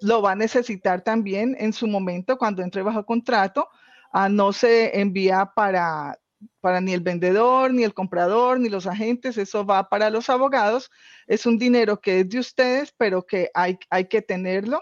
lo 0.00 0.22
va 0.22 0.32
a 0.32 0.36
necesitar 0.36 1.02
también 1.02 1.54
en 1.58 1.74
su 1.74 1.86
momento 1.86 2.38
cuando 2.38 2.62
entre 2.62 2.80
bajo 2.80 3.04
contrato. 3.04 3.68
Ah, 4.10 4.30
no 4.30 4.54
se 4.54 4.98
envía 4.98 5.52
para, 5.54 6.18
para 6.62 6.80
ni 6.80 6.94
el 6.94 7.02
vendedor, 7.02 7.74
ni 7.74 7.84
el 7.84 7.92
comprador, 7.92 8.58
ni 8.58 8.70
los 8.70 8.86
agentes, 8.86 9.36
eso 9.36 9.66
va 9.66 9.90
para 9.90 10.08
los 10.08 10.30
abogados. 10.30 10.90
Es 11.26 11.44
un 11.44 11.58
dinero 11.58 12.00
que 12.00 12.20
es 12.20 12.28
de 12.30 12.38
ustedes, 12.38 12.94
pero 12.96 13.26
que 13.26 13.50
hay, 13.52 13.78
hay 13.90 14.06
que 14.06 14.22
tenerlo 14.22 14.80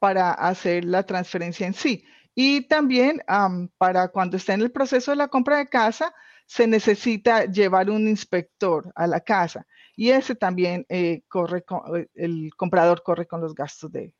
para 0.00 0.32
hacer 0.32 0.84
la 0.84 1.04
transferencia 1.04 1.68
en 1.68 1.74
sí. 1.74 2.04
Y 2.34 2.62
también 2.62 3.22
para 3.78 4.08
cuando 4.08 4.36
esté 4.36 4.54
en 4.54 4.62
el 4.62 4.72
proceso 4.72 5.12
de 5.12 5.18
la 5.18 5.28
compra 5.28 5.58
de 5.58 5.68
casa, 5.68 6.12
se 6.46 6.66
necesita 6.66 7.44
llevar 7.44 7.90
un 7.90 8.08
inspector 8.08 8.90
a 8.96 9.06
la 9.06 9.20
casa 9.20 9.68
y 9.96 10.10
ese 10.10 10.34
también 10.34 10.86
eh, 10.88 11.22
corre 11.28 11.64
eh, 11.96 12.08
el 12.14 12.50
comprador 12.56 13.02
corre 13.02 13.26
con 13.26 13.40
los 13.40 13.54
gastos 13.54 13.90
de, 13.92 14.14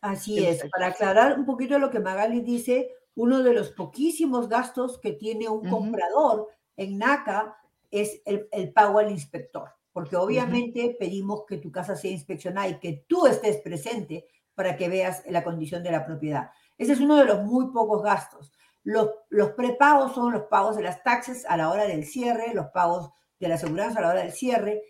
Así 0.00 0.44
es, 0.44 0.64
para 0.70 0.88
aclarar 0.88 1.38
un 1.38 1.44
poquito 1.44 1.78
lo 1.78 1.90
que 1.90 2.00
Magali 2.00 2.40
dice, 2.40 2.90
uno 3.14 3.42
de 3.42 3.52
los 3.52 3.70
poquísimos 3.70 4.48
gastos 4.48 4.98
que 4.98 5.12
tiene 5.12 5.48
un 5.48 5.68
comprador 5.68 6.48
en 6.76 6.96
NACA 6.96 7.56
es 7.90 8.22
el, 8.24 8.72
pago 8.72 8.98
al 8.98 9.10
inspector, 9.10 9.68
porque 9.92 10.16
obviamente 10.16 10.96
pedimos 10.98 11.44
que 11.46 11.58
tu 11.58 11.70
casa 11.70 11.96
sea 11.96 12.10
inspeccionada 12.10 12.68
y 12.68 12.78
que 12.78 13.04
tú 13.06 13.26
estés 13.26 13.58
presente 13.58 14.26
para 14.54 14.76
que 14.76 14.88
veas 14.88 15.22
la 15.28 15.44
condición 15.44 15.82
de 15.82 15.92
la 15.92 16.06
propiedad. 16.06 16.50
Ese 16.78 16.94
es 16.94 17.00
uno 17.00 17.16
de 17.16 17.26
los 17.26 17.42
muy 17.42 17.70
pocos 17.70 18.02
gastos. 18.02 18.52
Los, 18.82 19.10
los 19.28 19.50
prepagos 19.50 20.14
son 20.14 20.32
los 20.32 20.44
pagos 20.44 20.76
de 20.76 20.82
las 20.82 21.02
taxes 21.02 21.44
a 21.46 21.58
la 21.58 21.70
hora 21.70 21.84
del 21.84 22.06
cierre, 22.06 22.54
los 22.54 22.68
pagos 22.68 23.10
de 23.38 23.48
la 23.48 23.58
seguridad 23.58 23.94
a 23.96 24.00
la 24.00 24.08
hora 24.08 24.20
del 24.22 24.32
cierre, 24.32 24.82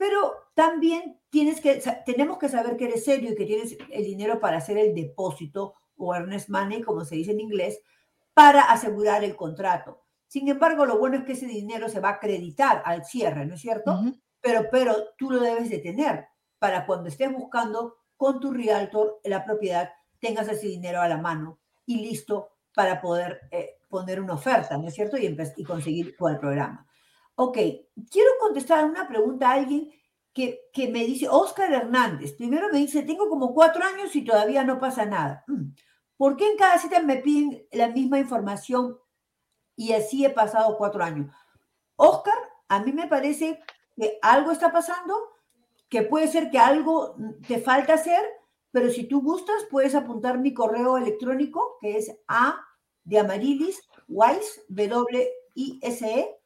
pero 0.00 0.48
también 0.54 1.20
tienes 1.28 1.60
que, 1.60 1.82
tenemos 2.06 2.38
que 2.38 2.48
saber 2.48 2.78
que 2.78 2.86
eres 2.86 3.04
serio 3.04 3.32
y 3.32 3.34
que 3.34 3.44
tienes 3.44 3.76
el 3.90 4.02
dinero 4.02 4.40
para 4.40 4.56
hacer 4.56 4.78
el 4.78 4.94
depósito 4.94 5.74
o 5.98 6.14
earnest 6.14 6.48
money, 6.48 6.80
como 6.80 7.04
se 7.04 7.16
dice 7.16 7.32
en 7.32 7.40
inglés, 7.40 7.82
para 8.32 8.62
asegurar 8.62 9.24
el 9.24 9.36
contrato. 9.36 10.00
Sin 10.26 10.48
embargo, 10.48 10.86
lo 10.86 10.98
bueno 10.98 11.18
es 11.18 11.24
que 11.24 11.32
ese 11.32 11.46
dinero 11.46 11.90
se 11.90 12.00
va 12.00 12.08
a 12.08 12.12
acreditar 12.12 12.80
al 12.86 13.04
cierre, 13.04 13.44
¿no 13.44 13.56
es 13.56 13.60
cierto? 13.60 14.00
pero, 14.40 14.68
pero 14.72 14.96
tú 15.18 15.30
lo 15.30 15.38
debes 15.38 15.68
de 15.68 15.80
tener 15.80 16.28
para 16.58 16.86
cuando 16.86 17.10
estés 17.10 17.30
buscando 17.30 17.96
con 18.16 18.40
tu 18.40 18.54
realtor 18.54 19.20
la 19.24 19.44
propiedad, 19.44 19.90
tengas 20.18 20.48
ese 20.48 20.66
dinero 20.66 21.02
a 21.02 21.08
la 21.08 21.18
mano 21.18 21.58
y 21.84 21.96
listo 21.96 22.52
para 22.74 23.02
poder 23.02 23.42
eh, 23.50 23.76
poner 23.90 24.18
una 24.18 24.32
oferta, 24.32 24.78
¿no 24.78 24.88
es 24.88 24.94
cierto? 24.94 25.18
Y, 25.18 25.36
y 25.56 25.64
conseguir 25.64 26.16
el 26.18 26.38
programa. 26.38 26.86
Ok, 27.42 27.56
quiero 28.10 28.32
contestar 28.38 28.84
una 28.84 29.08
pregunta 29.08 29.48
a 29.48 29.54
alguien 29.54 29.90
que, 30.34 30.60
me 30.92 31.06
dice, 31.06 31.26
Oscar 31.26 31.72
Hernández, 31.72 32.34
primero 32.34 32.68
me 32.70 32.80
dice, 32.80 33.00
tengo 33.00 33.30
como 33.30 33.54
cuatro 33.54 33.82
años 33.82 34.14
y 34.14 34.22
todavía 34.22 34.62
no 34.62 34.78
pasa 34.78 35.06
nada. 35.06 35.42
Mm, 35.46 35.70
¿Por 36.18 36.36
qué 36.36 36.50
en 36.50 36.58
cada 36.58 36.76
cita 36.76 37.00
me 37.00 37.16
piden 37.16 37.66
la 37.72 37.88
misma 37.88 38.18
información 38.18 38.98
y 39.74 39.94
así 39.94 40.22
he 40.22 40.28
pasado 40.28 40.76
cuatro 40.76 41.02
años? 41.02 41.34
Oscar, 41.96 42.34
a 42.68 42.80
mí 42.80 42.92
me 42.92 43.06
parece 43.08 43.58
que 43.96 44.18
algo 44.20 44.50
está 44.50 44.70
pasando, 44.70 45.14
que 45.88 46.02
puede 46.02 46.28
ser 46.28 46.50
que 46.50 46.58
algo 46.58 47.16
te 47.48 47.58
falta 47.58 47.94
hacer, 47.94 48.20
pero 48.70 48.90
si 48.90 49.04
tú 49.04 49.22
gustas, 49.22 49.64
puedes 49.70 49.94
apuntar 49.94 50.38
mi 50.38 50.52
correo 50.52 50.98
electrónico, 50.98 51.78
que 51.80 51.96
es 51.96 52.14
a 52.28 52.60
de 53.04 53.18
amarilis, 53.18 53.80
wise, 54.08 54.62
w 54.68 56.39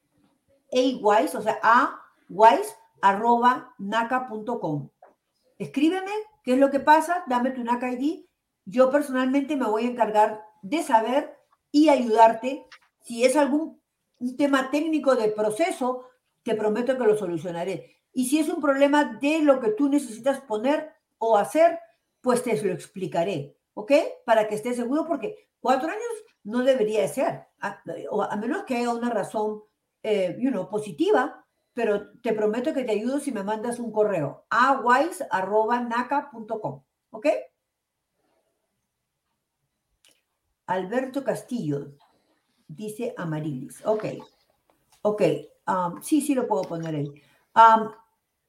s 0.71 1.01
e 1.35 1.39
o 1.39 1.43
sea, 1.43 1.59
a 1.63 2.01
wise 2.29 2.75
arroba 3.01 3.75
naca.com. 3.79 4.91
Escríbeme 5.59 6.11
qué 6.43 6.55
es 6.55 6.59
lo 6.59 6.71
que 6.71 6.81
pasa, 6.81 7.25
dame 7.27 7.51
tu 7.51 7.63
NACA 7.63 7.93
ID. 7.93 8.25
Yo 8.65 8.91
personalmente 8.91 9.57
me 9.57 9.67
voy 9.67 9.85
a 9.85 9.91
encargar 9.91 10.45
de 10.63 10.83
saber 10.83 11.37
y 11.71 11.89
ayudarte. 11.89 12.67
Si 13.03 13.25
es 13.25 13.37
algún 13.37 13.81
tema 14.39 14.71
técnico 14.71 15.17
de 15.17 15.29
proceso, 15.29 16.09
te 16.43 16.55
prometo 16.55 16.97
que 16.97 17.05
lo 17.05 17.17
solucionaré. 17.17 18.01
Y 18.13 18.27
si 18.27 18.39
es 18.39 18.49
un 18.49 18.61
problema 18.61 19.19
de 19.21 19.41
lo 19.41 19.61
que 19.61 19.71
tú 19.71 19.89
necesitas 19.89 20.41
poner 20.41 20.95
o 21.19 21.37
hacer, 21.37 21.79
pues 22.21 22.43
te 22.43 22.61
lo 22.63 22.73
explicaré, 22.73 23.57
¿ok? 23.75 23.93
Para 24.25 24.49
que 24.49 24.55
estés 24.55 24.77
seguro, 24.77 25.07
porque 25.07 25.51
cuatro 25.61 25.89
años 25.89 26.03
no 26.45 26.63
debería 26.63 27.07
ser, 27.09 27.49
a, 27.61 27.83
a 28.31 28.37
menos 28.37 28.65
que 28.65 28.77
haya 28.77 28.91
una 28.91 29.11
razón, 29.11 29.63
eh, 30.05 30.37
you 30.39 30.51
know, 30.51 30.69
positiva, 30.69 31.45
pero 31.73 32.13
te 32.21 32.35
prometo 32.35 32.75
que 32.75 32.85
te 32.85 32.93
ayudo 32.93 33.19
si 33.19 33.33
me 33.33 33.43
mandas 33.43 33.81
un 33.81 33.91
correo 33.91 34.45
a 34.51 34.81
wise.naca.com. 34.81 36.83
¿Ok? 37.11 37.27
Alberto 40.67 41.25
Castillo 41.25 41.95
dice 42.69 43.15
Amarilis. 43.17 43.85
Ok. 43.87 44.05
Ok. 45.03 45.23
Um, 45.67 46.03
sí, 46.03 46.21
sí 46.21 46.35
lo 46.35 46.47
puedo 46.47 46.63
poner 46.63 46.95
ahí. 46.95 47.09
Um, 47.57 47.91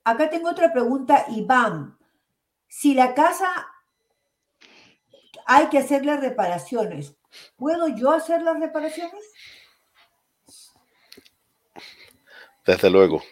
acá 0.04 0.30
tengo 0.30 0.50
otra 0.50 0.74
pregunta, 0.74 1.26
Iván. 1.30 1.98
Si 2.68 2.94
la 2.94 3.14
casa 3.14 3.48
hay 5.46 5.68
que 5.68 5.78
hacerle 5.78 6.18
reparaciones, 6.18 7.16
¿puedo 7.56 7.88
yo 7.88 8.12
hacer 8.12 8.42
las 8.42 8.60
reparaciones? 8.60 9.24
Desde 12.66 12.90
luego, 12.90 13.24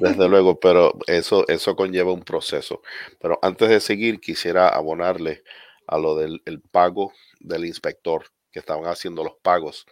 desde 0.00 0.28
luego, 0.28 0.60
pero 0.60 0.94
eso, 1.06 1.46
eso 1.48 1.76
conlleva 1.76 2.12
un 2.12 2.22
proceso. 2.22 2.82
Pero 3.20 3.38
antes 3.42 3.68
de 3.68 3.80
seguir, 3.80 4.20
quisiera 4.20 4.68
abonarle 4.68 5.42
a 5.86 5.98
lo 5.98 6.16
del 6.16 6.42
pago 6.70 7.12
del 7.40 7.64
inspector, 7.66 8.26
que 8.52 8.60
estaban 8.60 8.86
haciendo 8.86 9.24
los 9.24 9.36
pagos. 9.42 9.86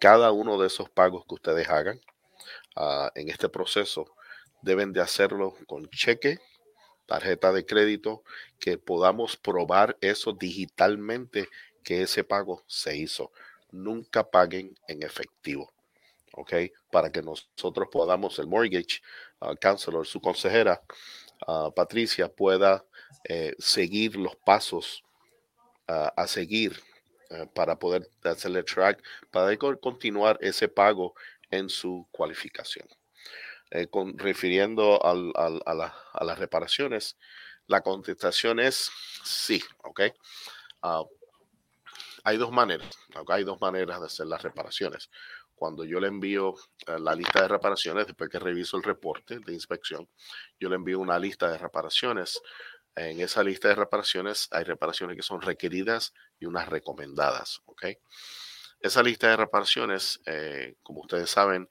Cada 0.00 0.32
uno 0.32 0.58
de 0.60 0.66
esos 0.68 0.90
pagos 0.90 1.24
que 1.26 1.34
ustedes 1.34 1.68
hagan 1.68 2.00
ah, 2.76 3.10
en 3.14 3.28
este 3.30 3.48
proceso 3.48 4.06
deben 4.62 4.92
de 4.92 5.00
hacerlo 5.00 5.54
con 5.66 5.88
cheque, 5.90 6.38
tarjeta 7.06 7.52
de 7.52 7.66
crédito, 7.66 8.24
que 8.58 8.78
podamos 8.78 9.36
probar 9.36 9.96
eso 10.00 10.32
digitalmente 10.32 11.48
que 11.84 12.02
ese 12.02 12.24
pago 12.24 12.62
se 12.66 12.96
hizo. 12.96 13.32
Nunca 13.72 14.30
paguen 14.30 14.74
en 14.88 15.02
efectivo. 15.02 15.71
¿Ok? 16.34 16.52
Para 16.90 17.10
que 17.10 17.22
nosotros 17.22 17.88
podamos, 17.90 18.38
el 18.38 18.46
mortgage 18.46 19.00
uh, 19.40 19.54
counselor, 19.60 20.06
su 20.06 20.20
consejera, 20.20 20.82
uh, 21.46 21.72
Patricia, 21.74 22.28
pueda 22.28 22.84
eh, 23.28 23.54
seguir 23.58 24.16
los 24.16 24.36
pasos 24.36 25.02
uh, 25.88 26.08
a 26.16 26.26
seguir 26.26 26.80
para 27.54 27.78
poder 27.78 28.06
hacerle 28.24 28.62
track, 28.62 29.02
para 29.30 29.56
continuar 29.56 30.36
ese 30.42 30.68
pago 30.68 31.14
en 31.50 31.70
su 31.70 32.06
cualificación. 32.10 32.86
eh, 33.70 33.86
con, 33.88 34.18
refiriendo 34.18 35.02
a, 35.02 35.14
la, 35.14 35.94
a, 36.12 36.24
las 36.24 36.38
reparaciones, 36.38 37.16
la 37.66 37.80
contestación 37.80 38.60
es 38.60 38.90
sí, 39.24 39.62
¿ok? 39.82 40.00
Hay 42.24 42.36
dos 42.36 42.52
maneras, 42.52 42.88
¿okay? 43.16 43.36
hay 43.36 43.44
dos 43.44 43.60
maneras 43.60 43.98
de 44.00 44.06
hacer 44.06 44.26
las 44.26 44.42
reparaciones. 44.42 45.10
Cuando 45.62 45.84
yo 45.84 46.00
le 46.00 46.08
envío 46.08 46.56
eh, 46.88 46.98
la 46.98 47.14
lista 47.14 47.42
de 47.42 47.46
reparaciones, 47.46 48.08
después 48.08 48.28
que 48.28 48.40
reviso 48.40 48.76
el 48.76 48.82
reporte 48.82 49.38
de 49.38 49.52
inspección, 49.52 50.08
yo 50.58 50.68
le 50.68 50.74
envío 50.74 50.98
una 50.98 51.20
lista 51.20 51.48
de 51.48 51.56
reparaciones. 51.56 52.42
En 52.96 53.20
esa 53.20 53.44
lista 53.44 53.68
de 53.68 53.76
reparaciones 53.76 54.48
hay 54.50 54.64
reparaciones 54.64 55.14
que 55.14 55.22
son 55.22 55.40
requeridas 55.40 56.14
y 56.40 56.46
unas 56.46 56.68
recomendadas, 56.68 57.60
¿ok? 57.66 57.84
Esa 58.80 59.04
lista 59.04 59.28
de 59.28 59.36
reparaciones, 59.36 60.20
eh, 60.26 60.74
como 60.82 61.02
ustedes 61.02 61.30
saben, 61.30 61.68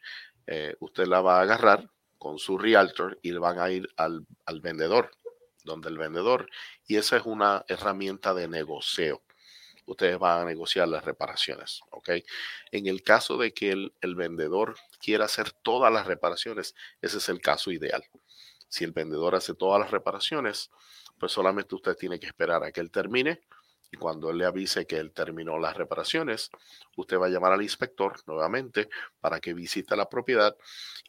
eh, 0.47 0.73
usted 0.79 1.05
la 1.05 1.19
va 1.19 1.39
a 1.39 1.41
agarrar 1.41 1.89
con 2.17 2.39
su 2.39 2.57
realtor 2.57 3.19
y 3.21 3.33
le 3.33 3.39
van 3.39 3.59
a 3.59 3.71
ir 3.71 3.89
al, 3.97 4.25
al, 4.45 4.61
vendedor, 4.61 5.11
donde 5.65 5.89
el 5.89 5.97
vendedor, 5.97 6.49
y 6.87 6.95
esa 6.95 7.17
es 7.17 7.23
una 7.25 7.65
herramienta 7.67 8.33
de 8.33 8.47
negocio. 8.47 9.21
Ustedes 9.91 10.17
van 10.17 10.43
a 10.43 10.45
negociar 10.45 10.87
las 10.87 11.03
reparaciones, 11.03 11.81
¿ok? 11.89 12.11
En 12.71 12.87
el 12.87 13.03
caso 13.03 13.37
de 13.37 13.53
que 13.53 13.71
el, 13.71 14.15
vendedor 14.15 14.77
quiera 15.01 15.25
hacer 15.25 15.51
todas 15.51 15.91
las 15.91 16.07
reparaciones, 16.07 16.75
ese 17.01 17.17
es 17.17 17.27
el 17.27 17.41
caso 17.41 17.71
ideal. 17.71 18.01
Si 18.69 18.85
el 18.85 18.93
vendedor 18.93 19.35
hace 19.35 19.53
todas 19.53 19.81
las 19.81 19.91
reparaciones, 19.91 20.71
pues 21.19 21.33
solamente 21.33 21.75
usted 21.75 21.97
tiene 21.97 22.21
que 22.21 22.27
esperar 22.27 22.63
a 22.63 22.71
que 22.71 22.79
él 22.79 22.89
termine 22.89 23.41
y 23.91 23.97
cuando 23.97 24.29
él 24.29 24.37
le 24.37 24.45
avise 24.45 24.87
que 24.87 24.95
él 24.95 25.11
terminó 25.11 25.59
las 25.59 25.75
reparaciones, 25.75 26.51
usted 26.95 27.17
va 27.19 27.25
a 27.25 27.29
llamar 27.29 27.51
al 27.51 27.61
inspector 27.61 28.15
nuevamente 28.27 28.87
para 29.19 29.41
que 29.41 29.53
visite 29.53 29.97
la 29.97 30.07
propiedad 30.07 30.55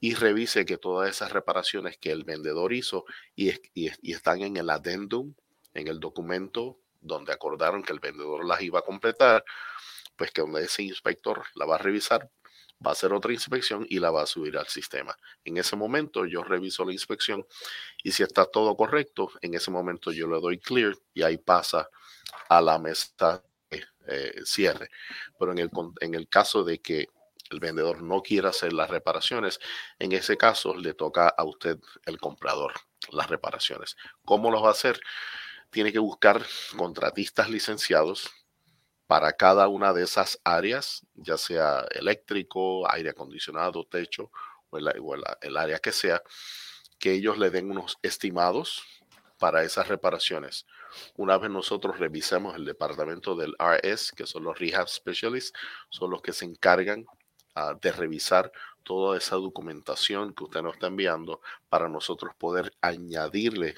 y 0.00 0.14
revise 0.14 0.64
que 0.64 0.76
todas 0.76 1.08
esas 1.08 1.30
reparaciones 1.30 1.98
que 1.98 2.10
el 2.10 2.24
vendedor 2.24 2.72
hizo 2.72 3.04
y, 3.36 3.50
y, 3.74 3.92
y 4.02 4.12
están 4.12 4.42
en 4.42 4.56
el 4.56 4.70
addendum, 4.70 5.34
en 5.72 5.86
el 5.86 6.00
documento 6.00 6.80
donde 7.02 7.32
acordaron 7.32 7.82
que 7.82 7.92
el 7.92 8.00
vendedor 8.00 8.44
las 8.44 8.62
iba 8.62 8.78
a 8.78 8.82
completar, 8.82 9.44
pues 10.16 10.30
que 10.30 10.40
donde 10.40 10.64
ese 10.64 10.82
inspector 10.82 11.44
la 11.54 11.66
va 11.66 11.74
a 11.76 11.78
revisar, 11.78 12.30
va 12.84 12.90
a 12.90 12.92
hacer 12.92 13.12
otra 13.12 13.32
inspección 13.32 13.86
y 13.88 13.98
la 13.98 14.10
va 14.10 14.22
a 14.22 14.26
subir 14.26 14.56
al 14.56 14.68
sistema. 14.68 15.16
En 15.44 15.56
ese 15.56 15.76
momento 15.76 16.26
yo 16.26 16.42
reviso 16.42 16.84
la 16.84 16.92
inspección 16.92 17.46
y 18.02 18.12
si 18.12 18.22
está 18.22 18.46
todo 18.46 18.76
correcto, 18.76 19.30
en 19.40 19.54
ese 19.54 19.70
momento 19.70 20.12
yo 20.12 20.26
le 20.28 20.40
doy 20.40 20.58
clear 20.58 20.94
y 21.14 21.22
ahí 21.22 21.38
pasa 21.38 21.88
a 22.48 22.60
la 22.60 22.78
mesa 22.78 23.42
de 23.70 23.84
eh, 24.08 24.40
cierre. 24.44 24.88
Pero 25.38 25.52
en 25.52 25.58
el, 25.58 25.70
en 26.00 26.14
el 26.14 26.28
caso 26.28 26.64
de 26.64 26.80
que 26.80 27.08
el 27.50 27.60
vendedor 27.60 28.02
no 28.02 28.22
quiera 28.22 28.48
hacer 28.48 28.72
las 28.72 28.90
reparaciones, 28.90 29.60
en 29.98 30.12
ese 30.12 30.36
caso 30.36 30.74
le 30.74 30.94
toca 30.94 31.28
a 31.28 31.44
usted, 31.44 31.78
el 32.06 32.18
comprador, 32.18 32.72
las 33.10 33.28
reparaciones. 33.28 33.96
¿Cómo 34.24 34.50
lo 34.50 34.62
va 34.62 34.68
a 34.68 34.72
hacer? 34.72 35.00
Tiene 35.72 35.90
que 35.90 35.98
buscar 35.98 36.46
contratistas 36.76 37.50
licenciados 37.50 38.30
para 39.08 39.32
cada 39.32 39.68
una 39.68 39.92
de 39.92 40.04
esas 40.04 40.38
áreas, 40.44 41.04
ya 41.14 41.36
sea 41.36 41.86
eléctrico, 41.90 42.88
aire 42.90 43.10
acondicionado, 43.10 43.84
techo 43.84 44.30
o, 44.70 44.78
el, 44.78 44.88
o 45.00 45.58
área 45.58 45.78
que 45.80 45.92
sea, 45.92 46.22
que 46.98 47.12
ellos 47.12 47.38
le 47.38 47.50
den 47.50 47.70
unos 47.70 47.98
estimados 48.02 48.84
para 49.38 49.64
esas 49.64 49.88
reparaciones. 49.88 50.66
Una 51.16 51.36
vez 51.38 51.50
nosotros 51.50 51.98
revisemos 51.98 52.54
el 52.54 52.64
departamento 52.64 53.34
del 53.34 53.56
RS, 53.58 54.12
que 54.12 54.26
son 54.26 54.44
los 54.44 54.58
Rehab 54.58 54.88
Specialists, 54.88 55.58
son 55.90 56.10
los 56.10 56.22
que 56.22 56.32
se 56.32 56.44
encargan 56.44 57.06
uh, 57.56 57.74
de 57.80 57.92
revisar 57.92 58.52
toda 58.82 59.16
esa 59.16 59.36
documentación 59.36 60.34
que 60.34 60.44
usted 60.44 60.62
nos 60.62 60.74
está 60.74 60.88
enviando 60.88 61.40
para 61.68 61.88
nosotros 61.88 62.34
poder 62.36 62.72
añadirle 62.82 63.76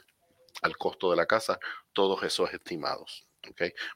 al 0.64 0.76
costo 0.78 1.10
de 1.10 1.16
la 1.16 1.26
casa 1.26 1.60
todos 1.92 2.22
esos 2.22 2.52
estimados. 2.52 3.26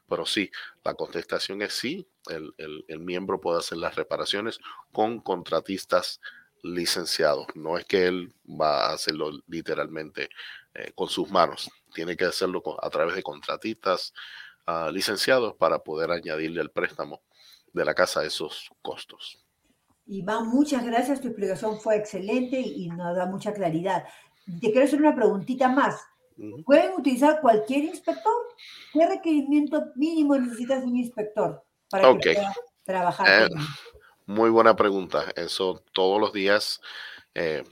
Pero 0.07 0.25
sí, 0.27 0.51
la 0.83 0.93
contestación 0.93 1.63
es 1.63 1.73
sí, 1.73 2.07
el, 2.29 2.53
el, 2.87 2.99
miembro 2.99 3.41
puede 3.41 3.57
hacer 3.57 3.79
las 3.79 3.95
reparaciones 3.95 4.59
con 4.91 5.19
contratistas 5.21 6.21
licenciados. 6.61 7.47
No 7.55 7.77
es 7.79 7.85
que 7.85 8.05
él 8.05 8.31
va 8.45 8.85
a 8.85 8.93
hacerlo 8.93 9.31
literalmente 9.47 10.29
eh, 10.75 10.91
con 10.93 11.09
sus 11.09 11.31
manos. 11.31 11.71
Tiene 11.95 12.15
que 12.15 12.25
hacerlo 12.25 12.61
a 12.79 12.89
través 12.91 13.15
de 13.15 13.23
contratistas 13.23 14.13
uh, 14.67 14.91
licenciados 14.91 15.55
para 15.55 15.79
poder 15.79 16.11
añadirle 16.11 16.61
al 16.61 16.69
préstamo 16.69 17.23
de 17.73 17.85
la 17.85 17.95
casa 17.95 18.23
esos 18.23 18.69
costos. 18.83 19.43
Iván, 20.05 20.47
muchas 20.47 20.85
gracias. 20.85 21.21
Tu 21.21 21.29
explicación 21.29 21.79
fue 21.79 21.95
excelente 21.95 22.59
y 22.59 22.87
nos 22.89 23.15
da 23.15 23.25
mucha 23.25 23.51
claridad. 23.51 24.03
Te 24.61 24.71
quiero 24.71 24.83
hacer 24.83 24.99
una 24.99 25.15
preguntita 25.15 25.69
más. 25.69 25.99
¿Pueden 26.65 26.93
utilizar 26.97 27.41
cualquier 27.41 27.85
inspector? 27.85 28.33
¿Qué 28.93 29.05
requerimiento 29.05 29.91
mínimo 29.95 30.37
necesitas 30.37 30.81
de 30.81 30.87
un 30.87 30.97
inspector 30.97 31.63
para 31.89 32.09
okay. 32.09 32.33
que 32.33 32.39
pueda 32.39 32.53
trabajar? 32.83 33.51
Eh, 33.51 33.55
muy 34.25 34.49
buena 34.49 34.75
pregunta. 34.75 35.25
Eso 35.35 35.83
todos 35.93 36.19
los 36.19 36.33
días 36.33 36.81
eh, 37.35 37.63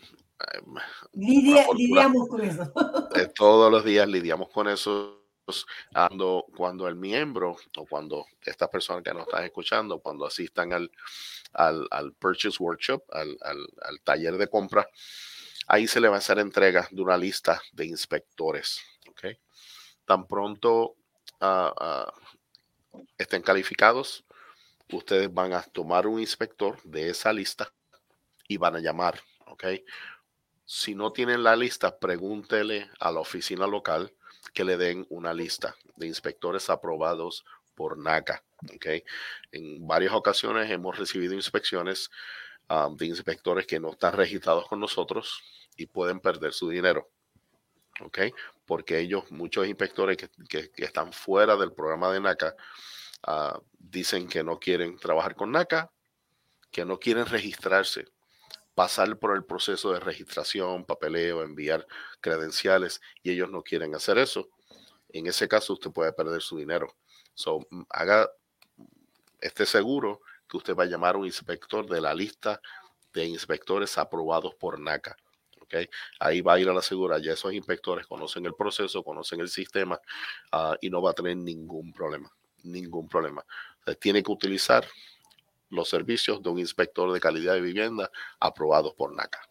Lidia, 1.14 1.66
lidiamos 1.76 2.28
con 2.28 2.42
eso. 2.42 2.74
Eh, 3.16 3.28
todos 3.34 3.72
los 3.72 3.84
días 3.84 4.08
lidiamos 4.08 4.50
con 4.50 4.68
eso. 4.68 5.14
Cuando, 5.94 6.46
cuando 6.56 6.88
el 6.90 6.96
miembro 6.96 7.56
o 7.78 7.86
cuando 7.86 8.26
estas 8.42 8.68
personas 8.68 9.02
que 9.02 9.14
nos 9.14 9.26
están 9.26 9.46
escuchando, 9.46 10.00
cuando 10.00 10.26
asistan 10.26 10.74
al, 10.74 10.92
al, 11.54 11.88
al 11.90 12.14
Purchase 12.14 12.62
Workshop, 12.62 13.04
al, 13.12 13.38
al, 13.42 13.66
al, 13.82 14.02
taller 14.02 14.38
de 14.38 14.50
compra, 14.50 14.86
ahí 15.68 15.88
se 15.88 16.00
le 16.00 16.08
va 16.08 16.16
a 16.16 16.20
hacer 16.20 16.40
entrega 16.40 16.88
de 16.92 17.02
una 17.02 17.18
lista 17.18 17.62
de 17.72 17.86
inspectores. 17.86 18.82
Tan 20.06 20.26
pronto 20.26 20.96
uh, 21.42 21.46
uh, 21.46 23.02
estén 23.18 23.42
calificados, 23.42 24.24
ustedes 24.92 25.34
van 25.34 25.52
a 25.52 25.64
tomar 25.64 26.08
un 26.08 26.20
inspector 26.20 26.82
de 26.84 27.10
esa 27.10 27.34
lista 27.34 27.74
y 28.48 28.56
van 28.56 28.78
a 28.78 28.80
llamar. 28.80 29.22
Si 30.66 30.96
no 30.96 31.12
tienen 31.12 31.44
la 31.44 31.56
lista, 31.56 32.00
pregúntele 32.00 32.90
a 33.00 33.12
la 33.12 33.20
oficina 33.20 33.68
local 33.68 34.14
que 34.54 34.64
le 34.64 34.78
den 34.78 35.06
una 35.10 35.34
lista 35.34 35.76
de 35.98 36.08
inspectores 36.08 36.70
aprobados 36.70 37.44
por 37.76 37.98
NACA. 37.98 38.44
En 39.52 39.88
varias 39.88 40.14
ocasiones 40.14 40.72
hemos 40.72 40.98
recibido 40.98 41.34
inspecciones 41.34 42.10
um, 42.70 42.96
de 42.96 43.06
inspectores 43.06 43.66
que 43.66 43.80
no 43.80 43.92
están 43.92 44.14
registrados 44.14 44.68
con 44.68 44.80
nosotros 44.80 45.42
y 45.76 45.86
pueden 45.86 46.20
perder 46.20 46.54
su 46.54 46.70
dinero. 46.70 47.10
¿okay? 48.02 48.32
Porque 48.66 49.00
ellos, 49.00 49.32
muchos 49.32 49.68
inspectores 49.68 50.18
que, 50.18 50.30
que, 50.48 50.72
están 50.84 51.14
fuera 51.14 51.56
del 51.56 51.74
programa 51.74 52.12
de 52.12 52.20
NACA, 52.20 52.56
uh, 53.28 53.60
dicen 53.78 54.28
que 54.28 54.44
no 54.44 54.60
quieren 54.60 54.98
trabajar 54.98 55.36
con 55.36 55.52
NACA, 55.52 55.92
que 56.72 56.86
no 56.86 57.00
quieren 57.00 57.26
registrarse 57.26 58.06
pasar 58.78 59.18
por 59.18 59.36
el 59.36 59.44
proceso 59.44 59.92
de 59.92 60.00
registración, 60.00 60.86
papeleo, 60.86 61.42
enviar 61.42 61.88
credenciales 62.22 63.02
y 63.24 63.32
ellos 63.32 63.50
no 63.50 63.64
quieren 63.64 63.96
hacer 63.96 64.20
eso, 64.20 64.50
en 65.10 65.26
ese 65.26 65.48
caso 65.48 65.74
usted 65.74 65.90
puede 65.90 66.14
perder 66.14 66.44
su 66.44 66.58
dinero. 66.58 66.96
So, 67.34 67.68
haga, 67.90 68.30
esté 69.42 69.66
seguro 69.66 70.22
que 70.50 70.58
usted 70.58 70.76
va 70.76 70.84
a 70.84 70.88
llamar 70.88 71.18
un 71.18 71.26
inspector 71.26 71.88
de 71.88 72.02
la 72.02 72.14
lista 72.14 72.62
de 73.14 73.26
inspectores 73.26 73.98
aprobados 73.98 74.56
por 74.56 74.80
NACA. 74.80 75.16
Okay. 75.62 75.90
Ahí 76.20 76.40
va 76.40 76.54
a 76.54 76.60
ir 76.60 76.70
a 76.70 76.74
la 76.74 76.82
segura, 76.82 77.18
ya 77.20 77.34
esos 77.34 77.52
inspectores 77.52 78.08
conocen 78.08 78.46
el 78.46 78.54
proceso, 78.54 79.04
conocen 79.04 79.42
el 79.42 79.50
sistema 79.50 80.00
uh, 80.54 80.76
y 80.80 80.90
no 80.90 81.02
va 81.02 81.12
a 81.12 81.14
tener 81.14 81.36
ningún 81.36 81.92
problema, 81.92 82.32
ningún 82.64 83.10
problema. 83.10 83.46
Tiene 84.00 84.24
que 84.24 84.32
utilizar 84.32 84.86
los 85.70 85.90
servicios 85.90 86.42
de 86.42 86.50
un 86.50 86.60
inspector 86.60 87.12
de 87.12 87.20
calidad 87.20 87.54
de 87.54 87.62
vivienda 87.62 88.10
aprobados 88.40 88.94
por 88.94 89.14
NACA. 89.14 89.42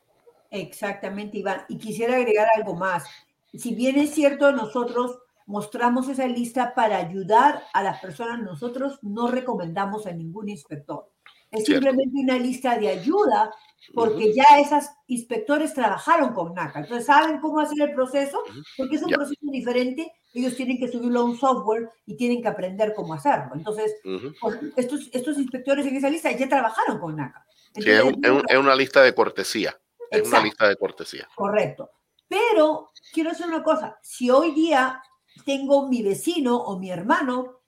Exactamente, 0.50 1.38
Iván. 1.38 1.66
Y 1.68 1.76
quisiera 1.76 2.16
agregar 2.16 2.48
algo 2.56 2.74
más. 2.74 3.04
Si 3.52 3.74
bien 3.74 3.98
es 3.98 4.14
cierto, 4.14 4.52
nosotros 4.52 5.18
mostramos 5.46 6.08
esa 6.08 6.26
lista 6.26 6.74
para 6.74 6.98
ayudar 6.98 7.62
a 7.72 7.82
las 7.82 8.00
personas, 8.00 8.42
nosotros 8.42 8.98
no 9.02 9.28
recomendamos 9.28 10.06
a 10.06 10.12
ningún 10.12 10.48
inspector. 10.48 11.10
Es 11.50 11.64
cierto. 11.64 11.86
simplemente 11.86 12.20
una 12.20 12.38
lista 12.38 12.76
de 12.76 12.88
ayuda 12.88 13.52
porque 13.94 14.24
uh 14.24 14.28
-huh. 14.28 14.34
ya 14.34 14.58
esos 14.58 14.90
inspectores 15.06 15.72
trabajaron 15.72 16.34
con 16.34 16.52
NACA, 16.54 16.80
entonces 16.80 17.06
saben 17.06 17.38
cómo 17.40 17.60
hacer 17.60 17.88
el 17.88 17.94
proceso, 17.94 18.42
porque 18.76 18.96
es 18.96 19.02
un 19.02 19.08
yeah. 19.08 19.18
proceso 19.18 19.40
diferente, 19.42 20.12
ellos 20.34 20.56
tienen 20.56 20.78
que 20.78 20.88
subirlo 20.88 21.20
a 21.20 21.24
un 21.24 21.36
software 21.36 21.88
y 22.04 22.16
tienen 22.16 22.42
que 22.42 22.48
aprender 22.48 22.92
cómo 22.94 23.14
hacerlo. 23.14 23.52
Entonces, 23.54 23.94
uh 24.04 24.08
-huh. 24.08 24.72
estos, 24.76 25.08
estos 25.12 25.38
inspectores 25.38 25.86
en 25.86 25.96
esa 25.96 26.10
lista 26.10 26.32
ya 26.32 26.48
trabajaron 26.48 26.98
con 26.98 27.14
NACA. 27.14 27.46
Entonces, 27.68 27.84
sí, 27.84 27.90
es, 27.90 28.02
un, 28.02 28.24
es, 28.24 28.30
un, 28.30 28.42
es, 28.48 28.58
una 28.58 28.74
lista 28.74 29.02
de 29.02 29.14
cortesía, 29.14 29.78
es 30.10 30.18
exacto, 30.18 30.38
una 30.38 30.44
lista 30.44 30.68
de 30.68 30.76
cortesía. 30.76 31.28
Correcto. 31.36 31.90
Pero 32.28 32.90
quiero 33.12 33.30
hacer 33.30 33.46
una 33.46 33.62
cosa, 33.62 33.98
si 34.02 34.30
hoy 34.30 34.50
día 34.52 35.00
tengo 35.44 35.88
mi 35.88 36.02
vecino 36.02 36.56
o 36.56 36.78
mi 36.78 36.90
hermano 36.90 37.60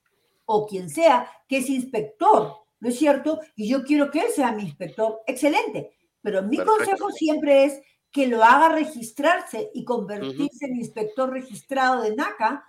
o 0.46 0.66
quien 0.66 0.88
sea 0.88 1.30
que 1.48 1.58
es 1.58 1.68
inspector, 1.68 2.54
¿no 2.80 2.88
es 2.88 2.98
cierto? 2.98 3.40
Y 3.54 3.68
yo 3.68 3.84
quiero 3.84 4.10
que 4.10 4.20
él 4.20 4.30
sea 4.34 4.52
mi 4.52 4.62
inspector, 4.62 5.20
excelente. 5.26 5.92
Pero 6.22 6.42
mi 6.42 6.56
Perfecto. 6.56 6.78
consejo 6.78 7.10
siempre 7.10 7.64
es 7.64 7.80
que 8.10 8.26
lo 8.26 8.42
haga 8.42 8.70
registrarse 8.70 9.70
y 9.74 9.84
convertirse 9.84 10.66
en 10.66 10.76
inspector 10.76 11.30
registrado 11.30 12.02
de 12.02 12.16
NACA 12.16 12.64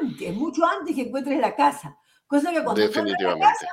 antes, 0.00 0.34
mucho 0.34 0.64
antes 0.66 0.94
que 0.94 1.02
encuentres 1.02 1.38
la 1.38 1.54
casa. 1.54 1.96
Cosa 2.26 2.52
que 2.52 2.62
cuando 2.62 2.82
encuentres 2.82 3.20
la 3.20 3.38
casa, 3.38 3.68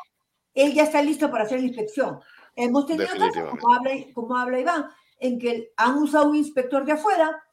él 0.53 0.73
ya 0.73 0.83
está 0.83 1.01
listo 1.01 1.29
para 1.31 1.45
hacer 1.45 1.59
la 1.59 1.67
inspección. 1.67 2.19
Hemos 2.55 2.85
tenido 2.85 3.07
casos, 3.07 3.49
como 3.49 3.73
habla, 3.73 3.91
como 4.13 4.37
habla 4.37 4.59
Iván, 4.59 4.89
en 5.19 5.39
que 5.39 5.73
han 5.75 5.97
usado 5.97 6.29
un 6.29 6.35
inspector 6.35 6.85
de 6.85 6.91
afuera, 6.91 7.43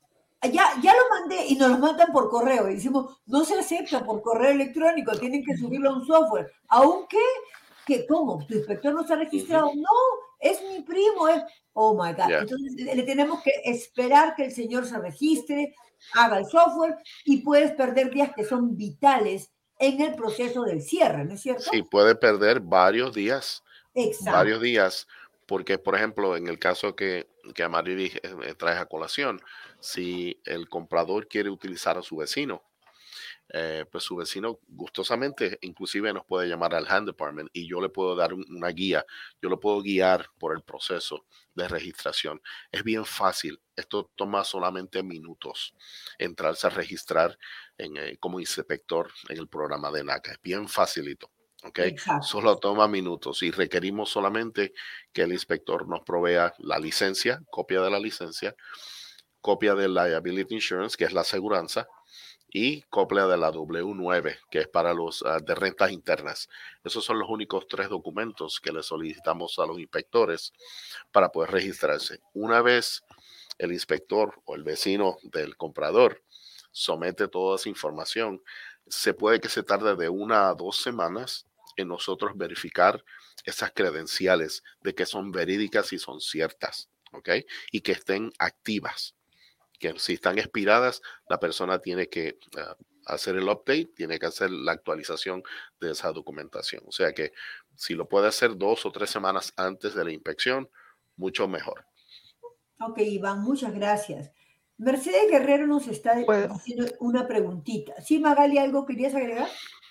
ya, 0.43 0.72
ya 0.82 0.95
lo 0.95 1.03
mandé 1.11 1.47
y 1.47 1.57
nos 1.57 1.70
lo 1.70 1.78
mandan 1.78 2.12
por 2.12 2.30
correo. 2.30 2.68
Y 2.68 2.74
decimos, 2.74 3.20
no 3.26 3.45
se 3.45 3.59
acepta 3.59 4.05
por 4.05 4.22
correo 4.22 4.51
electrónico, 4.51 5.18
tienen 5.18 5.45
que 5.45 5.57
subirlo 5.57 5.91
a 5.91 5.95
un 5.95 6.07
software. 6.07 6.51
Aunque, 6.68 7.18
que 7.86 8.07
¿cómo? 8.07 8.45
¿Tu 8.47 8.55
inspector 8.55 8.95
no 8.95 9.03
está 9.03 9.16
registrado? 9.16 9.72
No, 9.74 9.88
es 10.38 10.62
mi 10.62 10.82
primo. 10.82 11.28
Es... 11.28 11.43
Oh 11.72 11.93
my 11.95 12.12
God. 12.12 12.30
Entonces 12.30 12.72
le 12.74 13.03
tenemos 13.03 13.43
que 13.43 13.53
esperar 13.64 14.34
que 14.34 14.47
el 14.47 14.53
señor 14.53 14.86
se 14.86 14.99
registre, 14.99 15.74
haga 16.14 16.38
el 16.38 16.47
software 16.47 16.97
y 17.24 17.38
puedes 17.38 17.72
perder 17.72 18.11
días 18.11 18.32
que 18.34 18.45
son 18.45 18.76
vitales 18.76 19.51
en 19.78 20.01
el 20.01 20.14
proceso 20.14 20.62
del 20.62 20.82
cierre, 20.82 21.24
¿no 21.24 21.34
es 21.34 21.41
cierto? 21.41 21.64
Sí, 21.70 21.82
puede 21.82 22.14
perder 22.14 22.61
varios 22.61 23.14
días. 23.14 23.62
Exacto. 23.95 24.32
Varios 24.32 24.61
días, 24.61 25.09
porque 25.51 25.78
por 25.78 25.96
ejemplo, 25.96 26.36
en 26.36 26.46
el 26.46 26.61
caso 26.61 26.94
que, 26.94 27.28
que 27.57 27.64
Amarili 27.64 28.12
eh, 28.22 28.55
trae 28.57 28.78
a 28.78 28.86
colación, 28.86 29.40
si 29.80 30.40
el 30.44 30.68
comprador 30.68 31.26
quiere 31.26 31.51
utilizar 31.51 31.98
a 31.98 32.03
su 32.03 32.18
vecino, 32.18 32.62
eh, 33.53 33.84
pues 33.90 34.05
su 34.05 34.14
vecino 34.14 34.61
gustosamente 34.68 35.59
inclusive 35.62 36.12
nos 36.12 36.24
puede 36.24 36.48
llamar 36.48 36.72
al 36.76 36.86
hand 36.88 37.09
department 37.09 37.51
y 37.53 37.68
yo 37.68 37.80
le 37.80 37.88
puedo 37.88 38.14
dar 38.14 38.32
una 38.32 38.68
guía, 38.68 39.05
yo 39.42 39.48
lo 39.48 39.59
puedo 39.59 39.82
guiar 39.82 40.28
por 40.38 40.55
el 40.55 40.62
proceso 40.62 41.26
de 41.57 41.66
registración. 41.66 42.40
Es 42.70 42.84
bien 42.84 43.05
fácil, 43.05 43.61
esto 43.74 44.09
toma 44.14 44.44
solamente 44.44 45.03
minutos 45.03 45.74
entrarse 46.16 46.68
a 46.68 46.70
registrar 46.70 47.36
en, 47.76 47.96
eh, 47.96 48.16
como 48.20 48.38
inspector 48.38 49.11
en 49.28 49.38
el 49.38 49.48
programa 49.48 49.90
de 49.90 50.05
NACA, 50.05 50.30
es 50.30 50.40
bien 50.42 50.68
facilito. 50.68 51.28
¿Ok? 51.64 51.80
Solo 52.22 52.56
toma 52.56 52.88
minutos 52.88 53.42
y 53.42 53.50
requerimos 53.50 54.11
solamente 54.11 54.72
que 55.12 55.22
el 55.22 55.32
inspector 55.32 55.88
nos 55.88 56.00
provea 56.02 56.54
la 56.58 56.78
licencia, 56.78 57.42
copia 57.50 57.80
de 57.80 57.90
la 57.90 57.98
licencia, 57.98 58.54
copia 59.40 59.74
de 59.74 59.88
liability 59.88 60.54
insurance, 60.54 60.96
que 60.96 61.04
es 61.04 61.12
la 61.12 61.22
aseguranza, 61.22 61.88
y 62.52 62.82
copia 62.82 63.26
de 63.26 63.36
la 63.36 63.52
W9, 63.52 64.38
que 64.50 64.61
es 64.61 64.68
para 64.68 64.92
los 64.92 65.22
ah, 65.24 65.38
de 65.38 65.54
rentas 65.54 65.92
internas. 65.92 66.48
Esos 66.82 67.04
son 67.04 67.18
los 67.18 67.28
únicos 67.28 67.66
tres 67.68 67.88
documentos 67.88 68.61
que 68.61 68.72
le 68.72 68.82
solicitamos 68.82 69.58
a 69.58 69.66
los 69.66 69.78
inspectores 69.78 70.52
para 71.12 71.30
poder 71.30 71.52
registrarse. 71.52 72.20
Una 72.32 72.61
vez 72.61 73.04
el 73.58 73.72
inspector 73.72 74.40
o 74.44 74.56
el 74.56 74.64
vecino 74.64 75.18
del 75.22 75.56
comprador 75.56 76.22
somete 76.72 77.28
toda 77.28 77.56
esa 77.56 77.68
información, 77.68 78.42
se 78.88 79.14
puede 79.14 79.40
que 79.40 79.48
se 79.48 79.62
tarde 79.62 79.94
de 79.94 80.08
una 80.08 80.48
a 80.48 80.54
dos 80.54 80.76
semanas 80.76 81.46
en 81.81 81.89
nosotros 81.89 82.33
verificar 82.37 83.05
esas 83.45 83.72
credenciales 83.72 84.62
de 84.83 84.95
que 84.95 85.07
son 85.07 85.33
verídicas 85.33 85.93
y 85.93 85.99
son 85.99 86.20
ciertas, 86.20 86.89
¿ok? 87.12 87.31
Y 87.72 87.81
que 87.81 87.93
estén 87.93 88.33
activas 88.39 89.14
que 89.81 89.99
si 89.99 90.12
están 90.12 90.39
expiradas, 90.39 91.03
la 91.28 91.41
persona 91.41 91.81
tiene 91.81 92.09
que 92.09 92.39
ah, 92.57 92.76
hacer 93.07 93.35
el 93.37 93.49
update, 93.49 93.91
tiene 93.97 94.18
que 94.18 94.26
hacer 94.26 94.51
la 94.51 94.72
actualización 94.72 95.43
de 95.81 95.91
esa 95.91 96.12
documentación. 96.12 96.85
O 96.87 96.93
sea 96.93 97.12
que 97.12 97.33
si 97.74 97.95
lo 97.95 98.07
puede 98.07 98.28
hacer 98.28 98.57
dos 98.57 98.87
o 98.87 98.93
tres 98.93 99.11
semanas 99.11 99.53
antes 99.57 99.95
de 99.95 100.05
la 100.05 100.12
inspección, 100.12 100.68
mucho 101.16 101.49
mejor. 101.49 101.87
Ok, 102.78 102.99
Iván, 102.99 103.41
muchas 103.43 103.74
gracias. 103.74 104.31
Mercedes 104.76 105.31
Guerrero 105.31 105.66
nos 105.66 105.89
está 105.89 106.12
haciendo 106.51 106.87
una 107.01 107.26
preguntita. 107.26 108.01
¿Sí, 108.01 108.18
Magali, 108.18 108.59
algo 108.59 108.87
querías 108.87 109.14
agregar? 109.14 109.49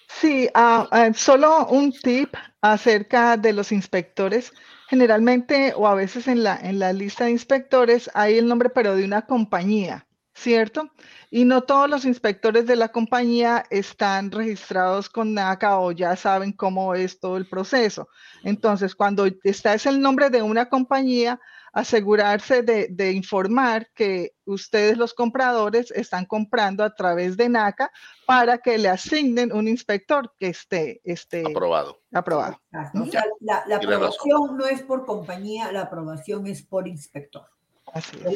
Sí, 0.10 0.50
ah, 0.56 0.88
ah, 0.92 1.14
solo 1.14 1.68
un 1.68 1.92
tip 1.94 2.34
acerca 2.62 3.38
de 3.38 3.54
los 3.54 3.72
inspectores. 3.72 4.52
Generalmente 4.90 5.74
o 5.76 5.88
a 5.88 5.96
veces 5.96 6.28
en 6.28 6.44
la, 6.44 6.58
en 6.58 6.80
la 6.80 6.92
lista 6.94 7.26
de 7.26 7.32
inspectores 7.32 8.10
hay 8.14 8.38
el 8.38 8.48
nombre 8.48 8.70
pero 8.70 8.96
de 8.96 9.06
una 9.06 9.26
compañía, 9.28 10.08
¿cierto? 10.34 10.92
Y 11.30 11.46
no 11.46 11.62
todos 11.62 11.90
los 11.90 12.06
inspectores 12.06 12.66
de 12.66 12.76
la 12.76 12.90
compañía 12.90 13.64
están 13.70 14.32
registrados 14.32 15.10
con 15.10 15.34
NACA 15.36 15.80
o 15.80 15.92
ya 15.92 16.16
saben 16.16 16.52
cómo 16.54 16.96
es 16.96 17.20
todo 17.20 17.38
el 17.38 17.48
proceso. 17.48 18.10
Entonces, 18.44 18.96
cuando 18.96 19.28
está 19.44 19.76
es 19.76 19.86
el 19.86 20.02
nombre 20.02 20.30
de 20.32 20.42
una 20.42 20.68
compañía, 20.70 21.40
asegurarse 21.74 22.64
de, 22.64 23.12
informar 23.12 23.88
que 23.94 24.34
ustedes 24.46 24.98
los 24.98 25.14
compradores 25.14 25.92
están 25.92 26.26
comprando 26.26 26.84
a 26.84 26.94
través 26.96 27.38
de 27.38 27.50
NACA 27.50 27.92
para 28.26 28.58
que 28.58 28.78
le 28.78 28.90
asignen 28.90 29.52
un 29.52 29.68
inspector 29.68 30.34
que 30.40 30.48
esté, 30.48 31.02
esté 31.04 31.44
aprobado. 31.50 32.00
aprobado. 32.14 32.62
la, 33.40 33.64
aprobación 33.76 34.58
no 34.58 34.66
es 34.66 34.82
por 34.84 35.06
compañía, 35.06 35.72
la 35.72 35.82
aprobación 35.82 36.48
es 36.48 36.64
por 36.64 36.88
inspector. 36.88 37.46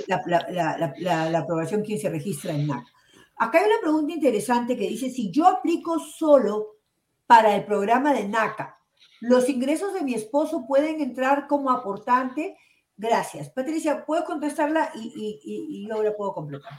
La, 0.08 1.40
aprobación 1.40 1.84
quien 1.84 2.00
se 2.00 2.10
registra 2.10 2.54
en 2.54 2.68
NACA. 2.68 2.92
Acá 3.38 3.60
hay 3.60 3.66
una 3.66 3.82
pregunta 3.82 4.14
interesante 4.14 4.78
que 4.78 4.88
dice, 4.88 5.10
si 5.10 5.32
yo 5.32 5.48
aplico 5.48 6.00
solo 6.00 6.78
para 7.26 7.56
el 7.56 7.66
programa 7.66 8.14
de 8.14 8.28
NACA, 8.28 8.78
¿los 9.22 9.50
ingresos 9.50 9.94
de 9.94 10.02
mi 10.02 10.14
esposo 10.14 10.66
pueden 10.68 11.02
entrar 11.02 11.48
como 11.48 11.72
aportante? 11.72 12.58
Gracias. 12.98 13.50
Patricia, 13.50 14.06
¿puedes 14.06 14.26
contestarla 14.26 14.92
y, 14.96 15.88
yo 15.88 16.04
la 16.04 16.16
puedo 16.16 16.34
completar? 16.34 16.72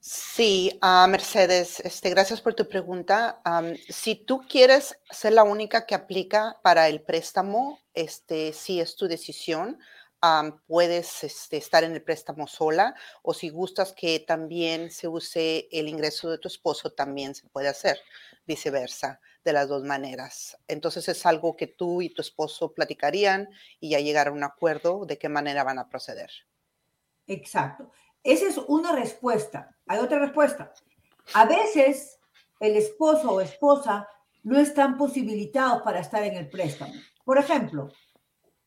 Sí, 0.00 0.78
uh, 0.82 1.08
Mercedes, 1.08 1.78
este, 1.80 2.10
gracias 2.10 2.40
por 2.40 2.54
tu 2.54 2.68
pregunta. 2.68 3.40
si 3.88 4.16
tú 4.16 4.42
quieres 4.48 4.98
ser 5.10 5.32
la 5.32 5.44
única 5.44 5.86
que 5.86 5.94
aplica 5.94 6.58
para 6.62 6.88
el 6.88 7.02
préstamo, 7.02 7.78
este, 7.94 8.52
si 8.52 8.80
es 8.80 8.96
tu 8.96 9.06
decisión, 9.06 9.78
puedes 10.66 11.24
este, 11.24 11.56
estar 11.56 11.84
en 11.84 11.92
el 11.92 12.02
préstamo 12.02 12.46
sola 12.46 12.94
o 13.22 13.34
si 13.34 13.48
gustas 13.48 13.92
que 13.92 14.20
también 14.20 14.90
se 14.90 15.08
use 15.08 15.68
el 15.72 15.88
ingreso 15.88 16.30
de 16.30 16.38
tu 16.38 16.48
esposo, 16.48 16.90
también 16.90 17.34
se 17.34 17.48
puede 17.48 17.68
hacer, 17.68 17.98
viceversa 18.46 19.20
de 19.44 19.52
las 19.52 19.68
dos 19.68 19.82
maneras. 19.84 20.56
Entonces 20.68 21.08
es 21.08 21.26
algo 21.26 21.56
que 21.56 21.66
tú 21.66 22.02
y 22.02 22.10
tu 22.10 22.22
esposo 22.22 22.72
platicarían 22.72 23.48
y 23.80 23.90
ya 23.90 24.00
llegar 24.00 24.28
a 24.28 24.32
un 24.32 24.44
acuerdo 24.44 25.04
de 25.06 25.18
qué 25.18 25.28
manera 25.28 25.64
van 25.64 25.78
a 25.78 25.88
proceder. 25.88 26.30
Exacto. 27.26 27.90
Esa 28.22 28.48
es 28.48 28.58
una 28.58 28.92
respuesta. 28.92 29.76
Hay 29.86 29.98
otra 29.98 30.18
respuesta. 30.18 30.72
A 31.34 31.44
veces 31.44 32.18
el 32.60 32.76
esposo 32.76 33.32
o 33.32 33.40
esposa 33.40 34.08
no 34.44 34.58
están 34.58 34.96
posibilitados 34.96 35.82
para 35.82 36.00
estar 36.00 36.22
en 36.22 36.36
el 36.36 36.48
préstamo. 36.48 36.94
Por 37.24 37.38
ejemplo, 37.38 37.92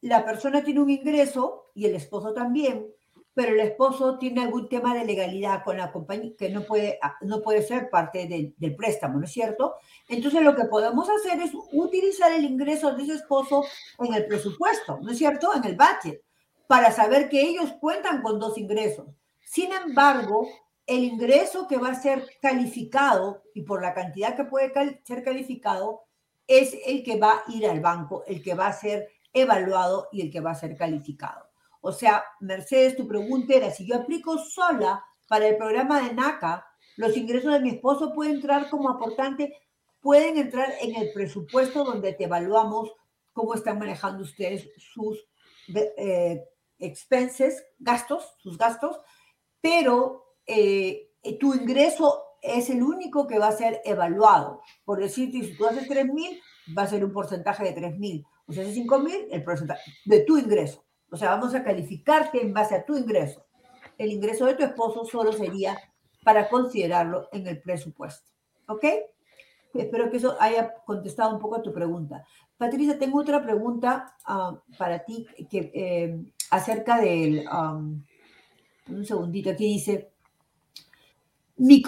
la 0.02 0.24
persona 0.26 0.64
tiene 0.64 0.82
un 0.82 0.90
ingreso 0.90 1.72
y 1.74 1.86
el 1.86 1.96
esposo 1.96 2.34
también, 2.34 2.88
pero 3.36 3.52
el 3.52 3.60
esposo 3.60 4.18
tiene 4.18 4.42
algún 4.42 4.70
tema 4.70 4.96
de 4.96 5.04
legalidad 5.04 5.64
con 5.64 5.78
la 5.78 5.92
compañía 5.92 6.32
que 6.38 6.50
no 6.50 6.64
puede, 6.64 6.98
ah, 7.02 7.18
no 7.22 7.42
puede 7.42 7.62
ser 7.62 7.90
parte 7.90 8.54
del 8.58 8.76
préstamo, 8.76 9.20
¿no 9.20 9.26
es 9.26 9.32
cierto? 9.32 9.76
Entonces 10.08 10.42
lo 10.42 10.56
que 10.56 10.64
podemos 10.64 11.08
hacer 11.10 11.42
es 11.42 11.52
utilizar 11.74 12.32
el 12.32 12.46
ingreso 12.46 12.96
de 12.96 13.04
ese 13.04 13.16
esposo 13.16 13.66
en 14.00 14.14
el 14.14 14.26
presupuesto, 14.26 15.00
¿no 15.02 15.12
es 15.12 15.18
cierto? 15.18 15.54
En 15.54 15.66
el 15.66 15.76
budget, 15.76 16.24
para 16.66 16.92
saber 16.92 17.28
que 17.28 17.42
ellos 17.42 17.74
cuentan 17.82 18.22
con 18.22 18.40
dos 18.40 18.58
ingresos. 18.58 19.06
Sin 19.44 19.72
embargo, 19.74 20.48
el 20.88 21.04
ingreso 21.04 21.68
que 21.68 21.78
va 21.78 21.90
a 21.90 22.02
ser 22.02 22.26
calificado 22.42 23.44
y 23.54 23.64
por 23.64 23.82
la 23.82 23.94
cantidad 23.94 24.38
que 24.38 24.46
puede 24.46 24.72
ser 25.04 25.24
calificado 25.26 26.04
es 26.48 26.74
el 26.86 27.04
que 27.04 27.20
va 27.20 27.44
a 27.46 27.52
ir 27.52 27.68
al 27.68 27.82
banco, 27.82 28.24
el 28.28 28.42
que 28.42 28.54
va 28.54 28.68
a 28.68 28.74
ser 28.74 29.10
evaluado 29.34 30.08
y 30.14 30.22
el 30.22 30.32
que 30.32 30.40
va 30.40 30.52
a 30.52 30.56
ser 30.56 30.78
calificado. 30.78 31.45
O 31.86 31.92
sea, 31.92 32.24
Mercedes, 32.40 32.98
tu 32.98 33.08
pregunta 33.08 33.54
era, 33.54 33.70
si 33.70 33.86
yo 33.86 33.98
aplico 33.98 34.40
sola 34.40 35.06
para 35.28 35.48
el 35.48 35.56
programa 35.56 36.02
de 36.02 36.16
NACA, 36.16 36.66
los 36.98 37.16
ingresos 37.16 37.54
de 37.54 37.60
mi 37.60 37.70
esposo 37.70 38.12
pueden 38.12 38.38
entrar 38.38 38.72
como 38.72 38.90
aportante, 38.90 39.56
pueden 40.02 40.38
entrar 40.38 40.74
en 40.82 40.96
el 40.96 41.14
presupuesto 41.14 41.84
donde 41.84 42.14
te 42.14 42.24
evaluamos 42.24 42.92
cómo 43.34 43.54
están 43.54 43.78
manejando 43.78 44.24
ustedes 44.24 44.68
sus 44.78 45.28
eh, 45.76 46.44
expenses, 46.80 47.64
gastos, 47.78 48.34
sus 48.40 48.58
gastos, 48.58 49.00
pero 49.62 50.38
eh, 50.48 51.12
tu 51.40 51.54
ingreso 51.54 52.24
es 52.42 52.72
el 52.72 52.82
único 52.82 53.28
que 53.28 53.38
va 53.38 53.50
a 53.50 53.58
ser 53.58 53.82
evaluado. 53.86 54.62
Por 54.86 55.00
decirte, 55.00 55.44
si 55.44 55.56
tú 55.56 55.68
haces 55.68 55.88
3 55.88 56.06
mil, 56.08 56.42
va 56.76 56.82
a 56.84 56.88
ser 56.88 57.06
un 57.06 57.14
porcentaje 57.14 57.64
de 57.64 57.74
3 57.74 58.00
mil. 58.00 58.26
O 58.48 58.54
sea, 58.54 58.64
haces 58.64 58.74
5 58.74 59.00
mil, 59.00 59.28
el 59.30 59.44
porcentaje 59.44 59.84
de 60.06 60.22
tu 60.22 60.40
ingreso. 60.40 60.86
O 61.16 61.18
sea, 61.18 61.30
vamos 61.30 61.56
a 61.56 61.64
calificarte 61.64 62.42
en 62.42 62.54
base 62.54 62.76
a 62.76 62.84
tu 62.84 62.98
ingreso. 62.98 63.46
El 63.98 64.12
ingreso 64.12 64.48
de 64.48 64.56
tu 64.56 64.64
esposo 64.64 65.06
solo 65.06 65.32
sería 65.32 65.78
para 66.26 66.50
considerarlo 66.50 67.30
en 67.32 67.48
el 67.48 67.62
presupuesto. 67.62 68.34
¿Ok? 68.68 68.84
Espero 69.74 70.12
que 70.12 70.18
eso 70.18 70.36
haya 70.42 70.74
contestado 70.84 71.34
un 71.34 71.40
poco 71.40 71.56
a 71.56 71.62
tu 71.62 71.72
pregunta. 71.72 72.26
Patricia, 72.58 73.00
tengo 73.00 73.22
otra 73.22 73.42
pregunta 73.42 74.18
ah, 74.26 74.60
para 74.78 75.06
ti 75.06 75.26
que 75.50 75.72
eh, 75.74 76.22
acerca 76.52 77.00
del... 77.00 77.48
Um, 77.48 78.04
un 78.90 79.06
segundito, 79.06 79.52
aquí 79.52 79.68
dice, 79.68 80.12
mi, 81.56 81.82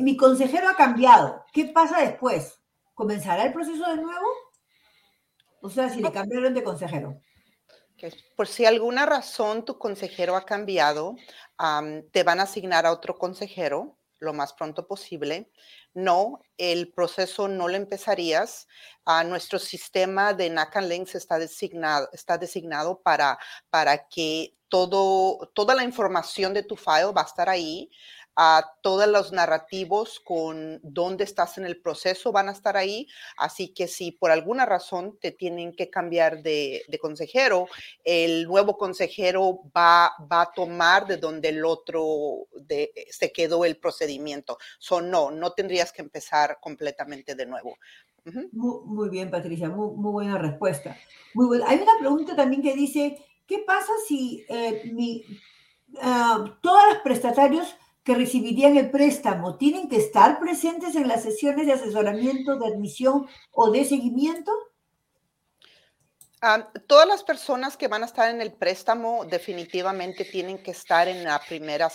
mi 0.00 0.16
consejero 0.16 0.68
ha 0.68 0.74
cambiado. 0.74 1.44
¿Qué 1.52 1.66
pasa 1.66 2.00
después? 2.00 2.60
¿Comenzará 2.92 3.44
el 3.44 3.52
proceso 3.52 3.88
de 3.88 4.02
nuevo? 4.02 4.26
O 5.62 5.70
sea, 5.70 5.88
si 5.90 6.02
le 6.02 6.10
cambiaron 6.10 6.52
de 6.54 6.64
consejero. 6.64 7.20
Por 8.36 8.48
si 8.48 8.66
alguna 8.66 9.06
razón 9.06 9.64
tu 9.64 9.78
consejero 9.78 10.36
ha 10.36 10.44
cambiado, 10.44 11.16
te 12.10 12.22
van 12.22 12.40
a 12.40 12.44
asignar 12.44 12.86
a 12.86 12.92
otro 12.92 13.16
consejero 13.16 13.96
lo 14.18 14.32
más 14.32 14.52
pronto 14.54 14.86
posible. 14.86 15.50
No, 15.92 16.40
el 16.56 16.92
proceso 16.92 17.46
no 17.46 17.68
lo 17.68 17.76
empezarías. 17.76 18.66
a 19.04 19.22
nuestro 19.22 19.58
sistema 19.58 20.32
de 20.32 20.48
NACAN 20.48 20.88
Links 20.88 21.14
está 21.14 21.38
designado, 21.38 22.08
está 22.12 22.38
designado 22.38 23.00
para, 23.02 23.38
para 23.68 24.08
que 24.08 24.56
todo, 24.68 25.50
toda 25.54 25.74
la 25.74 25.84
información 25.84 26.54
de 26.54 26.62
tu 26.62 26.74
file 26.76 27.12
va 27.12 27.20
a 27.20 27.26
estar 27.26 27.48
ahí 27.50 27.90
a 28.36 28.64
todos 28.82 29.06
los 29.06 29.32
narrativos 29.32 30.20
con 30.20 30.80
dónde 30.82 31.24
estás 31.24 31.58
en 31.58 31.64
el 31.64 31.80
proceso 31.80 32.32
van 32.32 32.48
a 32.48 32.52
estar 32.52 32.76
ahí. 32.76 33.06
Así 33.36 33.68
que 33.68 33.86
si 33.86 34.12
por 34.12 34.30
alguna 34.30 34.66
razón 34.66 35.18
te 35.20 35.30
tienen 35.30 35.74
que 35.74 35.90
cambiar 35.90 36.42
de, 36.42 36.82
consejero, 37.00 37.66
el 38.04 38.46
nuevo 38.46 38.76
consejero 38.76 39.60
va, 39.76 40.12
va, 40.30 40.42
a 40.42 40.52
tomar 40.52 41.06
de 41.06 41.16
donde 41.16 41.50
el 41.50 41.64
otro 41.64 42.46
se 43.10 43.32
quedó 43.32 43.64
el 43.64 43.76
procedimiento. 43.76 44.58
So, 44.78 45.00
no, 45.00 45.30
no 45.30 45.52
tendrías 45.52 45.92
que 45.92 46.02
empezar 46.02 46.58
completamente 46.60 47.34
de 47.34 47.46
nuevo. 47.46 47.78
muy, 48.52 49.08
bien, 49.10 49.30
Patricia, 49.30 49.68
muy, 49.68 50.12
buena 50.12 50.38
respuesta. 50.38 50.96
Hay 51.66 51.78
una 51.78 51.98
pregunta 51.98 52.34
también 52.34 52.62
que 52.62 52.74
dice, 52.74 53.18
¿qué 53.46 53.60
pasa 53.66 53.92
si 54.08 54.44
eh, 54.48 54.92
ah, 56.00 56.58
todos 56.62 56.82
los 56.88 56.98
prestatarios 57.02 57.76
que 58.04 58.14
recibirían 58.14 58.76
el 58.76 58.90
préstamo 58.90 59.56
tienen 59.56 59.88
que 59.88 59.96
estar 59.96 60.38
presentes 60.38 60.94
en 60.94 61.08
las 61.08 61.22
sesiones 61.22 61.66
de 61.66 61.72
asesoramiento, 61.72 62.58
de 62.58 62.66
admisión 62.66 63.26
o 63.50 63.70
de 63.70 63.84
seguimiento? 63.84 64.52
todas 66.86 67.08
las 67.08 67.24
personas 67.24 67.76
que 67.76 67.88
van 67.88 68.02
a 68.02 68.06
estar 68.06 68.28
en 68.28 68.42
el 68.42 68.52
préstamo 68.52 69.24
definitivamente 69.24 70.26
tienen 70.26 70.62
que 70.62 70.72
estar 70.72 71.08
en 71.08 71.24
la 71.24 71.40
primera 71.40 71.88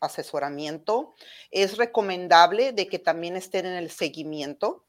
asesoramiento. 0.00 1.14
Es 1.52 1.76
recomendable 1.76 2.72
de 2.72 2.88
que 2.88 2.98
también 2.98 3.36
estén 3.36 3.64
en 3.64 3.74
el 3.74 3.90
seguimiento 3.90 4.84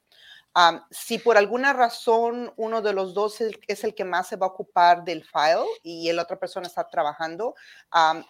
si 0.92 1.18
por 1.18 1.38
alguna 1.38 1.74
razón 1.74 2.54
uno 2.58 2.82
de 2.82 2.94
los 2.94 3.14
dos 3.14 3.42
es 3.68 3.84
el, 3.84 3.96
que 3.96 4.06
más 4.06 4.28
se 4.28 4.36
va 4.36 4.46
a 4.46 4.50
ocupar 4.50 5.04
del 5.04 5.24
file 5.24 5.66
y 5.82 6.12
la 6.12 6.22
otra 6.22 6.40
persona 6.40 6.68
está 6.68 6.88
trabajando, 6.88 7.56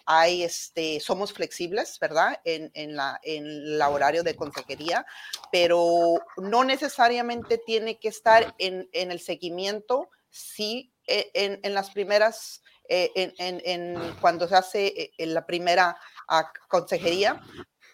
hay 0.06 0.42
este, 0.42 1.00
somos 1.00 1.32
flexibles, 1.32 1.98
¿verdad? 2.00 2.40
En, 2.44 2.70
en, 2.74 2.96
la, 2.96 3.20
en 3.22 3.46
el 3.46 3.82
horario 3.82 4.22
de 4.22 4.36
consejería, 4.36 5.04
pero 5.52 6.14
no 6.38 6.64
necesariamente 6.64 7.58
tiene 7.58 7.98
que 7.98 8.08
estar 8.08 8.54
en, 8.58 8.88
en 8.92 9.10
el 9.10 9.20
seguimiento, 9.20 10.08
sí, 10.30 10.92
e, 11.06 11.30
en, 11.34 11.60
en 11.62 11.74
las 11.74 11.90
primeras, 11.90 12.62
eh, 12.88 13.10
en, 13.14 14.14
cuando 14.20 14.48
se 14.48 14.56
hace 14.56 14.86
eh, 14.86 15.12
en 15.18 15.34
la 15.34 15.44
primera 15.44 15.96
ah, 16.28 16.50
consejería, 16.68 17.42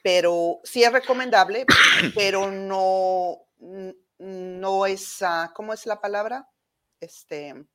pero 0.04 0.60
sí 0.62 0.84
es 0.84 0.92
recomendable, 0.92 1.66
pero 2.14 2.50
no 2.50 3.46
no 4.20 4.84
es, 4.84 5.22
uh, 5.22 5.52
¿cómo 5.54 5.72
es 5.72 5.86
la 5.86 6.00
palabra? 6.00 6.48
Este. 7.00 7.48
Eh, 7.48 7.66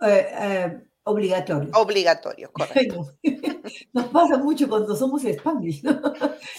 eh, 0.00 0.82
obligatorio. 1.04 1.70
Obligatorio, 1.74 2.52
correcto. 2.52 3.12
Nos 3.92 4.06
pasa 4.06 4.36
mucho 4.38 4.68
cuando 4.68 4.96
somos 4.96 5.24
spanglish, 5.24 5.84
¿no? 5.84 6.00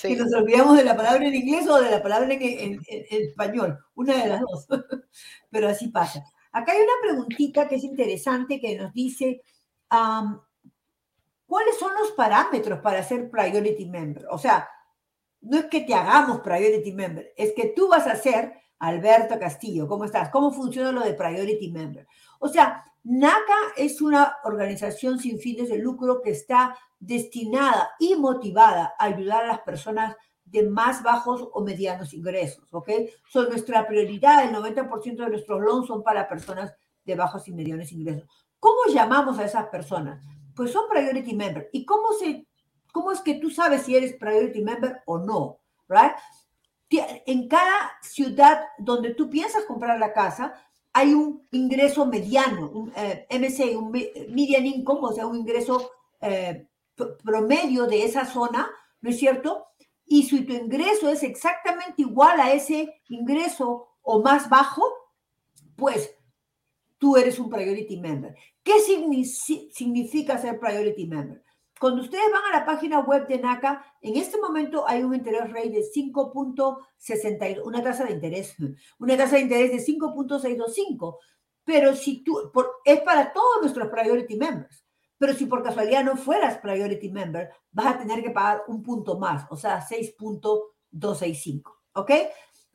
Que 0.02 0.16
nos 0.16 0.34
olvidamos 0.34 0.78
de 0.78 0.86
la 0.86 0.96
palabra 0.96 1.26
en 1.26 1.36
inglés 1.36 1.68
o 1.68 1.82
de 1.82 1.92
la 1.92 2.02
palabra 2.02 2.34
en, 2.34 2.80
español, 3.10 3.78
una 3.96 4.24
de 4.24 4.30
las 4.30 4.42
dos. 4.42 4.68
Pero 5.50 5.68
así 5.68 5.90
pasa. 5.90 6.24
Acá 6.54 6.72
hay 6.72 6.80
una 6.80 6.94
preguntita 7.02 7.68
que 7.68 7.76
es 7.76 7.84
interesante 7.84 8.62
que 8.62 8.78
nos 8.78 8.94
dice, 8.94 9.42
¿cuáles 9.90 11.78
son 11.80 11.94
los 12.00 12.12
parámetros 12.12 12.80
para 12.80 13.04
ser 13.04 13.30
priority 13.30 13.90
member? 13.90 14.26
O 14.30 14.38
sea, 14.38 14.70
no 15.42 15.58
es 15.58 15.66
que 15.66 15.82
te 15.82 15.94
hagamos 15.94 16.42
priority 16.42 16.92
member, 16.94 17.34
es 17.36 17.54
que 17.54 17.74
tú 17.76 17.90
vas 17.90 18.08
a 18.08 18.16
ser 18.16 18.61
Alberto 18.82 19.38
Castillo, 19.40 19.88
¿cómo 19.88 20.06
estás? 20.06 20.30
¿Cómo 20.30 20.52
funciona 20.52 20.92
lo 20.92 21.02
de 21.02 21.14
Priority 21.14 21.72
Member? 21.72 22.08
O 22.40 22.48
sea, 22.48 22.84
NACA 23.04 23.74
es 23.78 24.02
una 24.02 24.38
organización 24.44 25.20
sin 25.20 25.38
fines 25.38 25.70
de 25.70 25.78
lucro 25.78 26.20
que 26.22 26.32
está 26.32 26.76
destinada 27.00 27.92
y 28.00 28.16
motivada 28.16 28.96
a 28.98 29.06
ayudar 29.06 29.44
a 29.44 29.48
las 29.48 29.60
personas 29.62 30.16
de 30.46 30.64
más 30.64 31.04
bajos 31.04 31.48
o 31.54 31.64
medianos 31.64 32.12
ingresos, 32.14 32.74
¿ok? 32.74 32.90
Son 33.30 33.50
nuestra 33.50 33.88
prioridad, 33.88 34.44
el 34.46 34.56
90% 34.56 35.16
de 35.16 35.30
nuestros 35.30 35.62
loans 35.62 35.86
son 35.86 36.02
para 36.02 36.28
personas 36.28 36.74
de 37.06 37.16
bajos 37.16 37.48
y 37.48 37.54
medianos 37.54 37.92
ingresos. 37.92 38.28
¿Cómo 38.60 38.80
llamamos 38.92 39.38
a 39.38 39.46
esas 39.46 39.68
personas? 39.68 40.26
Pues 40.56 40.72
son 40.72 40.90
priority 40.90 41.36
member. 41.36 41.70
¿Y 41.72 41.86
cómo, 41.86 42.14
se, 42.14 42.48
cómo 42.92 43.12
es 43.12 43.22
que 43.22 43.36
tú 43.36 43.52
sabes 43.52 43.84
si 43.84 43.96
eres 43.96 44.16
priority 44.18 44.64
member 44.64 45.04
o 45.06 45.20
no? 45.20 45.60
¿Right? 45.88 46.14
En 46.92 47.48
cada 47.48 47.92
ciudad 48.02 48.62
donde 48.78 49.14
tú 49.14 49.30
piensas 49.30 49.64
comprar 49.66 49.98
la 49.98 50.14
casa, 50.14 50.54
hay 50.94 51.14
un 51.14 51.48
ingreso 51.52 52.06
mediano, 52.06 52.70
un 52.70 52.92
eh, 52.96 53.26
MC, 53.30 53.78
un 53.78 53.92
median 53.92 54.66
income, 54.66 55.00
o 55.04 55.14
sea, 55.14 55.26
un 55.26 55.38
ingreso 55.38 55.92
eh, 56.20 56.68
promedio 57.24 57.86
de 57.88 58.04
esa 58.04 58.26
zona, 58.26 58.70
¿no 59.00 59.10
es 59.10 59.18
cierto? 59.18 59.68
Y 60.06 60.24
si 60.24 60.42
tu 60.42 60.54
ingreso 60.54 61.10
es 61.10 61.24
exactamente 61.24 62.02
igual 62.02 62.40
a 62.42 62.52
ese 62.52 63.02
ingreso 63.08 63.88
o 64.02 64.22
más 64.22 64.50
bajo, 64.50 64.84
pues 65.78 66.14
tú 66.98 67.16
eres 67.16 67.40
un 67.40 67.50
priority 67.50 67.98
member. 67.98 68.36
¿Qué 68.62 68.74
significa 68.80 70.38
ser 70.38 70.60
priority 70.60 71.08
member? 71.08 71.42
Cuando 71.82 72.04
ustedes 72.04 72.32
van 72.32 72.44
a 72.46 72.60
la 72.60 72.64
página 72.64 73.00
web 73.00 73.28
de 73.28 73.40
NACA, 73.40 73.84
en 74.02 74.16
este 74.16 74.38
momento 74.38 74.88
hay 74.88 75.02
un 75.02 75.16
interés 75.16 75.52
rate 75.52 75.72
de 75.72 75.82
5.62, 75.82 77.64
una 77.66 77.82
tasa 77.82 78.06
de 78.06 78.12
interés, 78.12 78.56
una 79.00 79.18
tasa 79.18 79.38
de 79.38 79.42
interés 79.42 79.72
de 79.72 79.80
5.625, 79.80 81.18
pero 81.64 81.96
si 81.96 82.24
tú, 82.24 82.52
es 82.86 83.02
para 83.02 83.34
todos 83.34 83.62
nuestros 83.62 83.90
priority 83.90 84.36
members, 84.38 84.86
pero 85.18 85.34
si 85.34 85.48
por 85.48 85.64
casualidad 85.64 86.04
no 86.04 86.18
fueras 86.18 86.60
priority 86.60 87.10
member, 87.10 87.50
vas 87.72 87.96
a 87.96 87.98
tener 87.98 88.22
que 88.22 88.30
pagar 88.30 88.62
un 88.68 88.84
punto 88.84 89.18
más, 89.18 89.48
o 89.50 89.56
sea, 89.56 89.84
6.265, 89.84 91.64
¿ok? 91.96 92.12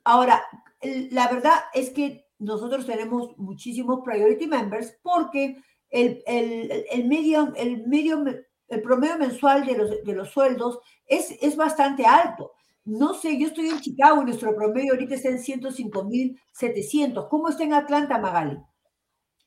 Ahora, 0.03 0.43
la 0.83 1.29
verdad 1.29 1.61
es 1.75 1.91
que 1.91 2.27
nosotros 2.41 2.85
tenemos 2.85 3.39
muchísimos 3.39 4.01
priority 4.05 4.49
members 4.49 4.99
porque 5.01 5.63
el, 5.91 6.25
el, 6.27 6.87
el 6.91 7.07
medio, 7.07 7.53
el 7.55 7.87
medio 7.87 8.25
el 8.69 8.83
promedio 8.83 9.17
mensual 9.19 9.67
de 9.67 9.77
los, 9.77 9.91
de 10.03 10.14
los 10.14 10.31
sueldos 10.31 10.79
es, 11.07 11.37
es 11.41 11.57
bastante 11.57 12.05
alto. 12.05 12.53
No 12.85 13.14
sé, 13.14 13.39
yo 13.39 13.47
estoy 13.49 13.69
en 13.69 13.81
Chicago 13.81 14.23
y 14.23 14.27
nuestro 14.27 14.55
promedio 14.55 14.93
ahorita 14.93 15.17
está 15.17 15.31
en 15.31 15.39
105.700. 15.39 17.29
¿Cómo 17.29 17.49
está 17.49 17.64
en 17.64 17.73
Atlanta, 17.75 18.19
Magali? 18.19 18.59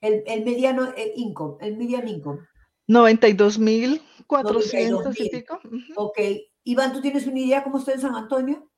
El, 0.01 0.23
el 0.25 0.43
mediano 0.43 0.91
eh, 0.95 1.13
income, 1.15 1.57
el 1.61 1.77
median 1.77 2.07
income. 2.07 2.39
92.400 2.87 5.19
y 5.19 5.29
pico. 5.29 5.59
Ok. 5.95 6.19
Iván, 6.63 6.93
¿tú 6.93 7.01
tienes 7.01 7.27
una 7.27 7.39
idea 7.39 7.63
cómo 7.63 7.77
está 7.79 7.93
en 7.93 8.01
San 8.01 8.15
Antonio? 8.15 8.69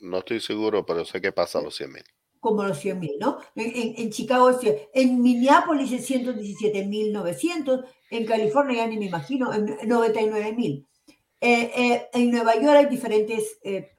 No 0.00 0.18
estoy 0.18 0.40
seguro, 0.40 0.86
pero 0.86 1.04
sé 1.04 1.20
que 1.20 1.32
pasa 1.32 1.58
a 1.58 1.62
los 1.62 1.74
100 1.76 1.92
mil 1.92 2.04
como 2.40 2.64
los 2.64 2.78
100 2.78 2.98
mil, 2.98 3.12
¿no? 3.20 3.38
En, 3.54 3.94
en, 3.96 4.10
Chicago, 4.10 4.50
en 4.94 5.22
Minneapolis 5.22 5.92
es 5.92 6.06
117 6.06 6.86
mil 6.86 7.12
900, 7.12 7.84
en 8.10 8.26
California 8.26 8.78
ya 8.78 8.86
ni 8.86 8.98
me 8.98 9.06
imagino, 9.06 9.52
en 9.52 9.76
99 9.86 10.52
mil. 10.54 10.86
Eh, 11.42 11.70
eh, 11.74 12.08
en 12.12 12.30
Nueva 12.30 12.54
York 12.54 12.76
hay 12.76 12.86
diferentes, 12.86 13.58
eh, 13.62 13.94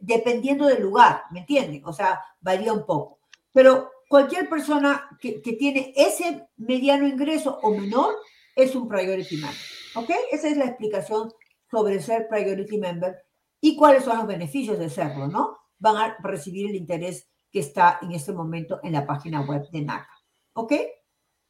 dependiendo 0.00 0.66
del 0.66 0.82
lugar, 0.82 1.22
¿me 1.30 1.40
entienden? 1.40 1.84
O 1.84 1.92
sea, 1.92 2.20
varía 2.40 2.72
un 2.72 2.86
poco. 2.86 3.20
Pero 3.52 3.90
cualquier 4.08 4.48
persona 4.48 5.08
que, 5.20 5.42
que, 5.42 5.52
tiene 5.52 5.92
ese 5.96 6.48
mediano 6.56 7.06
ingreso 7.06 7.58
o 7.62 7.70
menor 7.70 8.14
es 8.56 8.74
un 8.74 8.88
priority 8.88 9.36
member, 9.36 9.56
¿ok? 9.94 10.10
Esa 10.32 10.48
es 10.48 10.56
la 10.56 10.64
explicación 10.64 11.32
sobre 11.70 12.00
ser 12.00 12.28
priority 12.28 12.78
member 12.78 13.16
y 13.60 13.76
cuáles 13.76 14.04
son 14.04 14.18
los 14.18 14.26
beneficios 14.26 14.78
de 14.78 14.90
serlo, 14.90 15.28
¿no? 15.28 15.58
Van 15.78 15.96
a 15.96 16.16
recibir 16.22 16.68
el 16.70 16.76
interés 16.76 17.28
que 17.50 17.60
está 17.60 17.98
en 18.02 18.12
este 18.12 18.32
momento 18.32 18.80
en 18.82 18.92
la 18.92 19.06
página 19.06 19.40
web 19.42 19.68
de 19.70 19.82
NACA. 19.82 20.12
¿Ok? 20.54 20.72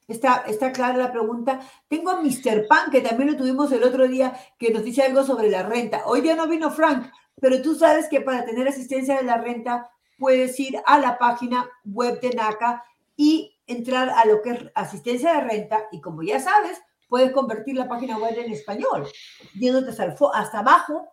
¿Está, 0.07 0.45
está 0.47 0.73
clara 0.73 0.97
la 0.97 1.13
pregunta? 1.13 1.61
Tengo 1.87 2.11
a 2.11 2.23
Mr. 2.23 2.67
Pan, 2.67 2.91
que 2.91 3.03
también 3.03 3.33
lo 3.33 3.37
tuvimos 3.37 3.71
el 3.73 3.85
otro 3.85 4.09
día, 4.09 4.39
que 4.59 4.73
nos 4.73 4.83
dice 4.83 5.03
algo 5.03 5.23
sobre 5.23 5.51
la 5.51 5.63
renta. 5.65 6.03
Hoy 6.07 6.23
día 6.23 6.35
no 6.35 6.49
vino 6.49 6.71
Frank, 6.71 7.11
pero 7.41 7.61
tú 7.61 7.75
sabes 7.75 8.09
que 8.09 8.21
para 8.21 8.45
tener 8.45 8.67
asistencia 8.67 9.17
de 9.17 9.25
la 9.25 9.39
renta 9.39 9.91
puedes 10.19 10.59
ir 10.59 10.81
a 10.87 10.99
la 10.99 11.19
página 11.19 11.69
web 11.85 12.21
de 12.21 12.31
NACA 12.31 12.83
y 13.17 13.55
entrar 13.67 14.11
a 14.11 14.25
lo 14.25 14.41
que 14.41 14.51
es 14.51 14.61
asistencia 14.75 15.35
de 15.35 15.41
renta 15.43 15.89
y 15.93 16.01
como 16.01 16.23
ya 16.23 16.41
sabes, 16.41 16.81
puedes 17.09 17.33
convertir 17.33 17.77
la 17.77 17.89
página 17.89 18.19
web 18.19 18.37
en 18.39 18.53
español, 18.53 19.07
yéndote 19.55 19.91
hasta, 19.91 20.15
hasta 20.35 20.59
abajo 20.61 21.07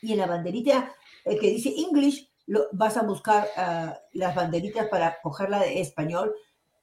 y 0.00 0.12
en 0.12 0.18
la 0.18 0.26
banderita 0.26 0.94
eh, 1.24 1.38
que 1.38 1.48
dice 1.48 1.74
English, 1.76 2.29
vas 2.72 2.96
a 2.96 3.02
buscar 3.02 3.48
ah, 3.56 3.98
las 4.12 4.34
banderitas 4.34 4.88
para 4.88 5.20
cogerla 5.22 5.60
de 5.60 5.80
español. 5.80 6.34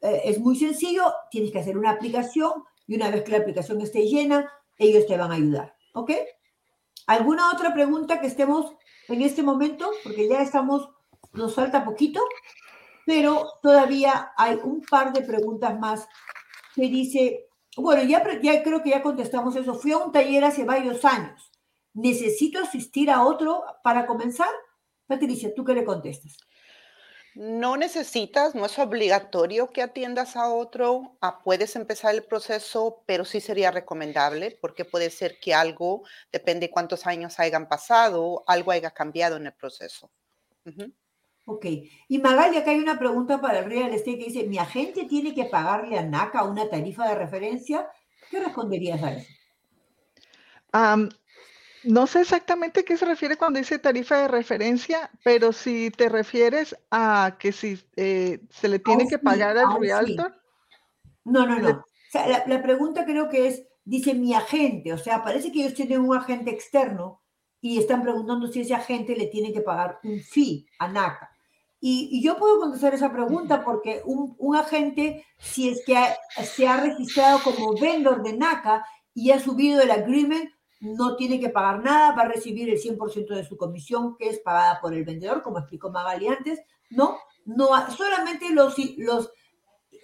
Eh, 0.01 0.21
es 0.25 0.39
muy 0.39 0.55
sencillo, 0.55 1.13
tienes 1.29 1.51
que 1.51 1.59
hacer 1.59 1.77
una 1.77 1.91
aplicación 1.91 2.63
y 2.85 2.95
una 2.95 3.09
vez 3.09 3.23
que 3.23 3.31
la 3.31 3.39
aplicación 3.39 3.81
esté 3.81 4.07
llena, 4.07 4.51
ellos 4.77 5.05
te 5.07 5.17
van 5.17 5.31
a 5.31 5.35
ayudar. 5.35 5.75
¿Ok? 5.93 6.11
¿Alguna 7.07 7.51
otra 7.51 7.73
pregunta 7.73 8.19
que 8.19 8.27
estemos 8.27 8.73
en 9.07 9.21
este 9.21 9.43
momento? 9.43 9.89
Porque 10.03 10.27
ya 10.27 10.41
estamos, 10.41 10.89
nos 11.33 11.55
falta 11.55 11.85
poquito, 11.85 12.21
pero 13.05 13.47
todavía 13.61 14.31
hay 14.37 14.59
un 14.63 14.81
par 14.81 15.13
de 15.13 15.21
preguntas 15.21 15.77
más 15.79 16.07
que 16.75 16.83
dice, 16.83 17.47
bueno, 17.77 18.03
ya 18.03 18.23
creo 18.63 18.83
que 18.83 18.89
ya 18.89 19.01
contestamos 19.01 19.55
eso. 19.55 19.73
Fui 19.75 19.91
a 19.91 19.97
un 19.97 20.11
taller 20.11 20.43
hace 20.43 20.63
varios 20.63 21.03
años. 21.05 21.51
¿Necesito 21.93 22.59
asistir 22.59 23.09
a 23.09 23.23
otro 23.23 23.63
para 23.83 24.05
comenzar? 24.05 24.49
Patricia, 25.07 25.53
¿tú 25.55 25.63
qué 25.63 25.73
le 25.73 25.85
contestas? 25.85 26.37
No 27.33 27.77
necesitas, 27.77 28.55
no 28.55 28.65
es 28.65 28.79
obligatorio 28.79 29.69
que 29.69 29.83
atiendas 29.83 30.35
a 30.35 30.49
otro, 30.49 31.17
ah, 31.21 31.39
puedes 31.43 31.75
empezar 31.75 32.15
el 32.15 32.23
proceso, 32.23 33.03
pero 33.05 33.25
sí 33.25 33.41
sería 33.41 33.69
recomendable 33.69 34.57
porque 34.59 34.85
puede 34.85 35.11
ser 35.11 35.39
que 35.39 35.53
algo, 35.53 36.03
depende 36.31 36.71
cuántos 36.71 37.05
años 37.05 37.39
hayan 37.39 37.69
pasado, 37.69 38.43
algo 38.47 38.71
haya 38.71 38.89
cambiado 38.89 39.37
en 39.37 39.45
el 39.45 39.53
proceso. 39.53 40.09
Ok. 41.45 41.65
Y 42.07 42.17
Magali, 42.17 42.57
acá 42.57 42.71
hay 42.71 42.79
una 42.79 42.97
pregunta 42.97 43.39
para 43.39 43.59
el 43.59 43.65
real 43.65 43.93
estate 43.93 44.17
que 44.17 44.25
dice, 44.25 44.47
¿mi 44.47 44.57
agente 44.57 45.05
tiene 45.05 45.35
que 45.35 45.45
pagarle 45.45 45.97
a 45.97 46.01
NACA 46.01 46.43
una 46.43 46.67
tarifa 46.67 47.07
de 47.07 47.15
referencia? 47.15 47.87
¿Qué 48.31 48.39
responderías 48.39 49.01
a 49.03 49.13
eso? 49.13 49.29
No 51.87 52.05
sé 52.05 52.21
exactamente 52.21 52.83
qué 52.83 52.97
se 52.97 53.05
refiere 53.05 53.37
cuando 53.37 53.59
dice 53.59 53.79
tarifa 53.79 54.17
de 54.17 54.27
referencia, 54.27 55.09
pero 55.23 55.53
si 55.53 55.89
te 55.89 56.09
refieres 56.09 56.75
a 56.91 57.37
que 57.39 57.53
si 57.53 57.79
eh, 57.95 58.41
se 58.49 58.67
le 58.67 58.79
tiene 58.79 59.07
que 59.07 59.17
pagar 59.17 59.57
al 59.57 59.79
realtor. 59.79 60.35
No, 61.23 61.45
no, 61.45 61.57
no. 61.59 61.85
la, 62.45 62.61
pregunta 62.61 63.05
creo 63.05 63.29
que 63.29 63.47
es, 63.47 63.63
dice 63.85 64.13
mi 64.13 64.33
agente, 64.33 64.91
o 64.91 64.97
sea, 64.97 65.23
parece 65.23 65.49
que 65.49 65.61
ellos 65.61 65.75
tienen 65.75 66.01
un 66.01 66.13
agente 66.13 66.51
externo 66.51 67.21
y 67.61 67.77
están 67.77 68.03
preguntando 68.03 68.47
si 68.47 68.61
ese 68.61 68.75
agente 68.75 69.15
le 69.15 69.27
tiene 69.27 69.53
que 69.53 69.61
pagar 69.61 69.99
un 70.03 70.19
fee 70.19 70.67
a 70.79 70.89
NACA. 70.89 71.31
Y, 71.79 72.21
yo 72.21 72.37
puedo 72.37 72.59
contestar 72.59 72.95
esa 72.95 73.13
pregunta 73.13 73.63
porque 73.63 74.01
un, 74.03 74.35
un 74.39 74.57
agente, 74.57 75.25
si 75.37 75.69
es 75.69 75.85
que 75.85 75.95
se 76.43 76.67
ha 76.67 76.81
registrado 76.81 77.39
como 77.43 77.79
vendor 77.79 78.23
de 78.23 78.33
NACA 78.33 78.85
y 79.13 79.31
ha 79.31 79.39
subido 79.39 79.81
el 79.81 79.91
agreement, 79.91 80.49
no 80.79 81.15
tiene 81.15 81.39
que 81.39 81.49
pagar 81.49 81.83
nada, 81.83 82.13
va 82.13 82.23
a 82.23 82.27
recibir 82.27 82.69
el 82.69 82.79
100% 82.79 83.35
de 83.35 83.45
su 83.45 83.57
comisión 83.57 84.15
que 84.17 84.29
es 84.29 84.39
pagada 84.39 84.79
por 84.79 84.93
el 84.93 85.03
vendedor, 85.03 85.41
como 85.41 85.59
explicó 85.59 85.89
Magali 85.89 86.27
antes, 86.27 86.61
no, 86.89 87.17
no, 87.45 87.69
solamente 87.91 88.49
los, 88.51 88.75
los, 88.97 89.31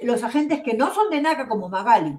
los 0.02 0.24
agentes 0.24 0.62
que 0.64 0.74
no 0.74 0.94
son 0.94 1.10
de 1.10 1.22
NACA 1.22 1.48
como 1.48 1.70
Magali, 1.70 2.18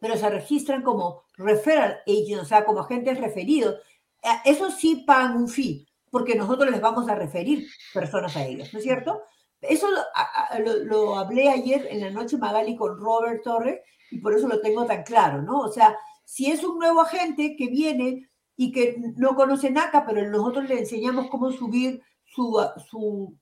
pero 0.00 0.16
se 0.16 0.28
registran 0.28 0.82
como 0.82 1.24
referral 1.36 1.98
agent, 2.06 2.42
o 2.42 2.44
sea, 2.44 2.64
como 2.64 2.80
agentes 2.80 3.20
referidos, 3.20 3.76
eh, 4.22 4.28
eso 4.44 4.70
sí 4.70 5.04
pagan 5.06 5.36
un 5.36 5.48
fee, 5.48 5.86
porque 6.10 6.34
nosotros 6.34 6.70
les 6.70 6.80
vamos 6.80 7.08
a 7.08 7.14
referir 7.14 7.68
personas 7.94 8.36
a 8.36 8.44
ellos, 8.44 8.72
¿no 8.72 8.78
es 8.78 8.84
cierto? 8.84 9.22
Eso 9.60 9.88
lo, 9.90 10.84
lo 10.84 11.18
hablé 11.18 11.48
ayer 11.48 11.86
en 11.90 12.00
la 12.00 12.10
noche 12.10 12.36
Magali 12.36 12.76
con 12.76 12.98
Robert 12.98 13.42
Torres 13.42 13.80
y 14.10 14.18
por 14.18 14.34
eso 14.34 14.48
lo 14.48 14.60
tengo 14.60 14.84
tan 14.84 15.02
claro, 15.02 15.42
¿no? 15.42 15.60
O 15.60 15.72
sea, 15.72 15.96
si 16.26 16.50
es 16.50 16.64
un 16.64 16.78
nuevo 16.78 17.00
agente 17.00 17.54
que 17.56 17.68
viene 17.68 18.28
y 18.56 18.72
que 18.72 18.96
no 19.16 19.36
conoce 19.36 19.70
NACA, 19.70 20.04
pero 20.04 20.28
nosotros 20.28 20.68
le 20.68 20.80
enseñamos 20.80 21.28
cómo 21.30 21.52
subir 21.52 22.02
su, 22.24 22.60
su 22.90 23.38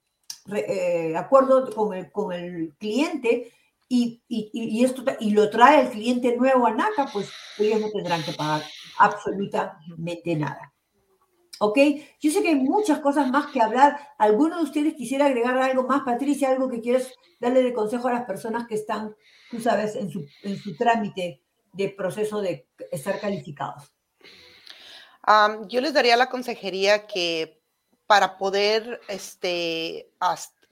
eh, 0.55 1.17
acuerdo 1.17 1.75
con 1.75 1.95
el, 1.95 2.13
con 2.13 2.33
el 2.33 2.75
cliente 2.79 3.51
y, 3.89 4.23
y, 4.29 4.85
esto, 4.85 5.03
y 5.19 5.31
lo 5.31 5.49
trae 5.49 5.83
el 5.83 5.91
cliente 5.91 6.37
nuevo 6.37 6.67
a 6.67 6.75
NACA, 6.75 7.09
pues 7.11 7.31
ellos 7.59 7.81
no 7.81 7.91
tendrán 7.91 8.23
que 8.23 8.33
pagar 8.33 8.63
absolutamente 8.99 10.37
nada. 10.37 10.73
¿Ok? 11.61 11.79
Yo 12.21 12.31
sé 12.31 12.43
que 12.43 12.49
hay 12.49 12.57
muchas 12.57 12.99
cosas 12.99 13.31
más 13.31 13.47
que 13.47 13.63
hablar. 13.63 13.99
¿Alguno 14.19 14.59
de 14.59 14.65
ustedes 14.65 14.95
quisiera 14.95 15.27
agregar 15.27 15.57
algo 15.57 15.85
más, 15.85 16.03
Patricia? 16.03 16.51
Algo 16.51 16.69
que 16.69 16.81
quieras 16.81 17.15
darle 17.41 17.63
de 17.63 17.73
consejo 17.73 18.09
a 18.09 18.13
las 18.13 18.25
personas 18.25 18.67
que 18.67 18.75
están, 18.75 19.15
tú 19.51 19.61
sabes, 19.61 19.95
en 19.95 20.11
su, 20.11 20.27
en 20.43 20.59
su 20.59 20.77
trámite 20.77 21.44
de 21.75 21.89
proceso 21.91 22.41
de 22.41 22.69
estar 22.91 23.21
calificados? 23.21 23.91
yo 25.69 25.81
les 25.81 25.95
daría 25.95 26.17
la 26.17 26.29
consejería 26.29 27.07
que 27.07 27.63
para 28.07 28.37
poder 28.37 29.01
este, 29.09 30.11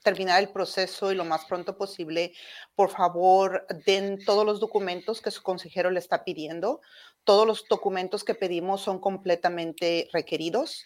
terminar 0.03 0.39
el 0.41 0.49
proceso 0.49 1.11
y 1.11 1.15
lo 1.15 1.25
más 1.25 1.45
pronto 1.45 1.75
posible, 1.75 2.33
por 2.75 2.91
favor, 2.91 3.65
den 3.85 4.23
todos 4.23 4.45
los 4.45 4.59
documentos 4.59 5.21
que 5.21 5.31
su 5.31 5.41
consejero 5.41 5.89
le 5.89 5.99
está 5.99 6.23
pidiendo. 6.23 6.81
Todos 7.23 7.47
los 7.47 7.65
documentos 7.67 8.23
que 8.23 8.35
pedimos 8.35 8.81
son 8.81 8.99
completamente 8.99 10.09
requeridos. 10.13 10.85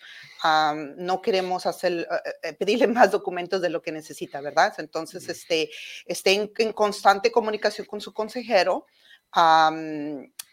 no 0.97 1.21
queremos 1.21 1.65
hacer, 1.65 1.93
eh, 1.93 2.33
eh, 2.43 2.53
pedirle 2.53 2.87
más 2.87 3.11
documentos 3.11 3.61
de 3.61 3.69
lo 3.69 3.81
que 3.81 3.91
necesita, 3.91 4.39
¿verdad? 4.39 4.73
Entonces, 4.77 5.27
este, 5.27 5.69
esté 6.05 6.49
en 6.57 6.71
constante 6.73 7.31
comunicación 7.31 7.87
con 7.87 7.99
su 7.99 8.13
consejero 8.13 8.85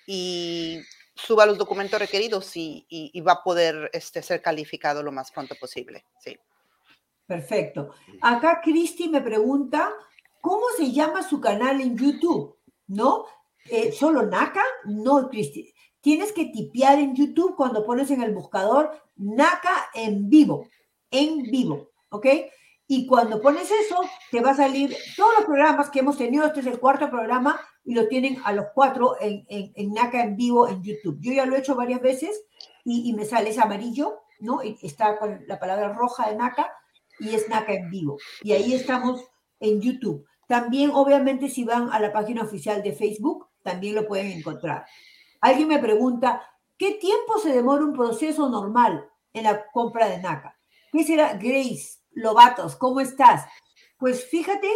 y 0.06 0.80
suba 1.14 1.46
los 1.46 1.58
documentos 1.58 1.98
requeridos 1.98 2.50
y, 2.56 3.20
va 3.26 3.32
a 3.32 3.42
poder 3.42 3.90
este, 3.92 4.22
ser 4.22 4.42
calificado 4.42 5.02
lo 5.02 5.12
más 5.12 5.30
pronto 5.30 5.54
posible. 5.54 6.04
Sí. 6.18 6.36
Perfecto. 7.26 7.90
Acá 8.20 8.60
Cristi 8.62 9.08
me 9.08 9.22
pregunta, 9.22 9.92
¿cómo 10.40 10.64
se 10.76 10.92
llama 10.92 11.22
su 11.22 11.40
canal 11.40 11.80
en 11.80 11.96
YouTube? 11.96 12.58
¿No? 12.88 13.24
Eh, 13.70 13.92
¿Solo 13.92 14.26
NACA? 14.26 14.62
No, 14.84 15.28
Cristi. 15.28 15.72
Tienes 16.00 16.32
que 16.32 16.46
tipear 16.46 16.98
en 16.98 17.14
YouTube 17.14 17.56
cuando 17.56 17.86
pones 17.86 18.10
en 18.10 18.22
el 18.22 18.34
buscador 18.34 18.90
NACA 19.16 19.90
en 19.94 20.28
vivo, 20.28 20.68
en 21.10 21.44
vivo, 21.44 21.92
¿ok? 22.10 22.26
Y 22.86 23.06
cuando 23.06 23.40
pones 23.40 23.70
eso, 23.70 23.98
te 24.30 24.42
va 24.42 24.50
a 24.50 24.56
salir 24.56 24.94
todos 25.16 25.32
los 25.36 25.44
programas 25.46 25.88
que 25.88 26.00
hemos 26.00 26.18
tenido. 26.18 26.44
Este 26.44 26.60
es 26.60 26.66
el 26.66 26.78
cuarto 26.78 27.08
programa 27.08 27.58
y 27.84 27.94
lo 27.94 28.08
tienen 28.08 28.38
a 28.44 28.52
los 28.52 28.66
cuatro 28.74 29.16
en, 29.20 29.44
en, 29.48 29.92
NACA 29.92 30.22
en 30.22 30.36
vivo 30.36 30.68
en 30.68 30.82
YouTube. 30.82 31.18
Yo 31.20 31.32
ya 31.32 31.44
lo 31.44 31.54
he 31.54 31.58
hecho 31.58 31.74
varias 31.74 32.00
veces 32.00 32.44
y, 32.84 33.12
me 33.12 33.24
sale 33.24 33.50
ese 33.50 33.60
amarillo, 33.60 34.20
¿no? 34.40 34.62
Y 34.62 34.78
está 34.82 35.18
con 35.18 35.44
la 35.46 35.58
palabra 35.58 35.92
roja 35.92 36.30
de 36.30 36.36
NACA 36.36 36.70
y 37.20 37.34
es 37.34 37.48
NACA 37.48 37.74
en 37.74 37.90
vivo. 37.90 38.18
Y 38.42 38.52
ahí 38.52 38.74
estamos 38.74 39.22
en 39.60 39.80
YouTube. 39.80 40.26
También, 40.48 40.90
obviamente, 40.92 41.48
si 41.48 41.64
van 41.64 41.90
a 41.92 42.00
la 42.00 42.12
página 42.12 42.42
oficial 42.42 42.82
de 42.82 42.92
Facebook, 42.92 43.48
también 43.62 43.94
lo 43.94 44.06
pueden 44.06 44.30
encontrar. 44.30 44.86
Alguien 45.40 45.68
me 45.68 45.78
pregunta, 45.78 46.42
¿qué 46.78 46.92
tiempo 46.92 47.38
se 47.38 47.52
demora 47.52 47.84
un 47.84 47.92
proceso 47.92 48.48
normal 48.48 49.06
en 49.32 49.44
la 49.44 49.66
compra 49.72 50.08
de 50.08 50.18
NACA? 50.18 50.58
¿Qué 50.90 51.04
será? 51.04 51.34
Grace 51.34 51.98
Lobatos, 52.12 52.76
¿cómo 52.76 53.00
estás? 53.00 53.46
Pues 53.98 54.26
fíjate 54.26 54.68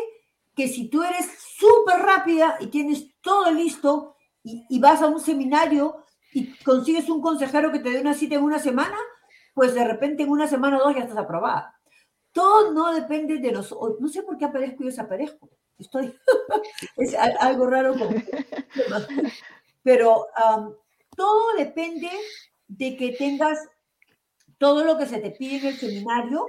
que 0.58 0.66
si 0.66 0.88
tú 0.88 1.04
eres 1.04 1.24
súper 1.56 2.00
rápida 2.00 2.56
y 2.58 2.66
tienes 2.66 3.14
todo 3.20 3.48
listo 3.52 4.16
y, 4.42 4.80
vas 4.80 5.00
a 5.02 5.06
un 5.06 5.20
seminario 5.20 6.04
y 6.32 6.52
consigues 6.64 7.08
un 7.08 7.22
consejero 7.22 7.70
que 7.70 7.78
te 7.78 7.90
dé 7.90 8.00
una 8.00 8.12
cita 8.12 8.34
en 8.34 8.42
una 8.42 8.58
semana, 8.58 8.96
pues 9.54 9.72
de 9.74 9.84
repente 9.84 10.24
en 10.24 10.30
una 10.30 10.48
semana 10.48 10.78
o 10.78 10.80
dos 10.80 10.96
ya 10.96 11.02
estás 11.02 11.16
aprobada. 11.16 11.78
Todo 12.32 12.72
no 12.72 12.92
depende 12.92 13.38
de 13.38 13.52
nosotros. 13.52 14.00
No 14.00 14.08
sé 14.08 14.24
por 14.24 14.36
qué 14.36 14.46
aparezco 14.46 14.82
y 14.82 14.86
desaparezco. 14.86 15.48
Estoy. 15.78 16.12
es 16.96 17.14
algo 17.14 17.70
raro. 17.70 17.94
Pero 19.84 20.26
todo 21.16 21.54
depende 21.56 22.10
de 22.66 22.96
que 22.96 23.12
tengas 23.12 23.60
todo 24.58 24.82
lo 24.82 24.98
que 24.98 25.06
se 25.06 25.18
te 25.18 25.30
pide 25.30 25.58
en 25.58 25.66
el 25.66 25.76
seminario 25.76 26.48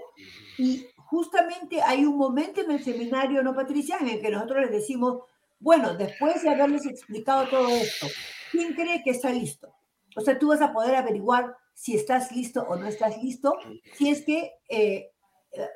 y 0.57 0.88
justamente 1.10 1.82
hay 1.82 2.05
un 2.05 2.18
momento 2.18 2.62
en 2.62 2.72
el 2.72 2.84
seminario, 2.84 3.41
¿no, 3.41 3.55
Patricia?, 3.55 3.97
en 3.99 4.10
el 4.10 4.22
que 4.22 4.30
nosotros 4.30 4.62
les 4.62 4.72
decimos, 4.72 5.24
bueno, 5.60 5.95
después 5.95 6.43
de 6.43 6.49
haberles 6.49 6.86
explicado 6.86 7.47
todo 7.49 7.68
esto, 7.70 8.07
¿quién 8.51 8.74
cree 8.74 9.01
que 9.03 9.10
está 9.10 9.32
listo? 9.32 9.74
O 10.16 10.22
sea, 10.22 10.38
tú 10.38 10.49
vas 10.49 10.62
a 10.62 10.72
poder 10.72 10.95
averiguar 10.95 11.55
si 11.74 11.95
estás 11.95 12.32
listo 12.32 12.62
o 12.62 12.76
no 12.76 12.88
estás 12.88 13.22
listo, 13.24 13.57
si 13.95 14.10
es 14.10 14.24
que 14.24 14.53
eh, 14.70 15.12
eh, 15.51 15.68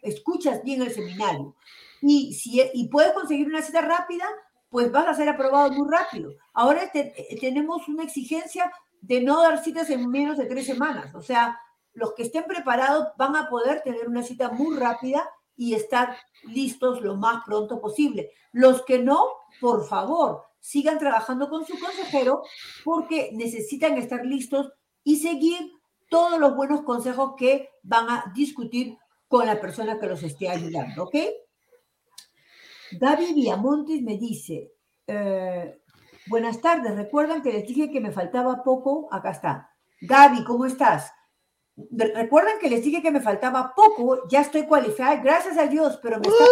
escuchas 0.00 0.62
bien 0.62 0.80
el 0.80 0.90
seminario. 0.90 1.54
Y, 2.00 2.32
si, 2.32 2.62
y 2.72 2.88
puedes 2.88 3.12
conseguir 3.12 3.46
una 3.46 3.60
cita 3.60 3.82
rápida, 3.82 4.24
pues 4.70 4.90
vas 4.90 5.06
a 5.06 5.14
ser 5.14 5.28
aprobado 5.28 5.70
muy 5.70 5.88
rápido. 5.90 6.32
Ahora 6.54 6.90
tenemos 7.40 7.88
una 7.88 8.04
exigencia 8.04 8.72
de 9.02 9.20
no 9.20 9.42
dar 9.42 9.62
citas 9.62 9.90
en 9.90 10.08
menos 10.08 10.38
de 10.38 10.46
tres 10.46 10.64
semanas. 10.66 11.14
O 11.14 11.20
sea, 11.20 11.58
los 11.98 12.14
que 12.14 12.22
estén 12.22 12.44
preparados 12.44 13.08
van 13.16 13.36
a 13.36 13.48
poder 13.48 13.82
tener 13.82 14.08
una 14.08 14.22
cita 14.22 14.50
muy 14.50 14.76
rápida 14.76 15.28
y 15.56 15.74
estar 15.74 16.16
listos 16.44 17.02
lo 17.02 17.16
más 17.16 17.44
pronto 17.44 17.80
posible. 17.80 18.30
Los 18.52 18.84
que 18.84 19.00
no, 19.00 19.26
por 19.60 19.86
favor, 19.86 20.44
sigan 20.60 20.98
trabajando 20.98 21.50
con 21.50 21.66
su 21.66 21.78
consejero 21.78 22.42
porque 22.84 23.30
necesitan 23.32 23.98
estar 23.98 24.24
listos 24.24 24.72
y 25.02 25.16
seguir 25.16 25.72
todos 26.08 26.38
los 26.38 26.54
buenos 26.54 26.82
consejos 26.82 27.34
que 27.36 27.68
van 27.82 28.08
a 28.08 28.32
discutir 28.34 28.96
con 29.26 29.46
la 29.46 29.60
persona 29.60 29.98
que 29.98 30.06
los 30.06 30.22
esté 30.22 30.48
ayudando, 30.48 31.04
¿ok? 31.04 31.16
David 32.92 33.34
Viamontes 33.34 34.00
me 34.00 34.16
dice, 34.16 34.72
eh, 35.06 35.82
buenas 36.28 36.60
tardes, 36.60 36.94
recuerdan 36.94 37.42
que 37.42 37.52
les 37.52 37.66
dije 37.66 37.90
que 37.90 38.00
me 38.00 38.12
faltaba 38.12 38.62
poco, 38.62 39.08
acá 39.10 39.32
está. 39.32 39.70
Gaby, 40.00 40.44
¿cómo 40.44 40.64
estás? 40.64 41.12
Recuerden 41.90 42.58
que 42.60 42.68
les 42.68 42.82
dije 42.82 43.02
que 43.02 43.10
me 43.10 43.20
faltaba 43.20 43.72
poco, 43.74 44.26
ya 44.28 44.40
estoy 44.40 44.66
cualificada, 44.66 45.16
gracias 45.16 45.56
a 45.58 45.66
Dios, 45.66 45.98
pero 46.02 46.18
me 46.18 46.28
está... 46.28 46.44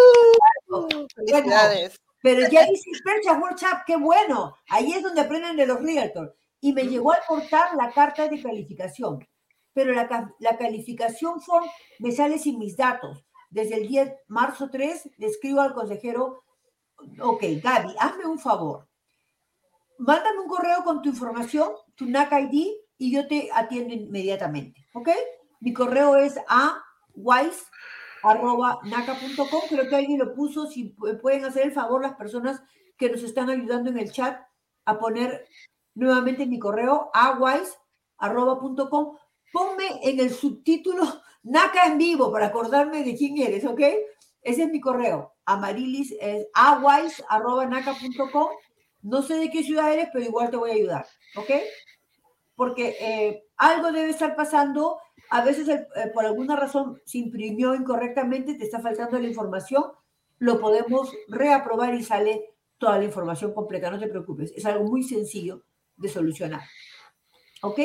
Uh, 0.68 1.06
pero 2.22 2.48
ya 2.48 2.68
hice 2.68 2.90
Percha 3.04 3.38
WhatsApp, 3.38 3.82
qué 3.86 3.96
bueno. 3.96 4.56
Ahí 4.68 4.92
es 4.92 5.02
donde 5.02 5.20
aprenden 5.20 5.56
de 5.56 5.66
los 5.66 5.80
realtors. 5.80 6.32
Y 6.60 6.72
me 6.72 6.84
llegó 6.84 7.12
al 7.12 7.20
portal 7.26 7.76
la 7.76 7.92
carta 7.92 8.28
de 8.28 8.42
calificación. 8.42 9.26
Pero 9.72 9.92
la, 9.92 10.34
la 10.40 10.56
calificación 10.56 11.40
form 11.40 11.66
me 11.98 12.10
sale 12.12 12.38
sin 12.38 12.58
mis 12.58 12.76
datos. 12.76 13.24
Desde 13.50 13.76
el 13.76 13.88
10 13.88 14.12
marzo 14.28 14.70
3 14.70 15.10
le 15.18 15.26
escribo 15.26 15.60
al 15.60 15.74
consejero, 15.74 16.42
ok, 17.20 17.44
Gaby, 17.62 17.94
hazme 17.98 18.26
un 18.26 18.38
favor. 18.38 18.88
Mándame 19.98 20.40
un 20.40 20.48
correo 20.48 20.82
con 20.84 21.02
tu 21.02 21.08
información, 21.08 21.72
tu 21.94 22.06
NAC 22.06 22.32
ID, 22.32 22.72
y 22.98 23.12
yo 23.12 23.26
te 23.26 23.50
atiendo 23.52 23.94
inmediatamente. 23.94 24.86
¿Ok? 24.94 25.10
Mi 25.60 25.72
correo 25.72 26.16
es 26.16 26.38
a 26.48 26.82
wise.naca.com. 27.14 27.62
Creo 29.68 29.88
que 29.88 29.96
alguien 29.96 30.18
lo 30.18 30.34
puso. 30.34 30.66
Si 30.66 30.94
pueden 31.22 31.44
hacer 31.44 31.66
el 31.66 31.72
favor 31.72 32.02
las 32.02 32.14
personas 32.14 32.62
que 32.96 33.10
nos 33.10 33.22
están 33.22 33.50
ayudando 33.50 33.90
en 33.90 33.98
el 33.98 34.10
chat 34.12 34.40
a 34.84 34.98
poner 34.98 35.46
nuevamente 35.94 36.46
mi 36.46 36.58
correo 36.58 37.10
a 37.12 37.38
wise.com. 37.38 39.16
Ponme 39.52 40.00
en 40.02 40.20
el 40.20 40.30
subtítulo 40.30 41.04
NACA 41.42 41.86
en 41.86 41.98
vivo 41.98 42.32
para 42.32 42.46
acordarme 42.46 43.04
de 43.04 43.14
quién 43.16 43.38
eres, 43.38 43.64
¿ok? 43.64 43.80
Ese 44.42 44.62
es 44.64 44.70
mi 44.70 44.80
correo. 44.80 45.34
Amarilis 45.44 46.14
es 46.20 46.46
awise.naca.com. 46.54 48.48
No 49.02 49.22
sé 49.22 49.34
de 49.36 49.50
qué 49.50 49.62
ciudad 49.62 49.92
eres, 49.92 50.08
pero 50.12 50.24
igual 50.24 50.50
te 50.50 50.56
voy 50.56 50.70
a 50.70 50.74
ayudar, 50.74 51.06
¿ok? 51.36 51.50
Porque 52.56 52.96
eh, 52.98 53.44
algo 53.56 53.92
debe 53.92 54.10
estar 54.10 54.34
pasando. 54.34 54.98
A 55.30 55.44
veces, 55.44 55.68
eh, 55.68 55.86
por 56.12 56.24
alguna 56.24 56.56
razón, 56.56 57.00
se 57.04 57.18
imprimió 57.18 57.74
incorrectamente, 57.74 58.54
te 58.54 58.64
está 58.64 58.80
faltando 58.80 59.18
la 59.18 59.28
información, 59.28 59.84
lo 60.38 60.60
podemos 60.60 61.12
reaprobar 61.28 61.94
y 61.94 62.02
sale 62.02 62.54
toda 62.78 62.98
la 62.98 63.04
información 63.04 63.52
completa, 63.52 63.90
no 63.90 63.98
te 63.98 64.08
preocupes. 64.08 64.52
Es 64.56 64.64
algo 64.66 64.84
muy 64.84 65.02
sencillo 65.02 65.62
de 65.96 66.08
solucionar. 66.08 66.62
¿Ok? 67.62 67.80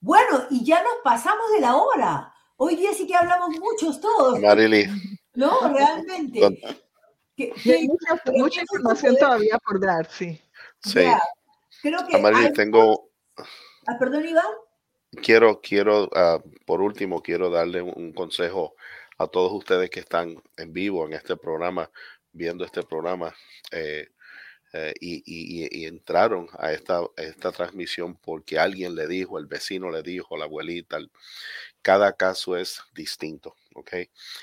Bueno, 0.00 0.44
y 0.50 0.64
ya 0.64 0.82
nos 0.82 0.96
pasamos 1.02 1.52
de 1.54 1.60
la 1.60 1.76
hora. 1.76 2.32
Hoy 2.56 2.76
día 2.76 2.92
sí 2.92 3.06
que 3.06 3.14
hablamos 3.14 3.50
muchos 3.58 4.00
todos. 4.00 4.40
Marily. 4.40 4.86
No, 5.34 5.68
realmente. 5.68 6.40
mucha, 8.34 8.60
información 8.60 9.16
todavía 9.16 9.58
por 9.58 9.80
dar, 9.80 10.08
sí. 10.10 10.40
Sí. 10.80 11.00
creo 11.82 12.06
que. 12.06 12.52
tengo 12.54 13.10
Ah, 13.86 13.98
perdón, 13.98 14.26
Iván. 14.26 14.44
Quiero, 15.22 15.60
quiero, 15.60 16.08
ah, 16.14 16.42
por 16.66 16.80
último, 16.80 17.22
quiero 17.22 17.50
darle 17.50 17.82
un, 17.82 18.12
consejo 18.12 18.74
a 19.18 19.26
todos 19.26 19.52
ustedes 19.52 19.90
que 19.90 20.00
están 20.00 20.42
en 20.56 20.72
vivo 20.72 21.06
en 21.06 21.12
este 21.12 21.36
programa, 21.36 21.90
viendo 22.32 22.64
este 22.64 22.82
programa. 22.82 23.34
Eh, 23.70 24.08
eh, 24.72 24.92
y, 25.00 25.86
entraron 25.86 26.48
a 26.58 26.72
esta, 26.72 27.00
esta 27.16 27.52
transmisión 27.52 28.16
porque 28.16 28.58
alguien 28.58 28.96
le 28.96 29.06
dijo, 29.06 29.38
el 29.38 29.46
vecino 29.46 29.88
le 29.90 30.02
dijo, 30.02 30.36
la 30.36 30.46
abuelita, 30.46 30.98
cada 31.80 32.16
caso 32.16 32.56
es 32.56 32.82
distinto, 32.92 33.54
¿ok? 33.74 33.92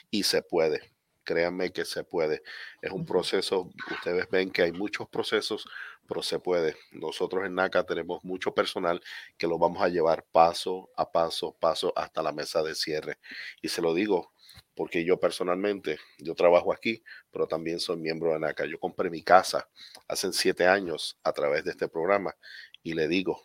Y 0.09 0.23
se 0.23 0.41
puede, 0.41 0.93
créanme 1.25 1.73
que 1.73 1.83
se 1.83 2.05
puede. 2.05 2.43
Es 2.81 2.91
un 2.91 3.05
proceso, 3.05 3.69
ustedes 3.91 4.29
ven 4.29 4.51
que 4.51 4.61
hay 4.61 4.71
muchos 4.71 5.09
procesos 5.09 5.67
pero 6.11 6.23
se 6.23 6.39
puede. 6.39 6.75
Nosotros 6.91 7.45
en 7.45 7.55
NACA 7.55 7.85
tenemos 7.85 8.21
mucho 8.25 8.53
personal 8.53 9.01
que 9.37 9.47
lo 9.47 9.57
vamos 9.57 9.81
a 9.81 9.87
llevar 9.87 10.25
paso 10.29 10.89
a 10.97 11.09
paso, 11.09 11.55
paso 11.57 11.93
hasta 11.95 12.21
la 12.21 12.33
mesa 12.33 12.61
de 12.61 12.75
cierre. 12.75 13.17
Y 13.61 13.69
se 13.69 13.81
lo 13.81 13.93
digo 13.93 14.33
porque 14.75 15.05
yo 15.05 15.21
personalmente, 15.21 15.99
yo 16.17 16.35
trabajo 16.35 16.73
aquí, 16.73 17.01
pero 17.31 17.47
también 17.47 17.79
soy 17.79 17.95
miembro 17.95 18.33
de 18.33 18.39
NACA. 18.39 18.65
Yo 18.65 18.77
compré 18.77 19.09
mi 19.09 19.23
casa 19.23 19.69
hace 20.05 20.33
siete 20.33 20.67
años 20.67 21.17
a 21.23 21.31
través 21.31 21.63
de 21.63 21.71
este 21.71 21.87
programa 21.87 22.35
y 22.83 22.93
le 22.93 23.07
digo 23.07 23.41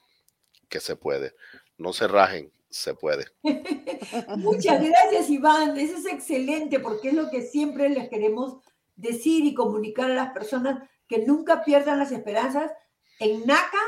que 0.68 0.80
se 0.80 0.96
puede. 0.96 1.36
No 1.78 1.92
se 1.92 2.08
rajen, 2.08 2.50
se 2.68 2.94
puede. 2.94 3.26
Muchas 4.38 4.82
gracias, 4.82 5.30
Iván. 5.30 5.76
Eso 5.76 5.98
es 5.98 6.06
excelente 6.06 6.80
porque 6.80 7.10
es 7.10 7.14
lo 7.14 7.30
que 7.30 7.42
siempre 7.42 7.88
les 7.90 8.08
queremos 8.08 8.56
decir 8.96 9.44
y 9.44 9.54
comunicar 9.54 10.10
a 10.10 10.14
las 10.14 10.32
personas 10.32 10.82
que 11.09 11.24
nunca 11.26 11.64
pierdan 11.64 11.98
las 11.98 12.12
esperanzas. 12.12 12.72
En 13.18 13.46
NACA 13.46 13.78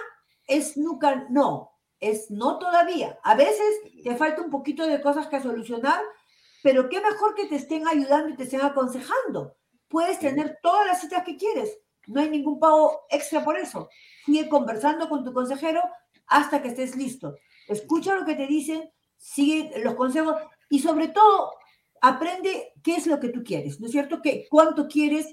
es 0.47 0.77
nunca 0.77 1.27
no, 1.31 1.73
es 2.01 2.31
no 2.31 2.59
todavía. 2.59 3.19
A 3.23 3.35
veces 3.35 3.81
te 4.03 4.17
falta 4.17 4.43
un 4.43 4.51
poquito 4.51 4.87
de 4.87 5.01
cosas 5.01 5.27
que 5.27 5.41
solucionar, 5.41 6.01
pero 6.63 6.89
qué 6.89 7.01
mejor 7.01 7.35
que 7.35 7.47
te 7.47 7.57
estén 7.57 7.87
ayudando 7.87 8.31
y 8.31 8.37
te 8.37 8.45
estén 8.45 8.63
aconsejando. 8.63 9.57
Puedes 9.89 10.19
tener 10.19 10.59
todas 10.63 10.87
las 10.87 11.01
citas 11.01 11.25
que 11.25 11.37
quieres, 11.37 11.79
no 12.09 12.23
hay 12.23 12.31
ningún 12.31 12.59
pago 12.59 13.03
extra 13.11 13.45
por 13.45 13.57
eso. 13.59 13.89
Sigue 14.25 14.49
conversando 14.49 15.09
con 15.09 15.25
tu 15.25 15.33
consejero 15.33 15.83
hasta 16.27 16.63
que 16.63 16.69
estés 16.69 16.97
listo. 16.97 17.37
Escucha 17.69 18.15
lo 18.15 18.25
que 18.25 18.35
te 18.35 18.47
dicen, 18.47 18.91
sigue 19.17 19.71
los 19.85 19.95
consejos 19.95 20.37
y 20.71 20.81
sobre 20.81 21.09
todo 21.09 21.53
aprende 22.01 22.73
qué 22.83 22.97
es 22.97 23.07
lo 23.07 23.21
que 23.21 23.29
tú 23.29 23.43
quieres, 23.45 23.79
¿no 23.81 23.87
es 23.87 23.93
cierto? 23.93 24.23
¿Qué, 24.23 24.47
¿Cuánto 24.51 24.89
quieres? 24.89 25.27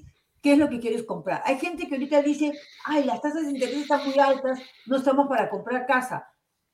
Qué 0.45 0.53
es 0.53 0.59
lo 0.59 0.69
que 0.69 0.79
quieres 0.79 1.01
comprar. 1.01 1.41
Hay 1.43 1.57
gente 1.57 1.87
que 1.87 1.95
ahorita 1.95 2.21
dice, 2.21 2.53
ay, 2.85 3.03
las 3.03 3.19
tasas 3.19 3.47
de 3.47 3.49
interés 3.49 3.77
están 3.77 4.05
muy 4.05 4.19
altas, 4.19 4.61
no 4.85 4.97
estamos 4.97 5.27
para 5.27 5.49
comprar 5.49 5.87
casa. 5.87 6.31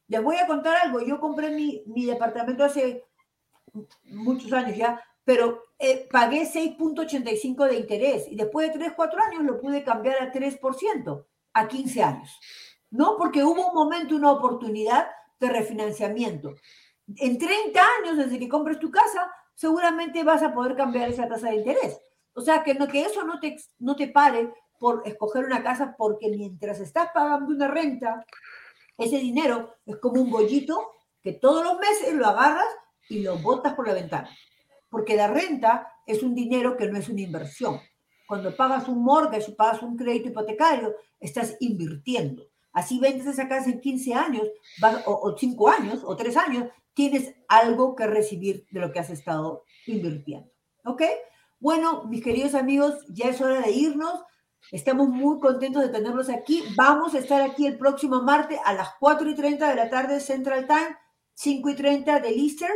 Les 0.10 0.22
voy 0.22 0.36
a 0.36 0.46
contar 0.46 0.76
algo, 0.84 1.00
yo 1.00 1.22
compré 1.22 1.52
mi, 1.52 1.82
mi 1.86 2.04
departamento 2.04 2.66
hace 2.66 3.06
muchos 4.04 4.52
años 4.52 4.76
ya, 4.76 5.02
pero 5.24 5.64
eh, 5.80 6.06
pagué 6.12 6.42
6.85 6.42 7.70
de 7.70 7.78
interés 7.78 8.28
y 8.30 8.36
después 8.36 8.68
de 8.68 8.78
3, 8.78 8.92
4 8.94 9.24
años 9.24 9.44
lo 9.46 9.62
pude 9.62 9.86
cambiar 9.86 10.22
a 10.22 10.34
3% 10.34 11.26
a 11.54 11.68
15 11.70 12.04
años. 12.04 12.40
¿No? 12.90 13.16
Porque 13.18 13.42
hubo 13.42 13.70
un 13.70 13.74
momento, 13.74 14.18
una 14.18 14.34
oportunidad 14.34 15.08
de 15.40 15.48
refinanciamiento. 15.48 16.56
En 17.16 17.38
30 17.38 17.82
años, 18.02 18.18
desde 18.18 18.38
que 18.38 18.50
compres 18.50 18.80
tu 18.80 18.92
casa, 18.92 19.32
seguramente 19.56 20.26
vas 20.26 20.44
a 20.44 20.54
poder 20.54 20.76
cambiar 20.76 21.08
esa 21.08 21.30
tasa 21.30 21.52
de 21.52 21.56
interés. 21.56 22.11
O 22.34 22.42
sea, 22.42 22.64
que, 22.64 22.74
no, 22.74 22.88
que 22.88 23.02
eso 23.02 23.24
no 23.24 23.40
te, 23.40 23.58
no 23.80 23.96
te 23.96 24.08
pare 24.08 24.54
por 24.80 25.04
escoger 25.06 25.46
una 25.46 25.64
casa 25.64 25.96
porque 25.98 26.30
mientras 26.30 26.80
estás 26.80 27.10
pagando 27.14 27.54
una 27.54 27.68
renta, 27.68 28.26
ese 28.98 29.18
dinero 29.18 29.76
es 29.86 29.98
como 29.98 30.22
un 30.22 30.32
bollito 30.32 30.92
que 31.22 31.34
todos 31.34 31.64
los 31.64 31.78
meses 31.78 32.14
lo 32.14 32.26
agarras 32.28 32.68
y 33.10 33.22
lo 33.22 33.38
botas 33.38 33.74
por 33.74 33.88
la 33.88 33.94
ventana. 33.94 34.30
Porque 34.90 35.16
la 35.16 35.28
renta 35.28 35.88
es 36.06 36.24
un 36.24 36.34
dinero 36.34 36.78
que 36.78 36.88
no 36.88 36.98
es 36.98 37.10
una 37.10 37.22
inversión. 37.22 37.80
Cuando 38.28 38.56
pagas 38.56 38.88
un 38.88 39.04
mortgage, 39.04 39.52
pagas 39.52 39.82
un 39.84 39.98
crédito 39.98 40.30
hipotecario, 40.30 40.96
estás 41.20 41.58
invirtiendo. 41.60 42.44
Así 42.74 43.00
vendes 43.00 43.28
esa 43.28 43.48
casa 43.48 43.70
en 43.70 43.82
15 43.82 44.14
años, 44.14 44.48
o, 45.06 45.12
o 45.12 45.38
5 45.38 45.70
años, 45.70 46.02
o 46.06 46.16
3 46.16 46.38
años, 46.38 46.70
tienes 46.94 47.36
algo 47.48 47.96
que 47.96 48.08
recibir 48.08 48.66
de 48.72 48.80
lo 48.80 48.92
que 48.92 49.00
has 49.00 49.10
estado 49.10 49.66
invirtiendo. 49.86 50.50
¿Ok? 50.86 51.04
Bueno, 51.62 52.06
mis 52.06 52.24
queridos 52.24 52.56
amigos, 52.56 52.96
ya 53.08 53.28
es 53.28 53.40
hora 53.40 53.62
de 53.62 53.70
irnos. 53.70 54.20
Estamos 54.72 55.10
muy 55.10 55.40
contentos 55.40 55.84
de 55.84 55.90
tenerlos 55.90 56.28
aquí. 56.28 56.64
Vamos 56.76 57.14
a 57.14 57.20
estar 57.20 57.40
aquí 57.40 57.68
el 57.68 57.78
próximo 57.78 58.24
martes 58.24 58.58
a 58.66 58.74
las 58.74 58.90
4 59.00 59.30
y 59.30 59.36
30 59.36 59.70
de 59.70 59.76
la 59.76 59.88
tarde 59.88 60.20
Central 60.22 60.66
Time, 60.66 60.98
5 61.36 61.70
y 61.70 61.76
30 61.76 62.20
de 62.20 62.30
Easter, 62.30 62.72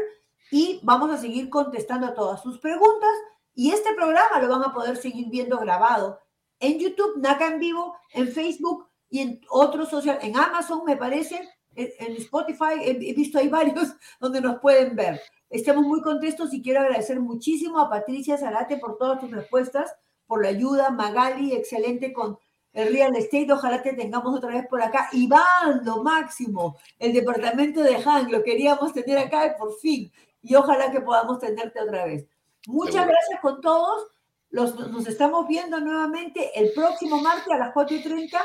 y 0.51 0.79
vamos 0.83 1.09
a 1.09 1.17
seguir 1.17 1.49
contestando 1.49 2.05
a 2.05 2.13
todas 2.13 2.43
sus 2.43 2.59
preguntas. 2.59 3.09
Y 3.55 3.71
este 3.71 3.95
programa 3.95 4.39
lo 4.39 4.49
van 4.49 4.61
a 4.61 4.71
poder 4.71 4.97
seguir 4.97 5.31
viendo 5.31 5.57
grabado 5.57 6.19
en 6.59 6.77
YouTube, 6.77 7.17
NACA 7.17 7.47
en 7.47 7.59
vivo, 7.59 7.97
en 8.13 8.27
Facebook 8.27 8.87
y 9.09 9.21
en 9.21 9.41
otros 9.49 9.89
social, 9.89 10.19
en 10.21 10.37
Amazon, 10.37 10.83
me 10.85 10.95
parece, 10.95 11.41
en 11.73 12.15
Spotify, 12.17 12.75
he 12.83 13.13
visto 13.15 13.39
ahí 13.39 13.47
varios 13.49 13.95
donde 14.19 14.41
nos 14.41 14.59
pueden 14.59 14.95
ver. 14.95 15.19
Estamos 15.55 15.85
muy 15.85 16.01
contentos 16.01 16.53
y 16.53 16.61
quiero 16.61 16.81
agradecer 16.81 17.17
muchísimo 17.21 17.79
a 17.79 17.89
Patricia 17.89 18.37
Zarate 18.37 18.75
por 18.75 18.97
todas 18.97 19.21
tus 19.21 19.31
respuestas, 19.31 19.95
por 20.27 20.43
la 20.43 20.49
ayuda. 20.49 20.89
Magali, 20.89 21.53
excelente 21.53 22.11
con 22.11 22.37
el 22.73 22.91
real 22.91 23.15
estate. 23.15 23.53
Ojalá 23.53 23.81
te 23.81 23.93
tengamos 23.93 24.35
otra 24.35 24.49
vez 24.49 24.67
por 24.67 24.81
acá. 24.81 25.07
Iván, 25.13 25.85
lo 25.85 26.03
máximo. 26.03 26.75
El 26.99 27.13
departamento 27.13 27.81
de 27.83 27.95
Han, 27.95 28.29
lo 28.33 28.43
queríamos 28.43 28.91
tener 28.91 29.17
acá 29.17 29.45
y 29.45 29.57
por 29.57 29.73
fin. 29.79 30.11
Y 30.41 30.55
ojalá 30.55 30.91
que 30.91 30.99
podamos 30.99 31.39
tenerte 31.39 31.79
otra 31.79 32.03
vez. 32.03 32.27
Muchas 32.67 33.07
gracias 33.07 33.39
con 33.41 33.61
todos. 33.61 34.07
Los, 34.49 34.75
nos 34.75 35.07
estamos 35.07 35.47
viendo 35.47 35.79
nuevamente 35.79 36.51
el 36.59 36.73
próximo 36.73 37.21
martes 37.21 37.53
a 37.53 37.57
las 37.57 37.73
4.30. 37.73 38.37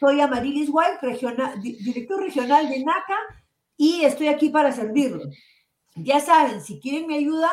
Soy 0.00 0.18
Amarilis 0.18 0.70
White, 0.72 0.98
regional, 1.02 1.60
director 1.60 2.22
regional 2.22 2.70
de 2.70 2.82
NACA, 2.82 3.18
y 3.76 4.02
estoy 4.06 4.28
aquí 4.28 4.48
para 4.48 4.72
servirlos. 4.72 5.28
Ya 5.94 6.20
saben, 6.20 6.60
si 6.60 6.80
quieren 6.80 7.06
mi 7.06 7.14
ayuda, 7.14 7.50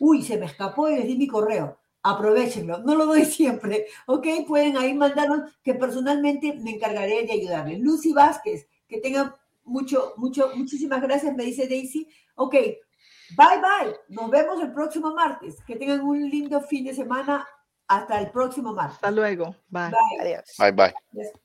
uy, 0.00 0.22
se 0.22 0.38
me 0.38 0.46
escapó 0.46 0.88
y 0.88 0.96
les 0.96 1.06
di 1.06 1.16
mi 1.16 1.26
correo. 1.26 1.78
Aprovechenlo, 2.02 2.78
no 2.78 2.94
lo 2.94 3.06
doy 3.06 3.24
siempre, 3.24 3.86
¿ok? 4.06 4.26
Pueden 4.46 4.76
ahí 4.76 4.94
mandarnos 4.94 5.50
que 5.62 5.74
personalmente 5.74 6.54
me 6.54 6.72
encargaré 6.72 7.24
de 7.24 7.32
ayudarles. 7.32 7.80
Lucy 7.80 8.12
Vázquez, 8.12 8.68
que 8.88 9.00
tengan 9.00 9.34
mucho, 9.64 10.14
mucho, 10.16 10.50
muchísimas 10.54 11.00
gracias, 11.02 11.34
me 11.34 11.44
dice 11.44 11.66
Daisy. 11.68 12.08
Ok, 12.36 12.52
bye 12.52 13.60
bye, 13.60 13.96
nos 14.08 14.30
vemos 14.30 14.60
el 14.62 14.72
próximo 14.72 15.14
martes. 15.14 15.56
Que 15.66 15.76
tengan 15.76 16.00
un 16.00 16.28
lindo 16.30 16.60
fin 16.60 16.84
de 16.84 16.94
semana. 16.94 17.46
Hasta 17.86 18.18
el 18.18 18.30
próximo 18.30 18.72
martes. 18.72 18.94
Hasta 18.94 19.10
luego. 19.10 19.54
Bye. 19.68 19.90
Bye. 19.90 20.20
Adiós. 20.20 20.54
Bye 20.58 20.72
bye. 20.72 20.94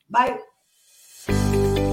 Bye. 0.07 1.88